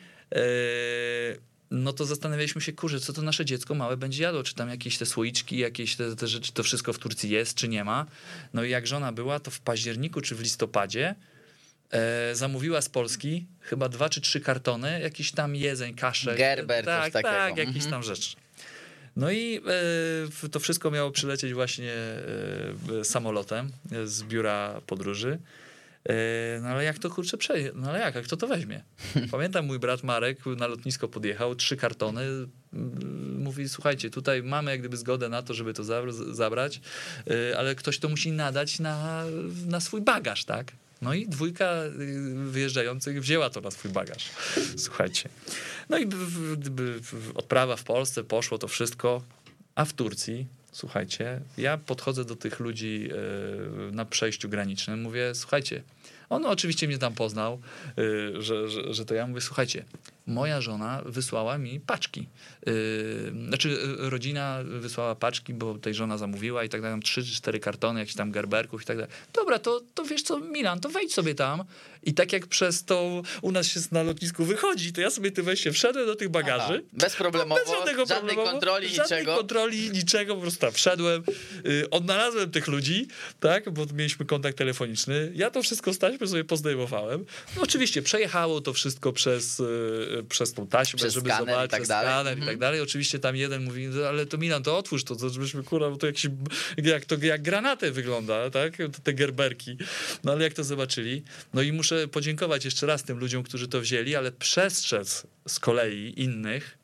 no 1.70 1.92
to 1.92 2.04
zastanawialiśmy 2.04 2.60
się, 2.60 2.72
kurczę, 2.72 3.00
co 3.00 3.12
to 3.12 3.22
nasze 3.22 3.44
dziecko 3.44 3.74
małe 3.74 3.96
będzie 3.96 4.22
jadło, 4.22 4.42
czy 4.42 4.54
tam 4.54 4.68
jakieś 4.68 4.98
te 4.98 5.06
słoiczki, 5.06 5.58
jakieś 5.58 5.96
te, 5.96 6.16
te 6.16 6.26
rzeczy, 6.28 6.52
to 6.52 6.62
wszystko 6.62 6.92
w 6.92 6.98
Turcji 6.98 7.30
jest, 7.30 7.54
czy 7.54 7.68
nie 7.68 7.84
ma. 7.84 8.06
No 8.54 8.64
i 8.64 8.70
jak 8.70 8.86
żona 8.86 9.12
była, 9.12 9.40
to 9.40 9.50
w 9.50 9.60
październiku 9.60 10.20
czy 10.20 10.34
w 10.34 10.40
listopadzie 10.40 11.14
e, 11.90 12.34
zamówiła 12.34 12.80
z 12.80 12.88
Polski 12.88 13.46
chyba 13.60 13.88
dwa 13.88 14.08
czy 14.08 14.20
trzy 14.20 14.40
kartony, 14.40 15.00
jakiś 15.00 15.32
tam 15.32 15.56
jedzeń, 15.56 15.94
kaszek. 15.94 16.38
Gerber, 16.38 16.84
coś 16.84 16.94
tak, 16.94 17.12
takiego. 17.12 17.28
tak, 17.34 17.56
jakieś 17.56 17.74
Mhm. 17.74 17.90
tam 17.90 18.02
rzeczy. 18.02 18.36
No 19.16 19.30
i 19.30 19.60
e, 20.44 20.48
to 20.48 20.60
wszystko 20.60 20.90
miało 20.90 21.10
przylecieć 21.10 21.54
właśnie 21.54 21.92
e, 23.00 23.04
samolotem 23.04 23.70
z 24.04 24.22
biura 24.22 24.80
podróży. 24.86 25.38
E, 26.08 26.60
No 26.62 26.68
ale 26.68 26.84
jak 26.84 26.98
to 26.98 27.10
kurczę 27.10 27.36
przeje? 27.36 27.70
No 27.74 27.88
ale 27.90 27.98
jak? 27.98 28.14
Jak 28.14 28.24
kto 28.24 28.36
to 28.36 28.46
weźmie? 28.46 28.82
Pamiętam 29.30 29.66
mój 29.66 29.78
brat 29.78 30.02
Marek 30.02 30.38
na 30.56 30.66
lotnisko 30.66 31.08
podjechał, 31.08 31.54
trzy 31.54 31.76
kartony. 31.76 32.20
mm, 32.72 33.42
Mówi, 33.42 33.68
słuchajcie, 33.68 34.10
tutaj 34.10 34.42
mamy 34.42 34.70
jak 34.70 34.80
gdyby 34.80 34.96
zgodę 34.96 35.28
na 35.28 35.42
to, 35.42 35.54
żeby 35.54 35.74
to 35.74 35.84
za- 35.84 36.02
zabrać, 36.32 36.80
e, 37.50 37.58
ale 37.58 37.74
ktoś 37.74 37.98
to 37.98 38.08
musi 38.08 38.32
nadać 38.32 38.78
na, 38.78 39.24
na 39.66 39.80
swój 39.80 40.00
bagaż, 40.00 40.44
tak? 40.44 40.72
No 41.02 41.14
i 41.14 41.28
dwójka 41.28 41.72
wyjeżdżających 42.50 43.20
wzięła 43.20 43.50
to 43.50 43.60
na 43.60 43.70
swój 43.70 43.90
bagaż. 43.90 44.30
Słuchajcie. 44.76 45.28
No 45.88 45.98
i 45.98 46.06
odprawa 47.34 47.76
w 47.76 47.84
Polsce, 47.84 48.24
poszło 48.24 48.58
to 48.58 48.68
wszystko, 48.68 49.22
a 49.74 49.84
w 49.84 49.92
Turcji, 49.92 50.46
słuchajcie, 50.76 51.40
ja 51.58 51.78
podchodzę 51.78 52.24
do 52.24 52.36
tych 52.36 52.60
ludzi 52.60 53.08
e, 53.88 53.92
na 53.92 54.04
przejściu 54.04 54.48
granicznym, 54.48 55.02
mówię, 55.02 55.34
słuchajcie, 55.34 55.82
on 56.30 56.46
oczywiście 56.46 56.88
mnie 56.88 56.98
tam 56.98 57.14
poznał, 57.14 57.60
e, 58.34 58.42
że, 58.42 58.68
że, 58.68 58.94
że 58.94 59.04
to 59.04 59.14
ja 59.14 59.26
mówię, 59.26 59.40
słuchajcie, 59.40 59.84
moja 60.26 60.60
żona 60.60 61.02
wysłała 61.06 61.58
mi 61.58 61.80
paczki. 61.80 62.28
E, 62.66 62.70
Znaczy, 63.48 63.78
e, 64.06 64.10
rodzina 64.10 64.58
wysłała 64.64 65.14
paczki, 65.14 65.54
bo 65.54 65.78
tej 65.78 65.94
żona 65.94 66.18
zamówiła 66.18 66.64
i 66.64 66.68
tak 66.68 66.82
dalej, 66.82 67.00
trzy 67.02 67.24
czy 67.24 67.32
cztery 67.34 67.60
kartony 67.60 68.00
jakichś 68.00 68.16
tam 68.16 68.30
gerberków 68.30 68.82
i 68.82 68.84
tak 68.84 68.96
dalej. 68.96 69.12
Dobra, 69.32 69.58
to, 69.58 69.80
to 69.94 70.04
wiesz 70.04 70.22
co, 70.22 70.40
Milan, 70.40 70.80
to 70.80 70.88
wejdź 70.88 71.14
sobie 71.14 71.34
tam 71.34 71.64
i 72.02 72.14
tak 72.14 72.32
jak 72.32 72.46
przez 72.46 72.84
to 72.84 73.22
u 73.42 73.52
nas 73.52 73.66
się 73.66 73.80
na 73.92 74.02
lotnisku 74.02 74.44
wychodzi, 74.44 74.92
to 74.92 75.00
ja 75.00 75.10
sobie 75.10 75.30
ty 75.30 75.42
weź 75.42 75.60
się 75.60 75.72
wszedłem 75.72 76.06
do 76.06 76.14
tych 76.14 76.28
bagaży. 76.28 76.84
Bezproblemowo, 76.92 77.60
Bez 77.60 77.74
żadnego 77.74 78.06
żadnej 78.06 78.34
problemu, 78.34 78.50
kontroli, 78.50 78.88
żadnej 78.88 79.20
niczego. 79.20 79.36
kontroli, 79.36 79.90
niczego, 79.90 80.34
po 80.34 80.40
prostu 80.40 80.60
tam 80.60 80.72
wszedłem, 80.72 81.22
y, 81.66 81.90
odnalazłem 81.90 82.50
tych 82.50 82.66
ludzi, 82.68 83.08
tak, 83.40 83.70
bo 83.70 83.86
mieliśmy 83.94 84.26
kontakt 84.26 84.58
telefoniczny. 84.58 85.32
Ja 85.34 85.50
to 85.50 85.62
wszystko 85.62 85.92
z 85.92 85.98
taśmy 85.98 86.26
sobie 86.26 86.44
pozdejmowałem. 86.44 87.24
No, 87.56 87.62
oczywiście 87.62 88.02
przejechało 88.02 88.60
to 88.60 88.72
wszystko 88.72 89.12
przez, 89.12 89.60
y, 89.60 90.15
przez 90.22 90.52
tą 90.52 90.66
taśmę, 90.66 90.96
Przez 90.96 91.14
żeby 91.14 91.28
skaner 91.30 91.48
i 91.48 91.50
zobaczyć, 91.50 91.70
tak 91.70 91.80
przez 91.80 91.88
dalej. 91.88 92.08
skaner 92.10 92.32
i 92.32 92.40
Mhm. 92.40 92.46
tak 92.52 92.58
dalej. 92.60 92.80
Oczywiście 92.80 93.18
tam 93.18 93.36
jeden 93.36 93.64
mówi, 93.64 93.86
"No, 93.88 94.06
ale 94.08 94.26
to 94.26 94.38
Milan, 94.38 94.62
to 94.62 94.78
otwórz 94.78 95.04
to, 95.04 95.16
to 95.16 95.28
żebyśmy, 95.30 95.62
kurwa, 95.62 95.90
bo 95.90 95.96
to 95.96 96.06
jakiś, 96.06 96.26
jak 96.82 97.04
to 97.04 97.16
jak 97.22 97.42
granatę 97.42 97.90
wygląda, 97.90 98.50
tak, 98.50 98.76
te 99.02 99.12
gerberki. 99.14 99.76
No 100.24 100.32
ale 100.32 100.44
jak 100.44 100.52
to 100.54 100.64
zobaczyli? 100.64 101.22
No 101.54 101.62
i 101.62 101.72
muszę 101.72 102.08
podziękować 102.08 102.64
jeszcze 102.64 102.86
raz 102.86 103.02
tym 103.02 103.18
ludziom, 103.18 103.42
którzy 103.42 103.68
to 103.68 103.80
wzięli, 103.80 104.14
ale 104.16 104.32
przestrzec 104.32 105.26
z 105.48 105.58
kolei 105.58 106.12
innych, 106.16 106.78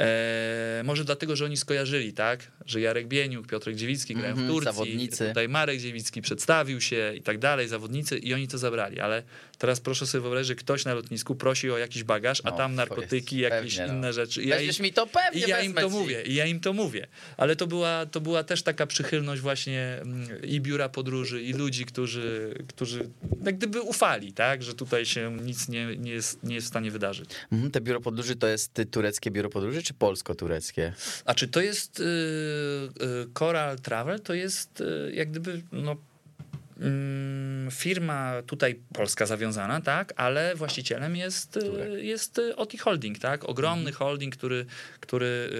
E, 0.00 0.82
może 0.84 1.04
dlatego, 1.04 1.36
że 1.36 1.44
oni 1.44 1.56
skojarzyli, 1.56 2.12
tak? 2.12 2.52
Że 2.66 2.80
Jarek 2.80 3.08
Bieniuk, 3.08 3.46
Piotrek 3.46 3.76
Dziewicki 3.76 4.14
grają 4.14 4.30
Mhm, 4.30 4.48
w 4.48 4.50
Turcji, 4.50 4.64
zawodnicy. 4.72 5.28
tutaj 5.28 5.48
Marek 5.48 5.80
Dziewicki 5.80 6.22
przedstawił 6.22 6.80
się 6.80 7.12
i 7.16 7.22
tak 7.22 7.38
dalej, 7.38 7.68
zawodnicy 7.68 8.18
i 8.18 8.34
oni 8.34 8.48
to 8.48 8.58
zabrali, 8.58 9.00
ale 9.00 9.22
teraz 9.58 9.80
proszę 9.80 10.06
sobie 10.06 10.22
wyobrazić, 10.22 10.48
że 10.48 10.54
ktoś 10.54 10.84
na 10.84 10.94
lotnisku 10.94 11.34
prosi 11.34 11.70
o 11.70 11.78
jakiś 11.78 12.04
bagaż, 12.04 12.40
a 12.44 12.50
No, 12.50 12.56
tam 12.56 12.70
to 12.70 12.76
narkotyki, 12.76 13.38
jakieś 13.38 13.76
pewnie, 13.76 13.92
no. 13.92 13.98
inne 13.98 14.12
rzeczy. 14.12 14.42
I 14.42 14.48
ja, 14.48 14.56
Weźmiesz 14.56 14.80
mi 14.80 14.92
to 14.92 15.06
pewnie 15.06 15.46
i 15.46 15.50
ja 15.50 15.60
im 15.60 15.74
to 15.74 15.80
ci. 15.82 15.88
mówię, 15.90 16.22
i 16.22 16.34
ja 16.34 16.46
im 16.46 16.60
to 16.60 16.72
mówię. 16.72 17.06
Ale 17.36 17.56
to 17.56 17.66
była, 17.66 18.06
to 18.06 18.20
była 18.20 18.44
też 18.44 18.62
taka 18.62 18.86
przychylność 18.86 19.42
właśnie 19.42 19.98
mm, 20.02 20.42
i 20.42 20.60
biura 20.60 20.88
podróży, 20.88 21.42
i 21.42 21.52
ludzi, 21.52 21.84
którzy, 21.86 22.54
którzy 22.68 23.08
jak 23.44 23.56
gdyby 23.56 23.80
ufali, 23.82 24.32
tak? 24.32 24.62
Że 24.62 24.74
tutaj 24.74 25.06
się 25.06 25.36
nic 25.42 25.68
nie, 25.68 25.96
nie, 25.96 26.12
jest, 26.12 26.42
nie 26.42 26.54
jest 26.54 26.66
w 26.66 26.70
stanie 26.70 26.90
wydarzyć. 26.90 27.30
Mhm, 27.52 27.70
te 27.70 27.80
biuro 27.80 28.00
podróży 28.00 28.36
to 28.36 28.46
jest 28.46 28.78
y, 28.78 28.86
tureckie 28.86 29.30
biuro 29.30 29.50
podróży, 29.50 29.82
czy 29.82 29.94
polsko-tureckie? 29.94 30.92
A 31.24 31.34
czy 31.34 31.48
to 31.48 31.60
jest 31.60 32.00
y, 32.00 32.02
y, 32.04 33.26
Coral 33.38 33.78
Travel? 33.78 34.20
To 34.20 34.34
jest 34.34 34.80
y, 34.80 35.12
jak 35.14 35.30
gdyby 35.30 35.62
no, 35.72 35.80
mm, 35.92 35.96
firma 37.70 38.42
tutaj 38.46 38.80
polska 38.94 39.26
zawiązana, 39.26 39.80
tak, 39.80 40.12
ale 40.16 40.54
właścicielem 40.54 41.16
jest, 41.16 41.56
y, 41.56 42.04
jest 42.04 42.38
y, 42.38 42.56
OTI 42.56 42.78
Holding, 42.78 43.18
tak, 43.18 43.44
ogromny 43.44 43.92
holding, 43.92 44.36
który, 44.36 44.66
który 45.00 45.26
y, 45.26 45.50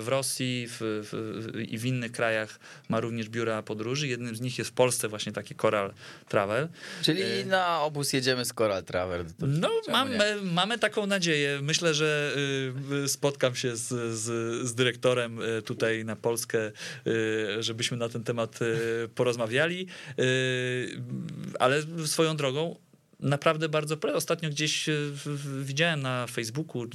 w 0.00 0.04
Rosji 0.06 0.66
w, 0.68 0.76
w, 0.80 1.60
i 1.60 1.78
w 1.78 1.84
innych 1.84 2.12
krajach 2.12 2.58
ma 2.88 3.00
również 3.00 3.28
biura 3.28 3.62
podróży. 3.62 4.08
Jednym 4.08 4.36
z 4.36 4.40
nich 4.40 4.58
jest 4.58 4.70
w 4.70 4.74
Polsce 4.74 5.08
właśnie 5.08 5.32
taki 5.32 5.54
Coral 5.54 5.92
Travel. 6.28 6.68
Czyli 7.02 7.46
na 7.46 7.82
obóz 7.82 8.12
jedziemy 8.12 8.44
z 8.44 8.52
Coral 8.52 8.84
Travel. 8.84 9.24
To 9.24 9.46
No, 9.46 9.70
mamy, 9.88 10.36
mamy 10.42 10.78
taką 10.78 11.06
nadzieję. 11.06 11.58
Myślę, 11.62 11.94
że 11.94 12.36
spotkam 13.06 13.54
się 13.54 13.76
z, 13.76 13.88
z, 14.18 14.22
z 14.68 14.74
dyrektorem 14.74 15.40
tutaj 15.64 16.04
na 16.04 16.16
Polskę, 16.16 16.72
żebyśmy 17.58 17.96
na 17.96 18.08
ten 18.08 18.24
temat 18.24 18.58
porozmawiali. 19.14 19.86
Y, 20.56 21.00
ale 21.58 21.82
swoją 22.06 22.36
drogą. 22.36 22.76
Naprawdę 23.20 23.68
bardzo. 23.68 23.96
Ostatnio 24.14 24.50
gdzieś 24.50 24.88
y, 24.88 25.10
w- 25.12 25.64
widziałem 25.64 26.02
na 26.02 26.26
Facebooku 26.26 26.82
y, 26.84 26.86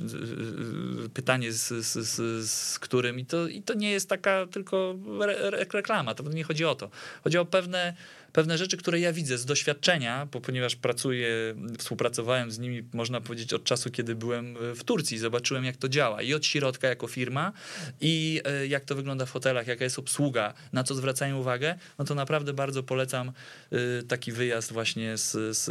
y, 1.05 1.09
pytanie, 1.09 1.51
z, 1.51 1.67
z, 1.85 2.07
z, 2.07 2.49
z 2.51 2.79
którym, 2.79 3.19
i 3.19 3.25
to, 3.25 3.47
i 3.47 3.61
to 3.61 3.73
nie 3.73 3.91
jest 3.91 4.09
taka 4.09 4.47
tylko 4.47 4.95
re, 5.21 5.35
re, 5.51 5.65
reklama, 5.73 6.15
to 6.15 6.23
nie 6.23 6.43
chodzi 6.43 6.65
o 6.65 6.75
to. 6.75 6.89
Chodzi 7.23 7.37
o 7.37 7.45
pewne, 7.45 7.93
pewne 8.33 8.57
rzeczy, 8.57 8.77
które 8.77 8.99
ja 8.99 9.13
widzę 9.13 9.37
z 9.37 9.45
doświadczenia, 9.45 10.27
bo 10.31 10.41
ponieważ 10.41 10.75
pracuję, 10.75 11.55
współpracowałem 11.77 12.51
z 12.51 12.59
nimi, 12.59 12.83
można 12.93 13.21
powiedzieć, 13.21 13.53
od 13.53 13.63
czasu, 13.63 13.91
kiedy 13.91 14.15
byłem 14.15 14.57
w 14.75 14.83
Turcji. 14.83 15.17
Zobaczyłem, 15.17 15.65
jak 15.65 15.77
to 15.77 15.89
działa 15.89 16.21
i 16.21 16.33
od 16.33 16.45
środka 16.45 16.87
jako 16.87 17.07
firma, 17.07 17.53
i 18.01 18.41
e, 18.45 18.67
jak 18.67 18.85
to 18.85 18.95
wygląda 18.95 19.25
w 19.25 19.31
hotelach, 19.31 19.67
jaka 19.67 19.83
jest 19.83 19.99
obsługa, 19.99 20.53
na 20.73 20.83
co 20.83 20.95
zwracają 20.95 21.37
uwagę, 21.39 21.75
no 21.99 22.05
to 22.05 22.15
naprawdę 22.15 22.53
bardzo 22.53 22.83
polecam 22.83 23.31
e, 23.71 24.03
taki 24.03 24.31
wyjazd 24.31 24.73
właśnie 24.73 25.17
z, 25.17 25.31
z, 25.57 25.63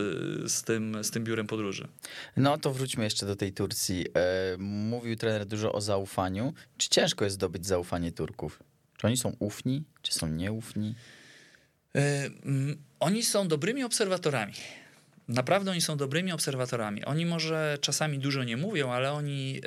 z, 0.53 0.63
tym, 0.63 1.05
z 1.05 1.11
tym 1.11 1.25
biurem 1.25 1.47
podróży. 1.47 1.89
No 2.37 2.59
to 2.59 2.73
wróćmy 2.73 3.05
jeszcze 3.05 3.27
do 3.27 3.37
tej 3.37 3.53
Turcji. 3.53 4.07
E, 4.15 4.57
Mówił 4.59 5.17
trener 5.17 5.47
dużo 5.47 5.73
o 5.73 5.81
zaufaniu. 5.81 6.55
Czy 6.77 6.89
ciężko 6.89 7.25
jest 7.25 7.35
zdobyć 7.35 7.67
zaufanie 7.67 8.13
Turków? 8.13 8.63
Czy 8.97 9.07
oni 9.07 9.17
są 9.17 9.37
ufni, 9.39 9.85
czy 10.03 10.15
są 10.15 10.29
nieufni? 10.29 10.95
E, 11.97 12.31
mm, 12.45 12.77
Oni 13.01 13.23
są 13.23 13.49
dobrymi 13.49 13.85
obserwatorami. 13.85 14.53
Naprawdę 15.29 15.71
oni 15.71 15.81
są 15.81 15.97
dobrymi 15.97 16.33
obserwatorami. 16.33 17.05
Oni 17.05 17.27
może 17.27 17.79
czasami 17.81 18.19
dużo 18.19 18.45
nie 18.45 18.57
mówią, 18.57 18.91
ale 18.91 19.13
oni 19.13 19.61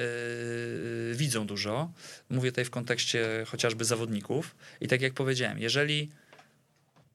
e, 1.12 1.16
widzą 1.16 1.48
dużo. 1.48 1.92
Mówię 2.30 2.52
tutaj 2.52 2.66
w 2.66 2.70
kontekście 2.70 3.46
chociażby 3.48 3.86
zawodników. 3.86 4.56
I 4.82 4.88
tak 4.88 5.02
jak 5.02 5.14
powiedziałem, 5.14 5.60
jeżeli 5.60 6.10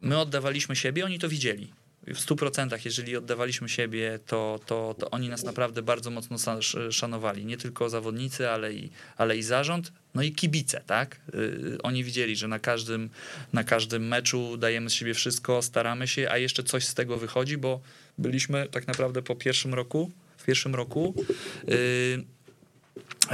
my 0.00 0.18
oddawaliśmy 0.18 0.76
siebie, 0.76 1.04
oni 1.04 1.18
to 1.18 1.28
widzieli. 1.28 1.72
W 2.14 2.26
100%, 2.26 2.78
jeżeli 2.84 3.16
oddawaliśmy 3.16 3.68
siebie, 3.68 4.18
to, 4.26 4.60
to, 4.66 4.94
to 4.98 5.10
oni 5.10 5.28
nas 5.28 5.44
naprawdę 5.44 5.82
bardzo 5.82 6.10
mocno 6.10 6.36
szanowali. 6.90 7.44
Nie 7.44 7.56
tylko 7.56 7.90
zawodnicy, 7.90 8.50
ale 8.50 8.74
i, 8.74 8.90
ale 9.16 9.36
i 9.36 9.42
zarząd, 9.42 9.92
no 10.14 10.22
i 10.22 10.32
kibice, 10.32 10.82
tak? 10.86 11.20
Yy, 11.34 11.78
oni 11.82 12.04
widzieli, 12.04 12.36
że 12.36 12.48
na 12.48 12.58
każdym, 12.58 13.10
na 13.52 13.64
każdym 13.64 14.08
meczu 14.08 14.56
dajemy 14.56 14.90
z 14.90 14.92
siebie 14.92 15.14
wszystko, 15.14 15.62
staramy 15.62 16.08
się, 16.08 16.28
a 16.30 16.38
jeszcze 16.38 16.62
coś 16.62 16.84
z 16.84 16.94
tego 16.94 17.16
wychodzi, 17.16 17.58
bo 17.58 17.80
byliśmy 18.18 18.68
tak 18.70 18.86
naprawdę 18.86 19.22
po 19.22 19.36
pierwszym 19.36 19.74
roku, 19.74 20.10
w 20.36 20.44
pierwszym 20.44 20.74
roku. 20.74 21.14
Yy, 21.68 22.24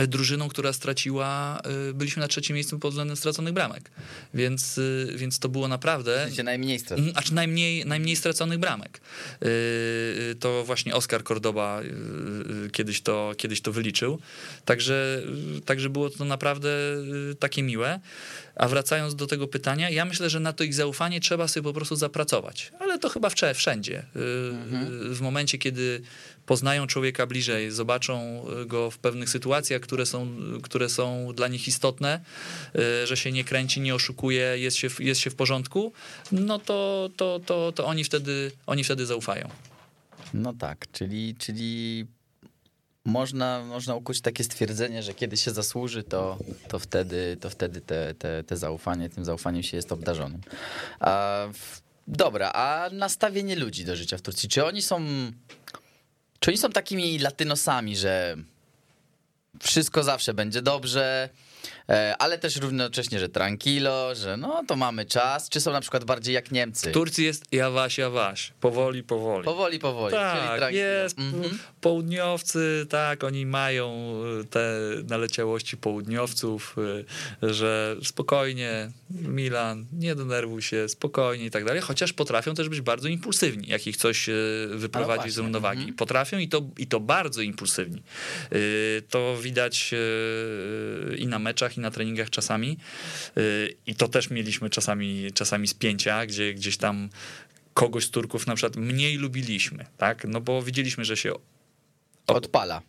drużyną, 0.07 0.49
która 0.49 0.73
straciła, 0.73 1.61
y, 1.91 1.95
byliśmy 1.95 2.21
na 2.21 2.29
trzecim 2.29 2.55
miejscu 2.55 2.79
pod 2.79 2.91
względem 2.91 3.17
straconych 3.17 3.53
bramek, 3.53 3.91
więc, 4.35 4.79
y, 4.79 5.13
więc 5.17 5.39
to 5.39 5.49
było 5.49 5.69
naprawdę... 5.69 6.27
Znaczy 6.27 6.43
najmniej 6.43 6.79
straconych. 6.79 7.05
Mm, 7.05 7.13
znaczy 7.13 7.35
najmniej, 7.35 7.87
najmniej 7.87 8.17
straconych 8.17 8.59
bramek. 8.59 9.01
To 10.41 10.65
właśnie 10.65 10.95
Oskar 10.95 11.25
Cordoba 11.25 11.81
kiedyś 12.73 13.01
to, 13.01 13.33
kiedyś 13.37 13.61
to 13.61 13.73
wyliczył, 13.73 14.19
także, 14.65 15.23
także 15.65 15.91
było 15.91 16.11
to 16.11 16.25
naprawdę 16.25 16.71
takie 17.39 17.63
miłe. 17.63 18.01
A 18.55 18.69
wracając 18.69 19.15
do 19.15 19.27
tego 19.27 19.49
pytania, 19.49 19.91
ja 19.91 20.05
myślę, 20.05 20.31
że 20.31 20.41
na 20.41 20.53
to 20.53 20.65
ich 20.65 20.75
zaufanie 20.75 21.21
trzeba 21.21 21.49
sobie 21.49 21.65
po 21.65 21.73
prostu 21.73 21.97
zapracować, 21.97 22.73
ale 22.81 22.99
to 22.99 23.09
chyba 23.09 23.31
wszędzie. 23.55 24.03
Mhm. 24.51 25.15
W 25.15 25.21
momencie, 25.21 25.59
kiedy 25.59 26.03
poznają 26.47 26.87
człowieka 26.87 27.27
bliżej, 27.27 27.71
zobaczą 27.71 28.47
go 28.67 28.91
w 28.91 28.99
pewnych 28.99 29.29
sytuacjach, 29.29 29.81
które 29.85 30.07
są, 30.07 30.28
które 30.62 30.89
są 30.89 31.32
dla 31.35 31.49
nich 31.49 31.68
istotne, 31.68 32.20
y, 33.03 33.07
że 33.07 33.16
się 33.16 33.32
nie 33.32 33.45
kręci, 33.45 33.80
nie 33.80 33.95
oszukuje, 33.95 34.59
jest 34.59 34.76
się, 34.76 34.89
jest 34.99 35.20
się 35.20 35.30
w 35.30 35.35
porządku, 35.35 35.93
no 36.32 36.59
to, 36.59 37.11
to, 37.16 37.41
to, 37.47 37.72
to 37.72 37.87
oni, 37.87 38.05
wtedy, 38.05 38.53
oni 38.66 38.85
wtedy 38.85 39.07
zaufają. 39.07 39.49
No 40.35 40.53
tak, 40.53 40.87
czyli, 40.93 41.35
czyli 41.39 42.07
można, 43.05 43.64
można 43.64 43.95
ukuć 43.95 44.20
takie 44.20 44.45
stwierdzenie, 44.45 45.03
że 45.03 45.14
kiedy 45.14 45.37
się 45.37 45.51
zasłuży, 45.51 46.03
to, 46.03 46.39
to 46.68 46.78
wtedy, 46.78 47.37
to 47.41 47.51
wtedy 47.51 47.80
te, 47.80 48.14
te, 48.14 48.45
te 48.45 48.57
zaufanie, 48.57 49.09
tym 49.11 49.24
zaufaniem 49.24 49.62
się 49.62 49.76
jest 49.76 49.93
obdarzonym. 49.93 50.41
A, 51.01 51.47
dobra, 52.09 52.53
a 52.53 52.91
nastawienie 52.93 53.57
ludzi 53.57 53.85
do 53.85 53.97
życia 53.97 54.18
w 54.18 54.22
Turcji, 54.22 54.49
czy 54.49 54.64
oni 54.64 54.82
są 54.82 55.07
czy 56.41 56.51
oni 56.51 56.59
są 56.59 56.70
takimi 56.70 57.18
latynosami, 57.18 57.97
że 57.97 58.37
wszystko 59.63 60.03
zawsze 60.03 60.35
będzie 60.35 60.63
dobrze, 60.63 61.29
ale 62.19 62.39
też 62.39 62.57
równocześnie, 62.57 63.19
że 63.19 63.29
tranquilo, 63.29 64.15
że 64.15 64.37
no 64.37 64.65
to 64.67 64.77
mamy 64.77 65.05
czas, 65.05 65.49
czy 65.49 65.61
są 65.61 65.73
na 65.73 65.81
przykład 65.81 66.05
bardziej 66.05 66.35
jak 66.35 66.51
Niemcy? 66.51 66.91
W 66.91 66.93
Turcji 66.93 67.25
jest 67.25 67.53
jawaś, 67.53 67.99
jawaś, 67.99 68.53
powoli, 68.61 69.03
powoli. 69.03 69.45
Powoli, 69.45 69.79
powoli. 69.79 70.15
Tak, 70.15 70.75
jest, 70.75 71.19
mhm. 71.19 71.59
południowcy, 71.81 72.87
tak, 72.91 73.25
oni 73.25 73.47
mają 73.47 74.15
e, 74.41 74.45
te 74.45 74.79
naleciałości 75.09 75.77
południowców, 75.77 76.77
e, 77.43 77.55
że 77.55 77.97
spokojnie, 78.03 78.91
Milan, 79.11 79.87
nie 79.93 80.15
denerwuj 80.15 80.62
się, 80.62 80.89
spokojnie 80.89 81.45
i 81.45 81.51
tak 81.51 81.65
dalej, 81.65 81.83
chociaż 81.83 82.12
potrafią 82.12 82.55
też 82.55 82.69
być 82.69 82.81
bardzo 82.81 83.09
impulsywni, 83.09 83.69
jak 83.69 83.87
ich 83.87 83.97
coś 83.97 84.31
wyprowadzi 84.71 85.27
no 85.27 85.33
z 85.33 85.39
równowagi. 85.39 85.81
Mhm. 85.81 85.97
Potrafią 85.97 86.39
i 86.39 86.49
to, 86.49 86.62
i 86.79 86.87
to 86.87 87.01
bardzo 87.01 87.43
impulsywni. 87.43 88.03
To 89.09 89.37
widać 89.43 89.95
i 91.19 91.27
na 91.27 91.39
meczach, 91.55 91.77
i 91.77 91.81
na 91.81 91.91
treningach 91.91 92.31
czasami. 92.31 92.77
Y, 93.39 93.77
I 93.87 93.95
to 93.95 94.09
też 94.09 94.31
mieliśmy 94.31 94.71
czasami, 94.71 95.33
czasami 95.35 95.69
spięcia, 95.69 96.27
gdzie 96.27 96.55
gdzieś 96.55 96.77
tam 96.77 97.09
kogoś 97.75 98.05
z 98.05 98.11
Turków 98.11 98.47
na 98.47 98.55
przykład 98.55 98.77
mniej 98.77 99.17
lubiliśmy, 99.17 99.87
tak? 99.99 100.25
No 100.29 100.41
bo 100.41 100.63
widzieliśmy, 100.63 101.05
że 101.05 101.17
się 101.17 101.33
odpala. 102.27 102.83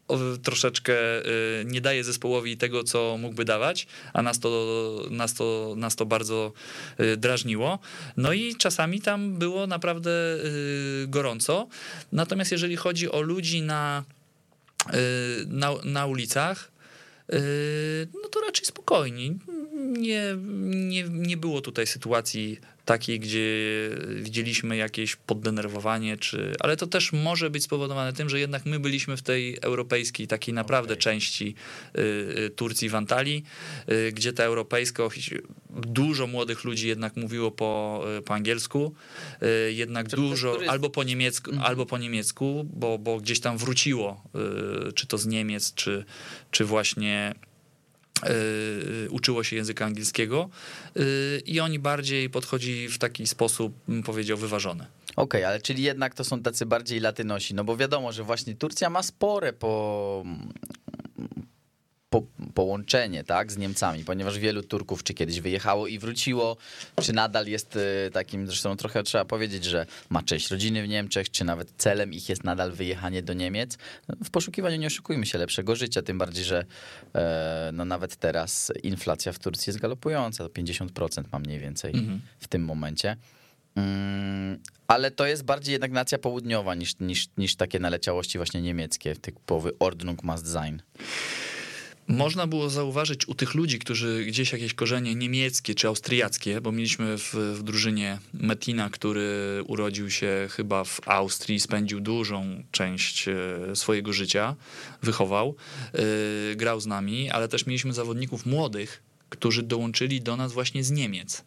Troszeczkę 0.43 0.93
y, 1.25 1.65
nie 1.65 1.81
daje 1.81 2.03
zespołowi 2.03 2.57
tego, 2.57 2.83
co 2.83 3.17
mógłby 3.19 3.45
dawać, 3.45 3.87
a 4.13 4.21
nas 4.21 4.39
to, 4.39 4.49
nas 5.11 5.33
to, 5.33 5.73
nas 5.77 5.95
to 5.95 6.05
bardzo 6.05 6.53
y, 6.99 7.17
drażniło. 7.17 7.79
No 8.17 8.33
i 8.33 8.55
czasami 8.55 9.01
tam 9.01 9.33
było 9.33 9.67
naprawdę 9.67 10.11
gorąco. 11.07 11.67
Natomiast 12.11 12.51
jeżeli 12.51 12.75
chodzi 12.75 13.11
o 13.11 13.21
ludzi 13.21 13.61
na, 13.61 14.03
na, 15.47 15.71
na 15.83 16.05
ulicach, 16.05 16.74
no 18.23 18.29
to 18.29 18.39
raczej 18.39 18.65
spokojni. 18.65 19.39
Nie, 19.99 20.37
nie, 20.65 21.03
nie 21.03 21.37
było 21.37 21.61
tutaj 21.61 21.87
sytuacji 21.87 22.59
takiej, 22.85 23.19
gdzie 23.19 23.49
widzieliśmy 24.21 24.77
jakieś 24.77 25.15
poddenerwowanie, 25.15 26.17
czy, 26.17 26.55
ale 26.59 26.77
to 26.77 26.87
też 26.87 27.13
może 27.13 27.49
być 27.49 27.63
spowodowane 27.63 28.13
tym, 28.13 28.29
że 28.29 28.39
jednak 28.39 28.65
my 28.65 28.79
byliśmy 28.79 29.17
w 29.17 29.21
tej 29.21 29.57
europejskiej, 29.61 30.27
takiej 30.27 30.53
naprawdę 30.53 30.93
okay. 30.93 31.01
części 31.01 31.55
y, 31.97 32.01
y, 32.01 32.49
Turcji, 32.49 32.89
w 32.89 32.95
Antalii, 32.95 33.43
y, 33.91 34.11
gdzie 34.11 34.33
ta 34.33 34.43
europejska, 34.43 35.03
dużo 35.69 36.27
młodych 36.27 36.63
ludzi 36.63 36.87
jednak 36.87 37.15
mówiło 37.15 37.51
po, 37.51 38.03
po 38.25 38.33
angielsku, 38.33 38.93
jednak 39.69 40.07
dużo, 40.07 40.59
albo 40.67 40.89
po 40.89 41.03
niemiecku, 41.03 41.51
mhm. 41.51 41.67
albo 41.67 41.85
po 41.85 41.97
niemiecku, 41.97 42.65
bo, 42.73 42.97
bo 42.97 43.19
gdzieś 43.19 43.39
tam 43.39 43.57
wróciło, 43.57 44.23
czy 44.95 45.07
to 45.07 45.17
z 45.17 45.25
Niemiec, 45.25 45.73
czy, 45.73 46.05
czy 46.51 46.65
właśnie 46.65 47.35
uczyło 49.09 49.43
się 49.43 49.55
języka 49.55 49.85
angielskiego 49.85 50.49
y, 50.97 51.41
i 51.45 51.59
oni 51.59 51.79
bardziej 51.79 52.29
podchodzi 52.29 52.87
w 52.87 52.97
taki 52.97 53.27
sposób, 53.27 53.73
powiedział, 54.05 54.37
wyważony. 54.37 54.85
Okej, 55.15 55.41
okay, 55.41 55.47
ale 55.47 55.61
czyli 55.61 55.83
jednak 55.83 56.13
to 56.13 56.23
są 56.23 56.41
tacy 56.41 56.65
bardziej 56.65 56.99
latynosi, 56.99 57.53
no 57.53 57.63
bo 57.63 57.77
wiadomo, 57.77 58.11
że 58.11 58.23
właśnie 58.23 58.55
Turcja 58.55 58.89
ma 58.89 59.03
spore 59.03 59.53
po 59.53 60.23
po, 62.09 62.23
połączenie 62.53 63.23
tak, 63.23 63.51
z 63.51 63.57
Niemcami, 63.57 64.03
ponieważ 64.03 64.39
wielu 64.39 64.63
Turków 64.63 65.03
czy 65.03 65.13
kiedyś 65.13 65.41
wyjechało 65.41 65.87
i 65.87 65.99
wróciło, 65.99 66.57
czy 67.01 67.13
nadal 67.13 67.47
jest 67.47 67.75
y, 67.75 68.11
takim, 68.13 68.47
zresztą 68.47 68.77
trochę 68.77 69.03
trzeba 69.03 69.25
powiedzieć, 69.25 69.63
że 69.63 69.85
ma 70.09 70.23
część 70.23 70.51
rodziny 70.51 70.83
w 70.83 70.87
Niemczech, 70.87 71.31
czy 71.31 71.45
nawet 71.45 71.71
celem 71.77 72.13
ich 72.13 72.29
jest 72.29 72.43
nadal 72.43 72.71
wyjechanie 72.71 73.23
do 73.23 73.33
Niemiec. 73.33 73.77
W 74.23 74.29
poszukiwaniu 74.29 74.77
nie 74.77 74.87
oszukujmy 74.87 75.25
się 75.25 75.37
lepszego 75.37 75.75
życia, 75.75 76.01
tym 76.01 76.17
bardziej, 76.17 76.45
że 76.45 76.65
e, 77.15 77.69
no 77.73 77.85
nawet 77.85 78.15
teraz 78.15 78.71
inflacja 78.83 79.31
w 79.31 79.39
Turcji 79.39 79.69
jest 79.69 79.79
galopująca, 79.79 80.43
to 80.43 80.49
50% 80.49 81.23
ma 81.31 81.39
mniej 81.39 81.59
więcej 81.59 81.91
mhm. 81.93 82.21
w 82.39 82.47
tym 82.47 82.65
momencie. 82.65 83.17
Mm, 83.75 84.59
ale 84.87 85.11
to 85.11 85.25
jest 85.25 85.43
bardziej 85.43 85.73
jednak 85.73 85.91
nacja 85.91 86.17
południowa 86.17 86.75
niż, 86.75 86.99
niż, 86.99 87.27
niż 87.37 87.55
takie 87.55 87.79
naleciałości 87.79 88.37
właśnie 88.37 88.61
niemieckie, 88.61 89.15
typowy 89.15 89.71
Ordnung 89.79 90.23
must 90.23 90.51
sein 90.51 90.81
można 92.07 92.47
było 92.47 92.69
zauważyć 92.69 93.27
u 93.27 93.35
tych 93.35 93.53
ludzi, 93.53 93.79
którzy 93.79 94.25
gdzieś 94.25 94.51
jakieś 94.51 94.73
korzenie 94.73 95.15
niemieckie 95.15 95.75
czy 95.75 95.87
austriackie, 95.87 96.61
bo 96.61 96.71
mieliśmy 96.71 97.17
w, 97.17 97.33
w 97.33 97.63
drużynie 97.63 98.19
Metina, 98.33 98.89
który 98.89 99.63
urodził 99.67 100.09
się 100.09 100.47
chyba 100.51 100.83
w 100.83 101.01
Austrii, 101.05 101.59
spędził 101.59 101.99
dużą 101.99 102.63
część 102.71 103.27
e, 103.27 103.35
swojego 103.75 104.13
życia, 104.13 104.55
wychował, 105.01 105.55
yy, 105.93 106.55
grał 106.55 106.79
z 106.79 106.85
nami, 106.85 107.29
ale 107.29 107.47
też 107.47 107.65
mieliśmy 107.65 107.93
zawodników 107.93 108.45
młodych, 108.45 109.03
którzy 109.29 109.63
dołączyli 109.63 110.21
do 110.21 110.37
nas 110.37 110.53
właśnie 110.53 110.83
z 110.83 110.91
Niemiec. 110.91 111.43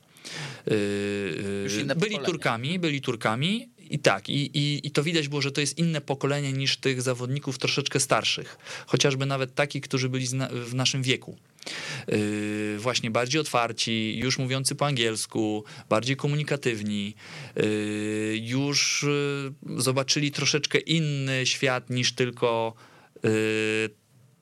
Yy, 0.67 1.95
byli 1.97 2.19
Turkami, 2.19 2.79
byli 2.79 3.01
Turkami 3.01 3.69
i 3.91 3.99
tak, 3.99 4.28
i, 4.28 4.59
i, 4.59 4.86
i 4.86 4.91
to 4.91 5.03
widać 5.03 5.28
było, 5.28 5.43
że 5.43 5.53
to 5.53 5.61
jest 5.61 5.78
inne 5.78 6.01
pokolenie 6.01 6.53
niż 6.53 6.76
tych 6.76 7.03
zawodników 7.03 7.59
troszeczkę 7.59 8.01
starszych, 8.01 8.59
chociażby 8.86 9.26
nawet 9.26 9.55
takich, 9.55 9.82
którzy 9.82 10.09
byli 10.09 10.26
w 10.51 10.74
naszym 10.74 11.03
wieku. 11.03 11.36
Yy, 12.09 12.78
właśnie 12.78 13.11
bardziej 13.11 13.41
otwarci, 13.41 14.18
już 14.18 14.39
mówiący 14.39 14.74
po 14.74 14.86
angielsku, 14.86 15.64
bardziej 15.89 16.16
komunikatywni, 16.16 17.14
yy, 17.57 18.39
już 18.43 19.07
yy, 19.66 19.82
zobaczyli 19.82 20.30
troszeczkę 20.30 20.78
inny 20.78 21.47
świat 21.47 21.91
niż 21.91 22.12
tylko 22.12 22.74
yy, 23.22 23.30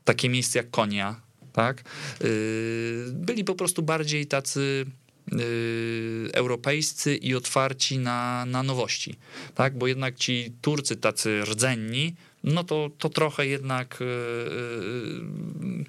takie 0.04 0.28
miejsce 0.28 0.58
jak 0.58 0.70
Konia, 0.70 1.20
tak? 1.52 1.84
Yy, 2.20 3.06
byli 3.12 3.44
po 3.44 3.54
prostu 3.54 3.82
bardziej 3.82 4.26
tacy 4.26 4.86
europejscy 6.32 7.16
i 7.16 7.34
otwarci 7.34 7.98
na, 7.98 8.46
na 8.46 8.62
nowości, 8.62 9.14
tak? 9.54 9.78
Bo 9.78 9.86
jednak 9.86 10.16
ci 10.16 10.52
Turcy 10.62 10.96
tacy 10.96 11.42
rdzenni, 11.44 12.14
no 12.44 12.64
to, 12.64 12.90
to 12.98 13.08
trochę 13.08 13.46
jednak 13.46 14.00
y, 14.00 14.04
y, 14.04 15.84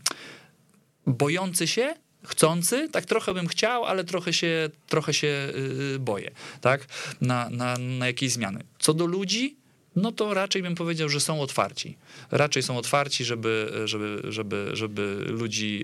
bojący 1.08 1.68
się, 1.68 1.94
chcący, 2.24 2.90
tak 2.90 3.06
trochę 3.06 3.34
bym 3.34 3.48
chciał, 3.48 3.86
ale 3.86 4.04
trochę 4.04 4.34
się, 4.34 4.70
trochę 4.88 5.14
się 5.14 5.54
boję, 6.00 6.32
tak? 6.62 6.86
Na, 7.22 7.50
na, 7.50 7.78
na 7.78 8.08
jakieś 8.08 8.32
zmiany. 8.32 8.64
Co 8.80 8.94
do 8.94 9.06
ludzi, 9.06 9.56
no 9.96 10.12
to 10.12 10.34
raczej 10.34 10.62
bym 10.62 10.76
powiedział, 10.76 11.10
że 11.10 11.20
są 11.20 11.42
otwarci. 11.42 11.98
Raczej 12.32 12.64
są 12.64 12.78
otwarci, 12.78 13.26
żeby, 13.26 13.82
żeby, 13.86 14.22
żeby, 14.30 14.70
żeby 14.74 15.26
ludzi 15.28 15.84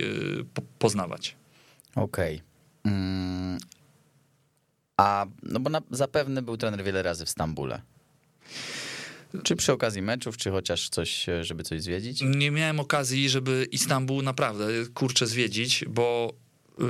poznawać. 0.80 1.36
Okej. 1.96 2.36
Okay. 2.36 2.53
Mm. 2.86 3.58
A, 4.98 5.26
no 5.44 5.60
bo 5.60 5.70
na, 5.70 5.82
zapewne 5.92 6.42
był 6.42 6.58
trener 6.58 6.84
wiele 6.84 7.04
razy 7.04 7.26
w 7.26 7.30
Stambule. 7.30 7.82
Czy 9.44 9.56
przy 9.56 9.74
okazji 9.74 10.02
meczów, 10.02 10.38
czy 10.38 10.52
chociaż 10.52 10.90
coś, 10.90 11.26
żeby 11.42 11.64
coś 11.64 11.82
zwiedzić? 11.82 12.22
Nie 12.22 12.52
miałem 12.52 12.80
okazji, 12.80 13.30
żeby 13.30 13.68
Istanbul 13.72 14.24
naprawdę 14.24 14.66
kurczę 14.94 15.28
zwiedzić, 15.28 15.86
bo 15.88 16.34
yy, 16.80 16.86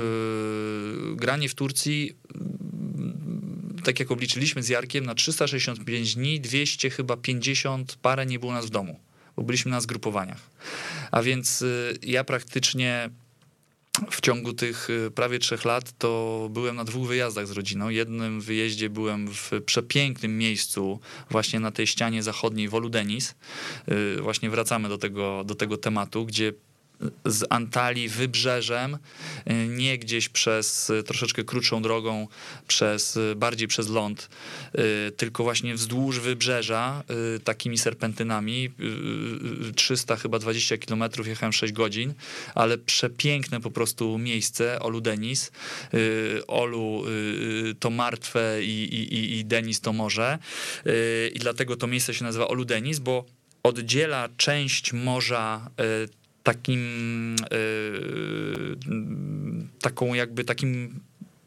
granie 1.16 1.48
w 1.48 1.54
Turcji, 1.54 2.06
yy, 2.06 3.82
tak 3.84 4.00
jak 4.00 4.10
obliczyliśmy 4.10 4.62
z 4.62 4.68
Jarkiem, 4.68 5.06
na 5.06 5.14
365 5.14 6.14
dni, 6.14 6.40
200 6.40 6.90
chyba 6.90 7.16
50 7.16 7.96
parę 8.02 8.26
nie 8.26 8.38
było 8.38 8.52
nas 8.52 8.66
w 8.66 8.70
domu, 8.70 9.00
bo 9.36 9.42
byliśmy 9.42 9.70
na 9.70 9.80
zgrupowaniach. 9.80 10.50
A 11.10 11.22
więc 11.22 11.60
yy, 11.60 11.98
ja 12.02 12.24
praktycznie 12.24 13.10
w 14.10 14.20
ciągu 14.20 14.52
tych 14.52 14.90
y, 14.90 15.10
prawie 15.10 15.38
trzech 15.38 15.64
lat 15.64 15.98
to 15.98 16.48
byłem 16.52 16.76
na 16.76 16.84
dwóch 16.84 17.08
wyjazdach 17.08 17.46
z 17.46 17.50
rodziną. 17.50 17.88
Jednym 17.88 18.40
wyjeździe 18.40 18.90
byłem 18.90 19.28
w 19.28 19.50
przepięknym 19.66 20.38
miejscu, 20.38 21.00
właśnie 21.30 21.60
na 21.60 21.70
tej 21.70 21.86
ścianie 21.86 22.22
zachodniej 22.22 22.68
Wolu 22.68 22.88
Denis. 22.88 23.34
Y, 23.88 24.22
właśnie 24.22 24.50
wracamy 24.50 24.88
do 24.88 24.98
tego, 24.98 25.44
do 25.44 25.54
tego 25.54 25.76
tematu, 25.76 26.26
gdzie 26.26 26.52
z 27.24 27.44
Antalii 27.50 28.08
wybrzeżem, 28.08 28.94
y, 28.94 28.98
nie 29.68 29.98
gdzieś 29.98 30.28
przez 30.28 30.90
y, 30.90 31.02
troszeczkę 31.02 31.44
krótszą 31.44 31.82
drogą, 31.82 32.28
przez, 32.68 33.16
y, 33.16 33.34
bardziej 33.36 33.68
przez 33.68 33.88
ląd, 33.88 34.28
tylko 35.16 35.42
właśnie 35.42 35.74
wzdłuż 35.74 36.20
wybrzeża 36.20 37.02
takimi 37.44 37.78
serpentynami. 37.78 38.70
300 39.74 40.16
chyba 40.16 40.38
20 40.38 40.78
kilometrów, 40.78 41.26
jechałem 41.26 41.52
6 41.52 41.72
godzin, 41.72 42.14
ale 42.54 42.78
przepiękne 42.78 43.60
po 43.60 43.70
prostu 43.70 44.18
miejsce, 44.18 44.80
Olu 44.80 45.00
Denis. 45.00 45.52
Olu 46.46 47.04
to 47.80 47.90
martwe 47.90 48.64
i, 48.64 48.84
i, 48.94 49.38
i 49.38 49.44
Denis 49.44 49.80
to 49.80 49.92
morze. 49.92 50.38
I 51.34 51.38
dlatego 51.38 51.76
to 51.76 51.86
miejsce 51.86 52.14
się 52.14 52.24
nazywa 52.24 52.48
Olu 52.48 52.64
Denis, 52.64 52.98
bo 52.98 53.24
oddziela 53.62 54.28
część 54.36 54.92
morza 54.92 55.70
takim 56.44 57.36
yy, 57.50 58.76
taką 59.80 60.14
jakby 60.14 60.44
takim 60.44 61.00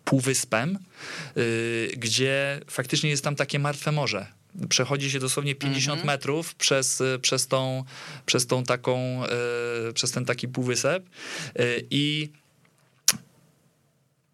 półwyspem, 0.06 0.80
yy, 1.36 1.92
gdzie 1.98 2.62
faktycznie 2.68 3.10
jest 3.10 3.24
tam 3.24 3.36
takie 3.36 3.60
martwe 3.60 3.92
morze. 3.92 4.28
Przechodzi 4.70 5.12
się 5.12 5.20
dosłownie 5.20 5.56
50 5.56 6.00
mhm. 6.00 6.08
metrów 6.08 6.56
przez, 6.56 7.04
przez, 7.22 7.48
tą, 7.48 7.84
przez 8.26 8.48
tą 8.48 8.64
taką, 8.64 9.22
przez 9.94 10.12
ten 10.12 10.26
taki 10.26 10.48
półwysep 10.48 11.10
i 11.90 12.30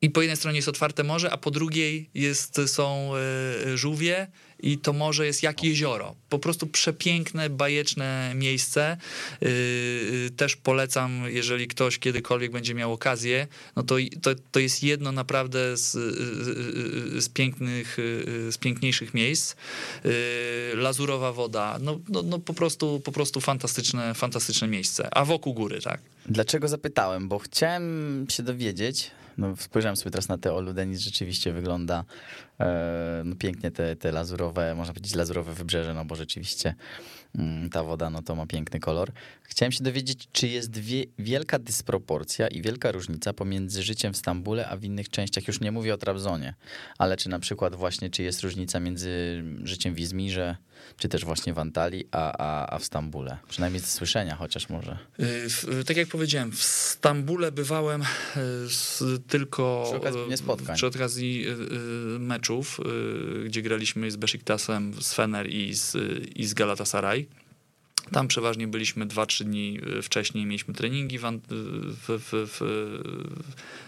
i 0.01 0.09
po 0.09 0.22
jednej 0.22 0.38
stronie 0.38 0.55
jest 0.55 0.68
otwarte 0.68 1.03
morze, 1.03 1.32
a 1.32 1.38
po 1.38 1.51
drugiej 1.51 2.09
jest, 2.14 2.61
są 2.66 3.11
żółwie 3.76 4.28
i 4.64 4.78
to 4.78 4.93
morze 4.93 5.26
jest 5.26 5.43
jak 5.43 5.64
jezioro. 5.64 6.16
Po 6.30 6.39
prostu 6.39 6.68
przepiękne, 6.68 7.49
bajeczne 7.49 8.32
miejsce. 8.36 8.97
Yy, 9.41 9.49
yy, 9.49 10.30
też 10.30 10.55
polecam, 10.55 11.24
jeżeli 11.28 11.68
ktoś 11.68 11.99
kiedykolwiek 11.99 12.51
będzie 12.51 12.74
miał 12.74 12.93
okazję, 12.93 13.47
no 13.76 13.84
to, 13.84 13.95
to, 14.22 14.32
to 14.51 14.59
jest 14.59 14.84
jedno 14.84 15.11
naprawdę 15.11 15.78
z, 15.78 15.93
yy, 17.14 17.22
z 17.22 17.30
pięknych, 17.30 17.97
z 18.49 18.57
piękniejszych 18.57 19.14
miejsc. 19.14 19.55
Lazurowa 20.74 21.32
woda, 21.32 21.78
no, 21.82 21.99
no, 22.09 22.24
no 22.24 22.39
po 22.39 22.53
prostu, 22.53 22.99
po 22.99 23.11
prostu 23.11 23.41
fantastyczne, 23.41 24.14
fantastyczne 24.14 24.68
miejsce. 24.68 25.14
A 25.14 25.26
wokół 25.26 25.53
góry, 25.53 25.82
tak. 25.82 25.99
Dlaczego 26.26 26.68
zapytałem? 26.68 27.28
Bo 27.28 27.39
chciałem 27.39 28.26
się 28.30 28.43
dowiedzieć, 28.43 29.11
no 29.38 29.56
spojrzałem 29.56 29.96
sobie 29.96 30.12
teraz 30.12 30.28
na 30.28 30.38
te 30.38 30.54
Olu 30.54 30.74
Denis, 30.74 31.00
rzeczywiście 31.00 31.54
wygląda 31.54 32.04
e, 32.60 33.22
no 33.26 33.36
pięknie 33.36 33.72
te, 33.72 33.96
te 33.96 34.12
lazurowe, 34.12 34.76
można 34.76 34.94
powiedzieć 34.94 35.16
lazurowe 35.16 35.54
wybrzeże, 35.54 35.94
no 35.94 36.06
bo 36.06 36.16
rzeczywiście 36.16 36.76
mm, 37.36 37.70
ta 37.70 37.84
woda 37.84 38.10
no 38.10 38.22
to 38.22 38.36
ma 38.36 38.46
piękny 38.46 38.80
kolor. 38.80 39.12
Chciałem 39.44 39.72
się 39.72 39.84
dowiedzieć, 39.84 40.28
czy 40.32 40.48
jest 40.48 40.78
wie, 40.78 41.04
wielka 41.20 41.60
dysproporcja 41.60 42.48
i 42.48 42.62
wielka 42.62 42.92
różnica 42.92 43.34
pomiędzy 43.34 43.84
życiem 43.84 44.14
w 44.14 44.18
Stambule, 44.18 44.68
a 44.68 44.78
w 44.78 44.84
innych 44.84 45.10
częściach, 45.10 45.48
już 45.48 45.62
nie 45.62 45.72
mówię 45.72 45.94
o 45.94 45.98
Trabzonie, 45.98 46.54
ale 46.98 47.18
czy 47.18 47.30
na 47.30 47.40
przykład 47.40 47.76
właśnie, 47.76 48.10
czy 48.10 48.24
jest 48.24 48.42
różnica 48.42 48.80
między 48.80 49.44
życiem 49.64 49.96
w 49.96 50.00
Izmirze, 50.00 50.58
czy 50.98 51.10
też 51.10 51.26
właśnie 51.26 51.54
w 51.54 51.60
Antalii, 51.60 52.08
a, 52.12 52.38
a, 52.38 52.76
a 52.76 52.80
w 52.80 52.86
Stambule? 52.86 53.38
Przynajmniej 53.50 53.82
z 53.82 53.90
słyszenia 53.90 54.36
chociaż 54.36 54.70
może. 54.70 54.98
Y, 55.80 55.86
tak 55.86 55.98
jak 55.98 56.08
powiedziałem, 56.08 56.52
w 56.52 56.64
Stambule 56.64 57.52
bywałem 57.52 58.02
y, 58.02 59.20
tylko 59.28 59.84
przy 59.88 59.98
okazji, 59.98 60.38
spotkań. 60.38 60.76
przy 60.76 60.88
okazji 60.88 61.46
y, 61.48 62.20
meczów, 62.20 62.80
gdzie 63.46 63.62
graliśmy 63.62 64.12
z 64.12 64.16
Besiktasem, 64.16 64.94
z 65.02 65.14
Fener 65.14 65.50
i 65.50 65.74
z, 65.74 65.96
i 66.36 66.46
z 66.46 66.54
Galatasaray. 66.54 67.28
Tam 68.12 68.28
przeważnie 68.28 68.68
byliśmy 68.68 69.06
2-3 69.06 69.44
dni 69.44 69.80
wcześniej, 70.04 70.46
mieliśmy 70.46 70.74
treningi 70.74 71.20
w, 71.20 71.24
w, 71.24 72.22
w, 72.30 72.62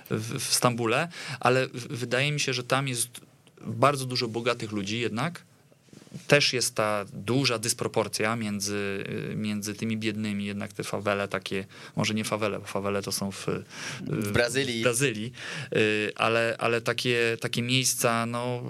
w, 0.10 0.39
w 0.39 0.54
Stambule, 0.54 1.08
ale 1.39 1.68
wydaje 1.89 2.32
mi 2.32 2.39
się, 2.39 2.54
że 2.54 2.64
tam 2.64 2.88
jest 2.88 3.10
bardzo 3.62 4.06
dużo 4.06 4.28
bogatych 4.28 4.72
ludzi 4.72 5.00
jednak, 5.00 5.43
też 6.28 6.53
jest 6.53 6.76
ta 6.76 7.05
duża 7.13 7.59
dysproporcja 7.59 8.36
między, 8.36 9.03
między 9.36 9.74
tymi 9.74 9.97
biednymi, 9.97 10.45
jednak 10.45 10.74
te 10.74 10.84
fawele 10.84 11.28
takie, 11.28 11.66
może 11.95 12.13
nie 12.13 12.24
fawele, 12.24 12.59
bo 12.59 12.66
fawele 12.66 13.01
to 13.01 13.11
są 13.11 13.32
w, 13.32 13.47
w 14.01 14.32
Brazylii, 14.32 14.80
w 14.80 14.84
Brazylii 14.84 15.32
y, 15.76 16.11
ale, 16.16 16.55
ale 16.59 16.82
takie, 16.82 17.38
takie 17.41 17.61
miejsca 17.61 18.26
no, 18.26 18.63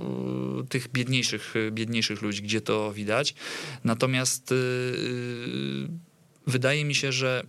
tych 0.69 0.91
biedniejszych, 0.91 1.53
biedniejszych 1.71 2.21
ludzi, 2.21 2.41
gdzie 2.41 2.61
to 2.61 2.93
widać. 2.93 3.35
Natomiast 3.83 4.51
y, 4.51 4.55
y, 4.55 5.87
wydaje 6.47 6.85
mi 6.85 6.95
się, 6.95 7.11
że 7.11 7.43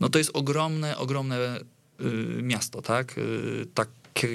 no 0.00 0.08
to 0.08 0.18
jest 0.18 0.30
ogromne, 0.34 0.96
ogromne 0.96 1.60
miasto, 2.42 2.82
tak? 2.82 3.14
Tak, 3.74 3.88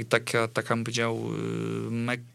taka, 0.09 0.47
taka 0.47 0.75
bym 0.75 0.83
powiedział, 0.83 1.29
Mekka 1.89 2.28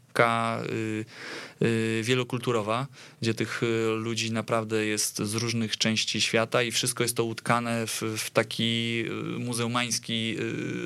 Y, 1.63 2.03
wielokulturowa, 2.05 2.87
gdzie 3.23 3.35
tych 3.35 3.63
y, 3.63 3.67
ludzi 3.97 4.33
naprawdę 4.33 4.87
jest 4.87 5.19
z 5.19 5.35
różnych 5.35 5.77
części 5.77 6.21
świata 6.21 6.63
i 6.63 6.71
wszystko 6.71 7.03
jest 7.03 7.17
to 7.17 7.25
utkane 7.25 7.87
w, 7.87 8.03
w 8.19 8.31
taki 8.31 9.05
y, 9.07 9.39
muzeumański 9.39 10.37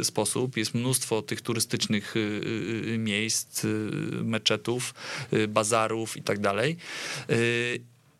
sposób. 0.02 0.56
Jest 0.56 0.74
mnóstwo 0.74 1.22
tych 1.22 1.40
turystycznych 1.40 2.14
miejsc, 2.98 3.66
meczetów, 4.24 4.94
bazarów 5.48 6.16
i 6.16 6.22
tak 6.22 6.38
dalej. 6.38 6.76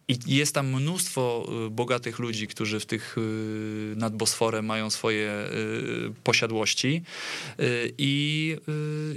I 0.08 0.18
jest 0.26 0.54
tam 0.54 0.66
mnóstwo 0.66 1.48
y, 1.66 1.70
bogatych 1.70 2.18
ludzi, 2.18 2.46
którzy 2.46 2.80
w 2.80 2.86
tych 2.86 3.18
y, 3.18 3.94
nad 3.96 4.16
Bosforem 4.16 4.64
mają 4.64 4.90
swoje 4.90 5.30
y, 5.30 6.12
posiadłości. 6.24 7.02
I, 7.98 8.56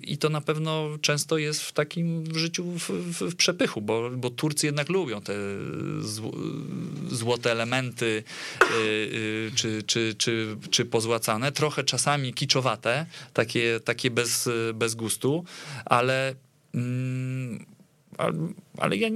i 0.04 0.18
to 0.18 0.30
na 0.30 0.42
pewno 0.42 0.90
często 1.02 1.38
jest 1.38 1.62
w 1.62 1.72
takim 1.72 2.36
życiu 2.36 2.64
w, 2.64 2.90
w, 2.90 3.32
w 3.32 3.36
przepychu, 3.36 3.82
bo, 3.82 4.10
bo 4.10 4.30
Turcy 4.30 4.66
jednak 4.66 4.90
lubią 4.90 5.22
te 5.22 5.34
złote 7.10 7.52
elementy 7.52 8.24
czy, 9.56 9.84
czy, 9.86 10.16
czy, 10.16 10.58
czy 10.72 10.86
pozłacane, 10.86 11.52
trochę 11.52 11.84
czasami 11.84 12.34
kiczowate, 12.34 13.06
takie, 13.34 13.80
takie 13.80 14.12
bez, 14.12 14.50
bez 14.74 14.96
gustu, 14.96 15.46
ale 15.86 16.36
mm, 16.74 17.66
ale 18.78 18.98
ja 18.98 19.10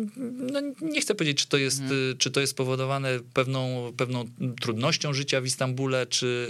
no, 0.51 0.61
nie 0.81 1.01
chcę 1.01 1.15
powiedzieć, 1.15 1.37
czy 1.37 1.47
to 1.47 1.57
jest, 1.57 1.81
mhm. 1.81 2.17
czy 2.17 2.31
to 2.31 2.39
jest 2.39 2.51
spowodowane 2.51 3.19
pewną, 3.33 3.93
pewną 3.97 4.25
trudnością 4.61 5.13
życia 5.13 5.41
w 5.41 5.45
Istambule, 5.45 6.05
czy, 6.05 6.49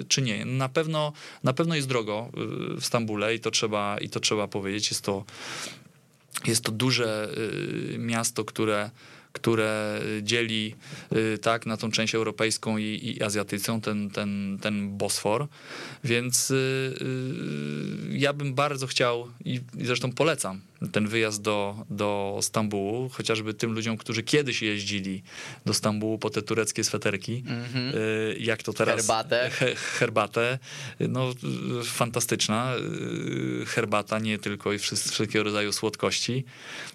y, 0.00 0.04
czy 0.04 0.22
nie. 0.22 0.44
Na 0.44 0.68
pewno, 0.68 1.12
na 1.42 1.52
pewno 1.52 1.74
jest 1.74 1.88
drogo 1.88 2.30
y, 2.76 2.80
w 2.80 2.86
Stambule 2.86 3.34
i 3.34 3.40
to 3.40 3.50
trzeba, 3.50 3.98
i 3.98 4.08
to 4.08 4.20
trzeba 4.20 4.48
powiedzieć. 4.48 4.90
Jest 4.90 5.04
to, 5.04 5.24
jest 6.46 6.64
to 6.64 6.72
duże 6.72 7.32
y, 7.94 7.98
miasto, 7.98 8.44
które 8.44 8.90
które 9.32 10.00
dzieli 10.22 10.74
y, 11.12 11.38
tak 11.38 11.66
na 11.66 11.76
tą 11.76 11.90
część 11.90 12.14
europejską 12.14 12.78
i, 12.78 13.00
i 13.04 13.22
azjatycką 13.22 13.80
ten, 13.80 14.10
ten, 14.10 14.58
ten 14.62 14.96
Bosfor. 14.98 15.48
Więc 16.04 16.50
y, 16.50 16.54
y, 16.54 18.18
ja 18.18 18.32
bym 18.32 18.54
bardzo 18.54 18.86
chciał 18.86 19.28
i, 19.44 19.60
i 19.78 19.86
zresztą 19.86 20.12
polecam 20.12 20.60
ten 20.92 21.08
wyjazd 21.08 21.42
do, 21.42 21.76
do 21.90 22.38
Stambułu, 22.42 23.08
chociażby 23.08 23.54
tym 23.54 23.72
ludziom, 23.72 23.96
którzy 23.96 24.22
kiedyś 24.22 24.62
jeździli 24.62 25.22
do 25.66 25.74
Stambułu 25.74 26.18
po 26.18 26.30
te 26.30 26.42
tureckie 26.42 26.84
sweterki, 26.84 27.44
y, 27.94 28.36
jak 28.38 28.62
to 28.62 28.72
teraz... 28.72 28.96
Herbatę. 28.96 29.50
He, 29.50 29.74
herbatę, 29.74 30.58
no 31.00 31.30
y, 31.80 31.84
fantastyczna 31.84 32.74
y, 33.62 33.66
herbata, 33.66 34.18
nie 34.18 34.38
tylko 34.38 34.72
i 34.72 34.78
wszelkiego 34.78 35.42
rodzaju 35.44 35.72
słodkości. 35.72 36.44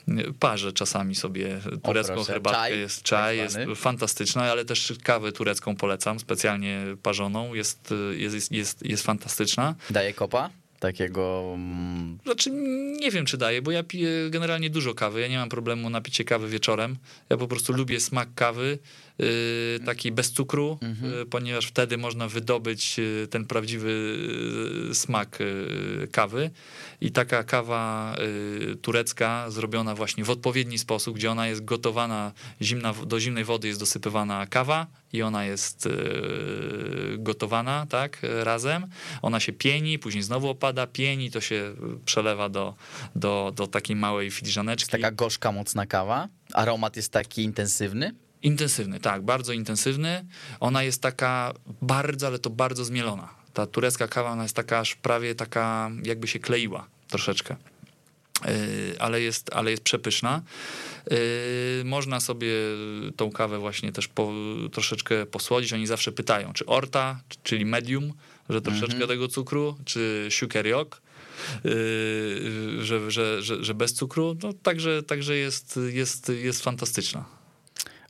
Y, 0.09 0.33
Parzę 0.39 0.73
czasami 0.73 1.15
sobie 1.15 1.59
turecką 1.83 2.13
proszę. 2.13 2.33
herbatkę, 2.33 2.59
Czaj, 2.59 2.79
jest 2.79 3.03
czaj, 3.03 3.37
tak 3.37 3.67
jest 3.67 3.81
fantastyczna, 3.81 4.51
ale 4.51 4.65
też 4.65 4.93
kawę 5.03 5.31
turecką 5.31 5.75
polecam, 5.75 6.19
specjalnie 6.19 6.81
parzoną, 7.03 7.53
jest, 7.53 7.91
y, 7.91 8.17
jest, 8.17 8.35
jest, 8.35 8.51
jest, 8.51 8.85
jest 8.85 9.03
fantastyczna. 9.03 9.75
Daje 9.89 10.13
kopa? 10.13 10.49
Takiego... 10.79 11.51
mm, 11.55 12.17
Znaczy, 12.23 12.49
nie 13.01 13.11
wiem, 13.11 13.25
czy 13.25 13.37
daje, 13.37 13.61
bo 13.61 13.71
ja 13.71 13.83
piję 13.83 14.09
generalnie 14.29 14.69
dużo 14.69 14.93
kawy. 14.93 15.21
Ja 15.21 15.27
nie 15.27 15.37
mam 15.37 15.49
problemu 15.49 15.89
na 15.89 16.01
picie 16.01 16.23
kawy 16.23 16.47
wieczorem. 16.49 16.95
Ja 17.29 17.37
po 17.37 17.47
prostu 17.47 17.73
lubię 17.73 17.99
smak 17.99 18.29
kawy, 18.35 18.79
taki 19.85 20.11
bez 20.11 20.31
cukru, 20.31 20.79
yy, 20.81 21.25
ponieważ 21.25 21.65
wtedy 21.65 21.97
można 21.97 22.27
wydobyć 22.27 22.97
yy, 22.97 23.27
ten 23.29 23.45
prawdziwy 23.45 24.17
smak 24.93 25.39
kawy. 26.11 26.49
I 27.01 27.11
taka 27.11 27.43
kawa 27.43 28.15
turecka, 28.81 29.49
zrobiona 29.49 29.95
właśnie 29.95 30.23
w 30.23 30.29
odpowiedni 30.29 30.77
sposób, 30.77 31.15
gdzie 31.15 31.31
ona 31.31 31.47
jest 31.47 31.65
gotowana, 31.65 32.31
zimna, 32.61 32.93
do 32.93 33.19
zimnej 33.19 33.43
wody 33.43 33.67
jest 33.67 33.79
dosypywana 33.79 34.47
kawa 34.47 34.87
i 35.13 35.21
ona 35.21 35.45
jest 35.45 35.89
gotowana, 37.17 37.85
tak, 37.89 38.19
razem. 38.43 38.87
Ona 39.21 39.39
się 39.39 39.53
pieni, 39.53 39.99
później 39.99 40.23
znowu 40.23 40.49
opada, 40.49 40.87
pieni, 40.87 41.31
to 41.31 41.41
się 41.41 41.73
przelewa 42.05 42.49
do, 42.49 42.75
do, 43.15 43.53
do 43.55 43.67
takiej 43.67 43.95
małej 43.95 44.31
filiżaneczki. 44.31 44.83
Jest 44.83 44.91
taka 44.91 45.11
gorzka, 45.11 45.51
mocna 45.51 45.85
kawa. 45.85 46.27
Aromat 46.53 46.95
jest 46.95 47.11
taki 47.11 47.43
intensywny. 47.43 48.26
Intensywny, 48.43 48.99
tak, 48.99 49.21
bardzo 49.21 49.53
intensywny. 49.53 50.25
Ona 50.59 50.83
jest 50.83 51.01
taka 51.01 51.53
bardzo, 51.81 52.27
ale 52.27 52.39
to 52.39 52.49
bardzo 52.49 52.85
zmielona. 52.85 53.29
Ta 53.53 53.65
turecka 53.65 54.07
kawa, 54.07 54.31
ona 54.31 54.43
jest 54.43 54.55
taka 54.55 54.79
aż 54.79 54.95
prawie 54.95 55.35
taka, 55.35 55.91
jakby 56.03 56.27
się 56.27 56.39
kleiła 56.39 56.87
troszeczkę. 57.07 57.55
Yy, 58.45 58.99
ale 58.99 59.21
jest, 59.21 59.53
ale 59.53 59.71
jest 59.71 59.83
przepyszna. 59.83 60.41
Yy, 61.11 61.17
Można 61.85 62.19
sobie 62.19 62.51
tą 63.15 63.31
kawę 63.31 63.59
właśnie 63.59 63.91
też 63.91 64.07
po, 64.07 64.33
troszeczkę 64.71 65.25
posłodzić. 65.25 65.73
Oni 65.73 65.87
zawsze 65.87 66.11
pytają, 66.11 66.53
czy 66.53 66.65
orta, 66.65 67.21
czyli 67.43 67.65
medium, 67.65 68.13
że 68.49 68.61
troszeczkę 68.61 69.07
tego 69.07 69.27
cukru, 69.27 69.77
czy 69.85 70.27
siukeriok, 70.29 71.01
yy, 71.63 71.71
że, 72.85 73.11
że, 73.11 73.41
że, 73.41 73.63
że 73.63 73.73
bez 73.73 73.93
cukru. 73.93 74.37
No, 74.43 74.53
także 74.53 75.03
także 75.03 75.35
jest, 75.35 75.79
jest, 75.91 76.29
jest 76.29 76.63
fantastyczna. 76.63 77.36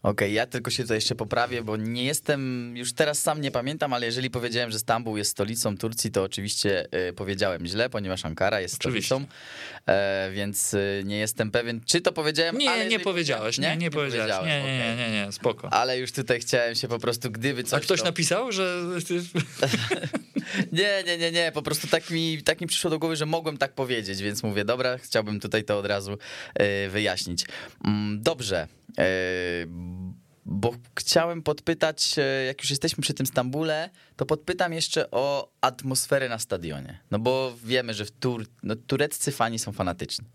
Okej, 0.03 0.33
ja 0.33 0.45
tylko 0.45 0.71
się 0.71 0.83
tutaj 0.83 0.97
jeszcze 0.97 1.15
poprawię, 1.15 1.63
bo 1.63 1.77
nie 1.77 2.03
jestem, 2.03 2.73
już 2.77 2.93
teraz 2.93 3.19
sam 3.19 3.41
nie 3.41 3.51
pamiętam, 3.51 3.93
ale 3.93 4.05
jeżeli 4.05 4.29
powiedziałem, 4.29 4.71
że 4.71 4.79
Stambuł 4.79 5.17
jest 5.17 5.31
stolicą 5.31 5.77
Turcji, 5.77 6.11
to 6.11 6.23
oczywiście 6.23 6.87
y, 7.09 7.13
powiedziałem 7.13 7.65
źle, 7.65 7.89
ponieważ 7.89 8.25
Ankara 8.25 8.61
jest 8.61 8.75
Oczywiście. 8.75 9.07
stolicą, 9.07 9.31
e, 9.87 10.31
więc 10.31 10.73
y, 10.73 11.03
nie 11.05 11.17
jestem 11.17 11.51
pewien, 11.51 11.81
czy 11.85 12.01
to 12.01 12.11
powiedziałem, 12.11 12.57
Nie, 12.57 12.71
ale 12.71 12.85
nie 12.85 12.99
powiedziałeś, 12.99 13.57
nie, 13.57 13.77
nie, 13.77 13.91
powiedziałeś. 13.91 14.31
powiedziałem, 14.33 14.47
Nie, 14.47 14.63
nie, 14.63 14.95
nie, 14.95 15.09
nie, 15.11 15.25
nie, 15.25 15.31
spoko. 15.31 15.73
Ale 15.73 15.99
już 15.99 16.11
tutaj 16.11 16.39
chciałem 16.39 16.75
się 16.75 16.87
po 16.87 16.99
prostu, 16.99 17.31
gdyby 17.31 17.63
coś... 17.63 17.81
A 17.81 17.83
ktoś 17.83 17.99
to... 17.99 18.05
napisał, 18.05 18.51
że 18.51 18.81
Nie, 20.71 21.03
nie, 21.05 21.17
nie, 21.17 21.31
nie, 21.31 21.51
po 21.51 21.61
prostu 21.61 21.87
tak 21.87 22.09
mi, 22.09 22.43
tak 22.43 22.61
mi 22.61 22.67
przyszło 22.67 22.89
do 22.89 22.99
głowy, 22.99 23.15
że 23.15 23.25
mogłem 23.25 23.57
tak 23.57 23.73
powiedzieć, 23.73 24.21
więc 24.21 24.43
mówię, 24.43 24.65
dobra, 24.65 24.97
chciałbym 24.97 25.39
tutaj 25.39 25.63
to 25.63 25.79
od 25.79 25.85
razu 25.85 26.17
e, 26.55 26.89
wyjaśnić. 26.89 27.45
Mm, 27.85 28.21
Dobrze, 28.21 28.67
bo 30.45 30.73
chciałem 30.99 31.41
podpytać, 31.43 32.15
jak 32.47 32.61
już 32.61 32.69
jesteśmy 32.69 33.01
przy 33.01 33.13
tym 33.13 33.25
Stambule, 33.25 33.89
to 34.15 34.25
podpytam 34.25 34.73
jeszcze 34.73 35.11
o 35.11 35.51
atmosferę 35.61 36.29
na 36.29 36.39
stadionie. 36.39 36.99
No 37.11 37.19
bo 37.19 37.53
wiemy, 37.63 37.93
że 37.93 38.05
w 38.05 38.11
Tur 38.11 38.45
no, 38.63 38.75
tureccy 38.75 39.31
fani 39.31 39.59
są 39.59 39.71
fanatyczni. 39.71 40.25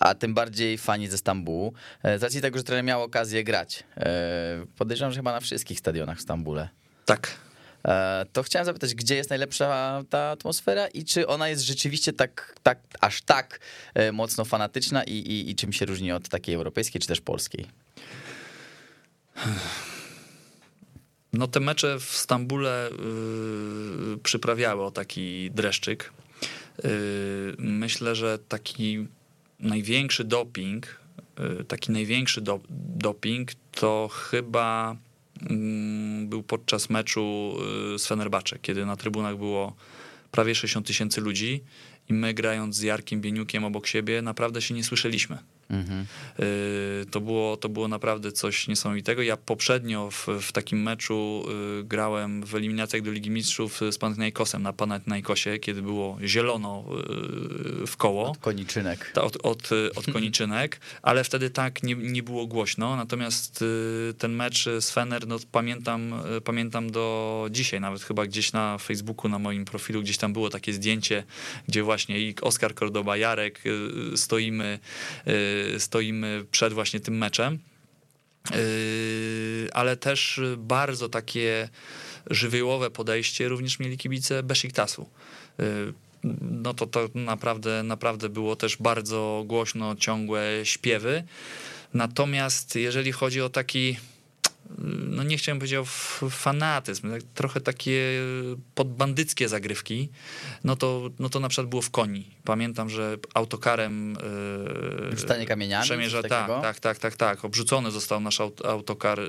A 0.00 0.14
tym 0.14 0.34
bardziej 0.34 0.78
fani 0.78 1.08
ze 1.08 1.18
Stambułu. 1.18 1.72
E, 2.02 2.18
Z 2.18 2.22
racji 2.22 2.40
tego, 2.40 2.58
że 2.58 2.64
trener 2.64 2.84
miał 2.84 3.02
okazję 3.02 3.44
grać. 3.44 3.84
E, 3.96 4.64
Podejrzewam, 4.76 5.12
że 5.12 5.18
chyba 5.18 5.32
na 5.32 5.40
wszystkich 5.40 5.78
stadionach 5.78 6.18
w 6.18 6.22
Stambule. 6.22 6.68
tak. 7.04 7.47
E, 7.84 8.26
To 8.32 8.42
chciałem 8.42 8.66
zapytać, 8.66 8.94
gdzie 8.94 9.14
jest 9.14 9.30
najlepsza 9.30 10.02
ta 10.10 10.30
atmosfera 10.30 10.86
i 10.88 11.04
czy 11.04 11.26
ona 11.26 11.48
jest 11.48 11.62
rzeczywiście 11.62 12.12
tak, 12.12 12.54
tak 12.62 12.78
aż 13.00 13.22
tak 13.22 13.60
e, 13.94 14.12
mocno 14.12 14.44
fanatyczna 14.44 15.04
i, 15.04 15.12
i, 15.12 15.50
i 15.50 15.54
czym 15.54 15.72
się 15.72 15.86
różni 15.86 16.12
od 16.12 16.28
takiej 16.28 16.54
europejskiej 16.54 17.00
czy 17.00 17.08
też 17.08 17.20
polskiej? 17.20 17.66
No 21.32 21.48
te 21.48 21.60
mecze 21.60 21.98
w 21.98 22.04
Stambule 22.04 22.90
y, 24.14 24.18
przyprawiały 24.22 24.84
o 24.84 24.90
taki 24.90 25.50
dreszczyk. 25.50 26.12
Y, 26.84 27.54
myślę, 27.58 28.14
że 28.14 28.38
taki 28.38 29.06
największy 29.60 30.24
doping, 30.24 31.00
y, 31.60 31.64
taki 31.64 31.92
największy 31.92 32.40
do, 32.40 32.60
doping 32.96 33.50
to 33.72 34.08
chyba 34.12 34.96
był 36.24 36.42
podczas 36.42 36.90
meczu 36.90 37.54
y, 37.94 37.98
z 37.98 38.06
Fenerbahce, 38.06 38.58
kiedy 38.62 38.86
na 38.86 38.96
trybunach 38.96 39.36
było 39.36 39.76
prawie 40.30 40.54
60 40.54 40.86
tysięcy 40.86 41.20
ludzi 41.20 41.60
i 42.08 42.14
my 42.14 42.34
grając 42.34 42.76
z 42.76 42.82
Jarkiem 42.82 43.20
Bieniukiem 43.20 43.64
obok 43.64 43.86
siebie 43.86 44.22
naprawdę 44.22 44.62
się 44.62 44.74
nie 44.74 44.84
słyszeliśmy. 44.84 45.38
Mhm. 45.70 46.06
Y, 46.40 47.06
To 47.10 47.20
było, 47.20 47.56
to 47.56 47.68
było 47.68 47.88
naprawdę 47.88 48.32
coś 48.32 48.68
niesamowitego. 48.68 49.22
Ja 49.22 49.36
poprzednio 49.36 50.10
w, 50.10 50.26
w 50.40 50.52
takim 50.52 50.82
meczu 50.82 51.44
y, 51.80 51.84
grałem 51.84 52.42
w 52.46 52.54
eliminacjach 52.54 53.02
do 53.02 53.10
Ligi 53.12 53.30
Mistrzów 53.30 53.80
z 53.90 53.98
Panathinaikosem 53.98 54.62
na 54.62 54.72
Panathinaikosie, 54.72 55.58
kiedy 55.58 55.82
było 55.82 56.18
zielono 56.24 56.84
y, 57.82 57.86
w 57.86 57.96
koło. 57.96 58.34
Koniczynek. 58.40 59.10
Ta- 59.14 59.22
Od, 59.22 59.36
od, 59.46 59.70
od 59.96 60.06
koniczynek, 60.14 60.80
ale 61.02 61.24
wtedy 61.24 61.50
tak 61.50 61.82
nie, 61.82 61.94
nie 61.94 62.22
było 62.22 62.46
głośno. 62.46 62.96
Natomiast 62.96 63.62
y, 63.62 64.14
ten 64.18 64.32
mecz 64.32 64.64
z 64.80 64.90
Fener, 64.90 65.26
no 65.28 65.36
pamiętam, 65.52 66.12
y, 66.36 66.40
pamiętam 66.40 66.90
do 66.90 67.46
dzisiaj, 67.50 67.80
nawet 67.80 68.02
chyba 68.02 68.26
gdzieś 68.26 68.52
na 68.52 68.78
Facebooku, 68.78 69.28
na 69.30 69.38
moim 69.38 69.64
profilu, 69.64 70.02
gdzieś 70.02 70.16
tam 70.16 70.32
było 70.32 70.50
takie 70.50 70.72
zdjęcie, 70.72 71.24
gdzie 71.68 71.82
właśnie 71.82 72.20
i 72.20 72.34
Oskar 72.42 72.74
Kordoba, 72.74 73.16
Jarek 73.16 73.60
y, 73.66 74.16
stoimy, 74.16 74.78
y, 75.28 75.57
stoimy 75.78 76.44
przed 76.50 76.72
właśnie 76.72 77.00
tym 77.00 77.18
meczem. 77.18 77.58
Yy, 78.50 79.68
ale 79.72 79.96
też 79.96 80.40
bardzo 80.56 81.08
takie 81.08 81.68
żywiołowe 82.30 82.90
podejście 82.90 83.48
również 83.48 83.78
mieli 83.78 83.98
kibice 83.98 84.42
Besiktasu. 84.42 85.08
Yy, 85.58 85.92
No 86.40 86.74
to 86.74 86.86
to 86.86 87.08
naprawdę, 87.14 87.82
naprawdę 87.82 88.28
było 88.28 88.56
też 88.56 88.76
bardzo 88.76 89.44
głośno, 89.46 89.96
ciągłe 89.96 90.42
śpiewy. 90.64 91.24
Natomiast 91.94 92.76
jeżeli 92.76 93.12
chodzi 93.12 93.40
o 93.40 93.48
taki, 93.48 93.96
no 95.08 95.22
nie 95.22 95.36
chciałem 95.36 95.58
powiedzieć 95.58 95.78
o 95.78 95.84
fanatyzm, 96.30 97.10
tak 97.10 97.22
trochę 97.34 97.60
takie 97.60 98.22
podbandyckie 98.74 99.48
zagrywki, 99.48 100.08
no 100.64 100.76
to, 100.76 101.10
no 101.18 101.28
to 101.28 101.40
na 101.40 101.48
przykład 101.48 101.68
było 101.68 101.82
w 101.82 101.90
Koni. 101.90 102.26
Pamiętam, 102.44 102.90
że 102.90 103.16
autokarem 103.34 104.16
yy, 105.10 105.16
Rzucanie 105.18 105.46
kamieniami? 105.46 105.84
Przemierza, 105.84 106.22
tak, 106.22 106.48
tak, 106.62 106.80
tak, 106.80 106.98
tak, 106.98 107.16
tak. 107.16 107.44
Obrzucony 107.44 107.90
został 107.90 108.20
nasz 108.20 108.40
aut- 108.40 108.66
autokar 108.66 109.20
y, 109.20 109.24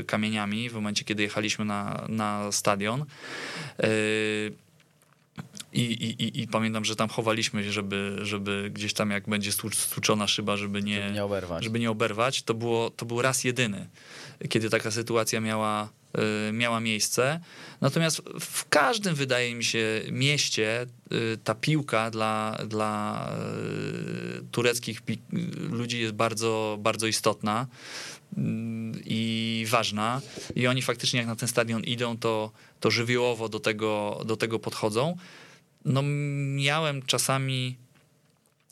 y, 0.00 0.04
kamieniami 0.06 0.70
w 0.70 0.74
momencie, 0.74 1.04
kiedy 1.04 1.22
jechaliśmy 1.22 1.64
na, 1.64 2.06
na 2.08 2.52
stadion. 2.52 3.04
Y, 3.84 4.52
i, 5.72 5.80
i, 5.82 6.40
i, 6.42 6.48
pamiętam, 6.48 6.84
że 6.84 6.96
tam 6.96 7.08
chowaliśmy 7.08 7.64
się, 7.64 7.72
żeby, 7.72 8.18
żeby 8.22 8.70
gdzieś 8.74 8.92
tam 8.92 9.10
jak 9.10 9.28
będzie 9.28 9.50
stłucz- 9.50 9.74
stłuczona 9.74 10.26
szyba, 10.26 10.56
żeby 10.56 10.82
nie, 10.82 11.02
Żeby 11.02 11.14
nie 11.14 11.24
oberwać. 11.24 11.64
żeby 11.64 11.78
nie 11.80 11.90
oberwać. 11.90 12.42
To, 12.42 12.54
było, 12.54 12.90
to 12.90 13.06
był 13.06 13.22
raz 13.22 13.44
jedyny, 13.44 13.88
kiedy 14.48 14.70
taka 14.70 14.90
sytuacja 14.90 15.40
miała, 15.40 15.88
y, 16.48 16.52
miała 16.52 16.80
miejsce. 16.80 17.40
Natomiast 17.80 18.22
w 18.40 18.68
każdym, 18.68 19.14
wydaje 19.14 19.54
mi 19.54 19.64
się, 19.64 20.02
mieście 20.10 20.86
y, 21.12 21.38
ta 21.44 21.54
piłka 21.54 22.10
dla, 22.10 22.58
dla 22.66 23.28
y, 24.40 24.44
tureckich 24.52 25.02
ludzi 25.70 26.00
jest 26.00 26.14
bardzo, 26.14 26.78
bardzo 26.80 27.06
istotna 27.06 27.66
mm, 28.36 29.00
i 29.04 29.66
ważna. 29.68 30.20
I 30.56 30.66
oni 30.66 30.82
faktycznie, 30.82 31.18
jak 31.18 31.26
na 31.28 31.36
ten 31.36 31.48
stadion 31.48 31.84
idą, 31.84 32.16
to, 32.18 32.50
to 32.80 32.90
żywiołowo 32.90 33.48
do 33.48 33.60
tego, 33.60 34.20
do 34.26 34.36
tego 34.36 34.58
podchodzą. 34.58 35.16
No, 35.84 36.02
miałem 36.56 37.02
czasami 37.02 37.76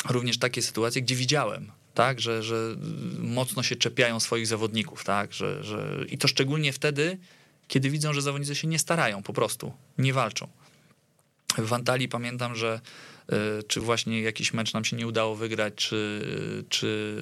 również 0.08 0.38
takie 0.38 0.62
sytuacje, 0.62 1.02
gdzie 1.02 1.14
widziałem 1.16 1.72
tak, 1.96 2.20
że, 2.20 2.42
że 2.42 2.76
mocno 3.18 3.62
się 3.62 3.76
czepiają 3.76 4.20
swoich 4.20 4.46
zawodników, 4.46 5.04
tak, 5.04 5.32
że, 5.32 5.64
że 5.64 6.04
i 6.08 6.18
to 6.18 6.28
szczególnie 6.28 6.72
wtedy, 6.72 7.18
kiedy 7.68 7.90
widzą, 7.90 8.12
że 8.12 8.22
zawodnicy 8.22 8.54
się 8.54 8.68
nie 8.68 8.78
starają, 8.78 9.22
po 9.22 9.32
prostu 9.32 9.72
nie 9.98 10.12
walczą. 10.12 10.48
W 11.58 11.72
Antalii 11.72 12.08
pamiętam, 12.08 12.54
że 12.54 12.80
y, 13.32 13.62
czy 13.62 13.80
właśnie 13.80 14.22
jakiś 14.22 14.52
mecz 14.52 14.72
nam 14.72 14.84
się 14.84 14.96
nie 14.96 15.06
udało 15.06 15.34
wygrać, 15.36 15.74
czy, 15.74 16.22
czy, 16.68 17.16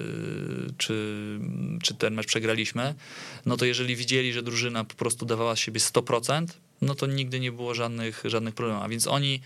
czy, 0.77 1.39
czy 1.83 1.93
ten 1.93 2.13
mecz 2.13 2.27
przegraliśmy, 2.27 2.95
no 3.45 3.57
to 3.57 3.65
jeżeli 3.65 3.95
widzieli, 3.95 4.33
że 4.33 4.43
drużyna 4.43 4.83
po 4.83 4.95
prostu 4.95 5.25
dawała 5.25 5.55
z 5.55 5.59
siebie 5.59 5.79
100%, 5.79 6.45
no 6.81 6.95
to 6.95 7.05
nigdy 7.05 7.39
nie 7.39 7.51
było 7.51 7.73
żadnych, 7.73 8.23
żadnych 8.25 8.55
problemów. 8.55 8.83
A 8.83 8.89
więc 8.89 9.07
oni 9.07 9.41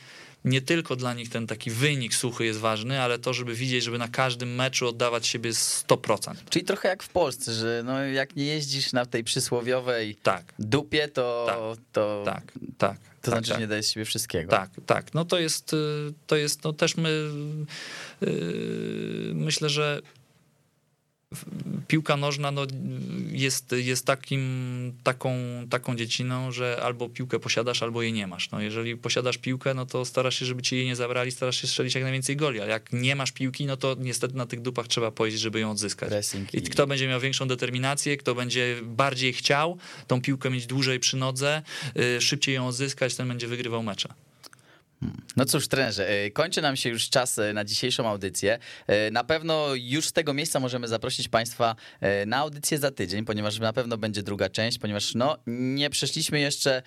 nie 0.46 0.62
tylko 0.62 0.96
dla 0.96 1.14
nich 1.14 1.30
ten 1.30 1.48
taki 1.48 1.72
wynik 1.72 2.14
suchy 2.16 2.46
jest 2.46 2.60
ważny, 2.60 3.02
ale 3.02 3.20
to, 3.20 3.34
żeby 3.34 3.54
widzieć, 3.56 3.84
żeby 3.84 3.98
na 3.98 4.08
każdym 4.08 4.56
meczu 4.56 4.88
oddawać 4.88 5.28
siebie 5.28 5.52
100%. 5.52 6.34
Czyli 6.50 6.66
trochę 6.66 6.90
jak 6.90 7.04
w 7.04 7.10
Polsce, 7.10 7.54
że 7.54 7.82
no 7.86 8.04
jak 8.04 8.36
nie 8.36 8.46
jeździsz 8.46 8.94
na 8.94 9.06
tej 9.06 9.24
przysłowiowej 9.24 10.16
Tak, 10.24 10.54
dupie, 10.60 11.08
to, 11.08 11.46
Tak, 11.48 11.84
to, 11.92 12.24
tak, 12.26 12.52
tak. 12.78 12.98
to 12.98 13.32
tak, 13.32 13.34
znaczy, 13.34 13.52
tak. 13.52 13.60
nie 13.60 13.68
dajesz 13.68 13.88
siebie 13.88 14.06
wszystkiego. 14.06 14.52
Tak, 14.52 14.70
tak. 14.86 15.14
No 15.14 15.26
to 15.26 15.40
jest, 15.40 15.74
y, 15.74 15.78
to 16.28 16.36
jest, 16.36 16.64
no 16.64 16.74
też 16.74 16.98
my 16.98 17.30
yy, 18.22 19.32
myślę, 19.34 19.70
że 19.70 20.02
piłka 21.88 22.18
nożna 22.18 22.52
no, 22.52 22.68
jest, 23.32 23.72
jest 23.72 24.06
takim, 24.06 24.94
taką, 25.04 25.36
taką 25.70 25.96
dziedziną, 25.96 26.52
że 26.52 26.80
albo 26.84 27.10
piłkę 27.10 27.40
posiadasz, 27.40 27.84
albo 27.84 28.02
jej 28.02 28.14
nie 28.14 28.28
masz. 28.28 28.52
No, 28.52 28.62
jeżeli 28.62 28.98
posiadasz 28.98 29.38
piłkę, 29.38 29.74
no 29.74 29.86
to 29.86 30.06
starasz 30.06 30.40
się, 30.40 30.46
żeby 30.46 30.62
ci 30.62 30.76
jej 30.76 30.86
nie 30.86 30.96
zabrali, 30.96 31.32
starasz 31.32 31.62
się 31.62 31.68
strzelić 31.68 31.96
jak 31.96 32.04
najwięcej 32.04 32.36
goli, 32.36 32.62
ale 32.62 32.70
jak 32.70 32.94
nie 32.94 33.16
masz 33.16 33.32
piłki, 33.32 33.66
no 33.66 33.78
to 33.78 33.96
niestety 34.00 34.36
na 34.36 34.46
tych 34.46 34.62
dupach 34.62 34.88
trzeba 34.88 35.12
pojeździć, 35.12 35.42
żeby 35.42 35.60
ją 35.60 35.72
odzyskać. 35.72 36.10
Pressing 36.10 36.54
I 36.54 36.62
kto 36.62 36.88
będzie 36.88 37.08
miał 37.08 37.20
większą 37.20 37.48
determinację, 37.48 38.18
kto 38.18 38.36
będzie 38.36 38.76
bardziej 38.84 39.34
chciał 39.34 39.78
tą 40.08 40.22
piłkę 40.22 40.50
mieć 40.50 40.66
dłużej 40.66 41.00
przy 41.00 41.18
nodze, 41.18 41.62
y, 42.18 42.22
szybciej 42.22 42.56
ją 42.56 42.68
odzyskać, 42.68 43.16
ten 43.16 43.28
będzie 43.28 43.48
wygrywał 43.48 43.84
mecze. 43.84 44.10
No 45.36 45.46
cóż, 45.46 45.68
trenerze, 45.68 46.10
e, 46.10 46.32
kończy 46.32 46.62
nam 46.62 46.76
się 46.76 46.90
już 46.90 47.10
czas 47.10 47.40
e, 47.40 47.54
na 47.54 47.66
dzisiejszą 47.66 48.10
audycję. 48.10 48.60
E, 48.88 49.12
Na 49.12 49.24
pewno 49.24 49.68
już 49.76 50.08
z 50.08 50.12
tego 50.12 50.34
miejsca 50.34 50.60
możemy 50.60 50.88
zaprosić 50.88 51.28
Państwa 51.28 51.76
na 52.26 52.38
audycję 52.38 52.78
za 52.78 52.92
tydzień, 52.92 53.26
ponieważ 53.26 53.60
na 53.60 53.74
pewno 53.74 53.98
będzie 53.98 54.24
druga 54.24 54.50
część, 54.50 54.78
ponieważ 54.78 55.16
no 55.16 55.38
nie 55.48 55.90
przeszliśmy 55.90 56.40
jeszcze, 56.40 56.82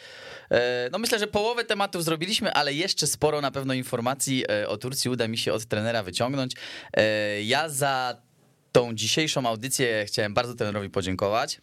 no 0.92 0.98
myślę, 0.98 1.18
że 1.18 1.26
połowę 1.26 1.64
tematów 1.64 2.04
zrobiliśmy, 2.04 2.52
ale 2.52 2.74
jeszcze 2.74 3.06
sporo 3.06 3.40
na 3.40 3.50
pewno 3.50 3.74
informacji 3.74 4.44
o 4.66 4.76
Turcji 4.76 5.10
uda 5.10 5.28
mi 5.28 5.38
się 5.38 5.52
od 5.52 5.64
trenera 5.64 6.02
wyciągnąć. 6.02 6.52
Ja 7.42 7.68
za 7.68 8.22
tą 8.72 8.94
dzisiejszą 8.94 9.46
audycję 9.46 10.04
chciałem 10.06 10.34
bardzo 10.34 10.54
trenerowi 10.54 10.90
podziękować. 10.90 11.60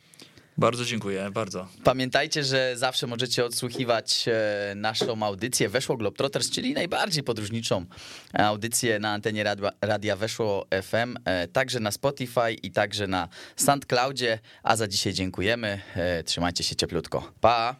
Bardzo 0.60 0.86
dziękuję, 0.86 1.32
bardzo. 1.34 1.68
Pamiętajcie, 1.84 2.44
że 2.44 2.78
zawsze 2.78 3.08
możecie 3.08 3.46
odsłuchiwać 3.46 4.26
e, 4.28 4.76
naszą 4.76 5.24
audycję 5.24 5.70
Weszło 5.70 5.98
Globetrotters, 5.98 6.50
czyli 6.52 6.74
najbardziej 6.74 7.24
podróżniczą 7.24 7.86
audycję 8.34 9.00
na 9.00 9.14
antenie 9.14 9.44
radia, 9.82 10.16
Weszło 10.16 10.68
FM, 10.84 11.16
e, 11.26 11.48
także 11.48 11.80
na 11.80 11.92
Spotify 11.92 12.54
i 12.64 12.72
także 12.72 13.08
na 13.08 13.28
SoundCloudzie. 13.56 14.40
A 14.64 14.76
za 14.76 14.88
dzisiaj 14.88 15.14
dziękujemy. 15.14 15.82
E, 15.96 16.24
trzymajcie 16.24 16.64
się 16.64 16.76
cieplutko. 16.76 17.32
Pa! 17.42 17.76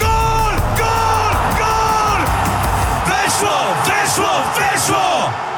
Gol! 0.00 0.54
Gol! 0.78 1.34
Gol! 1.58 2.26
Weszło! 3.06 3.74
Weszło! 3.86 4.28
Weszło! 4.58 5.51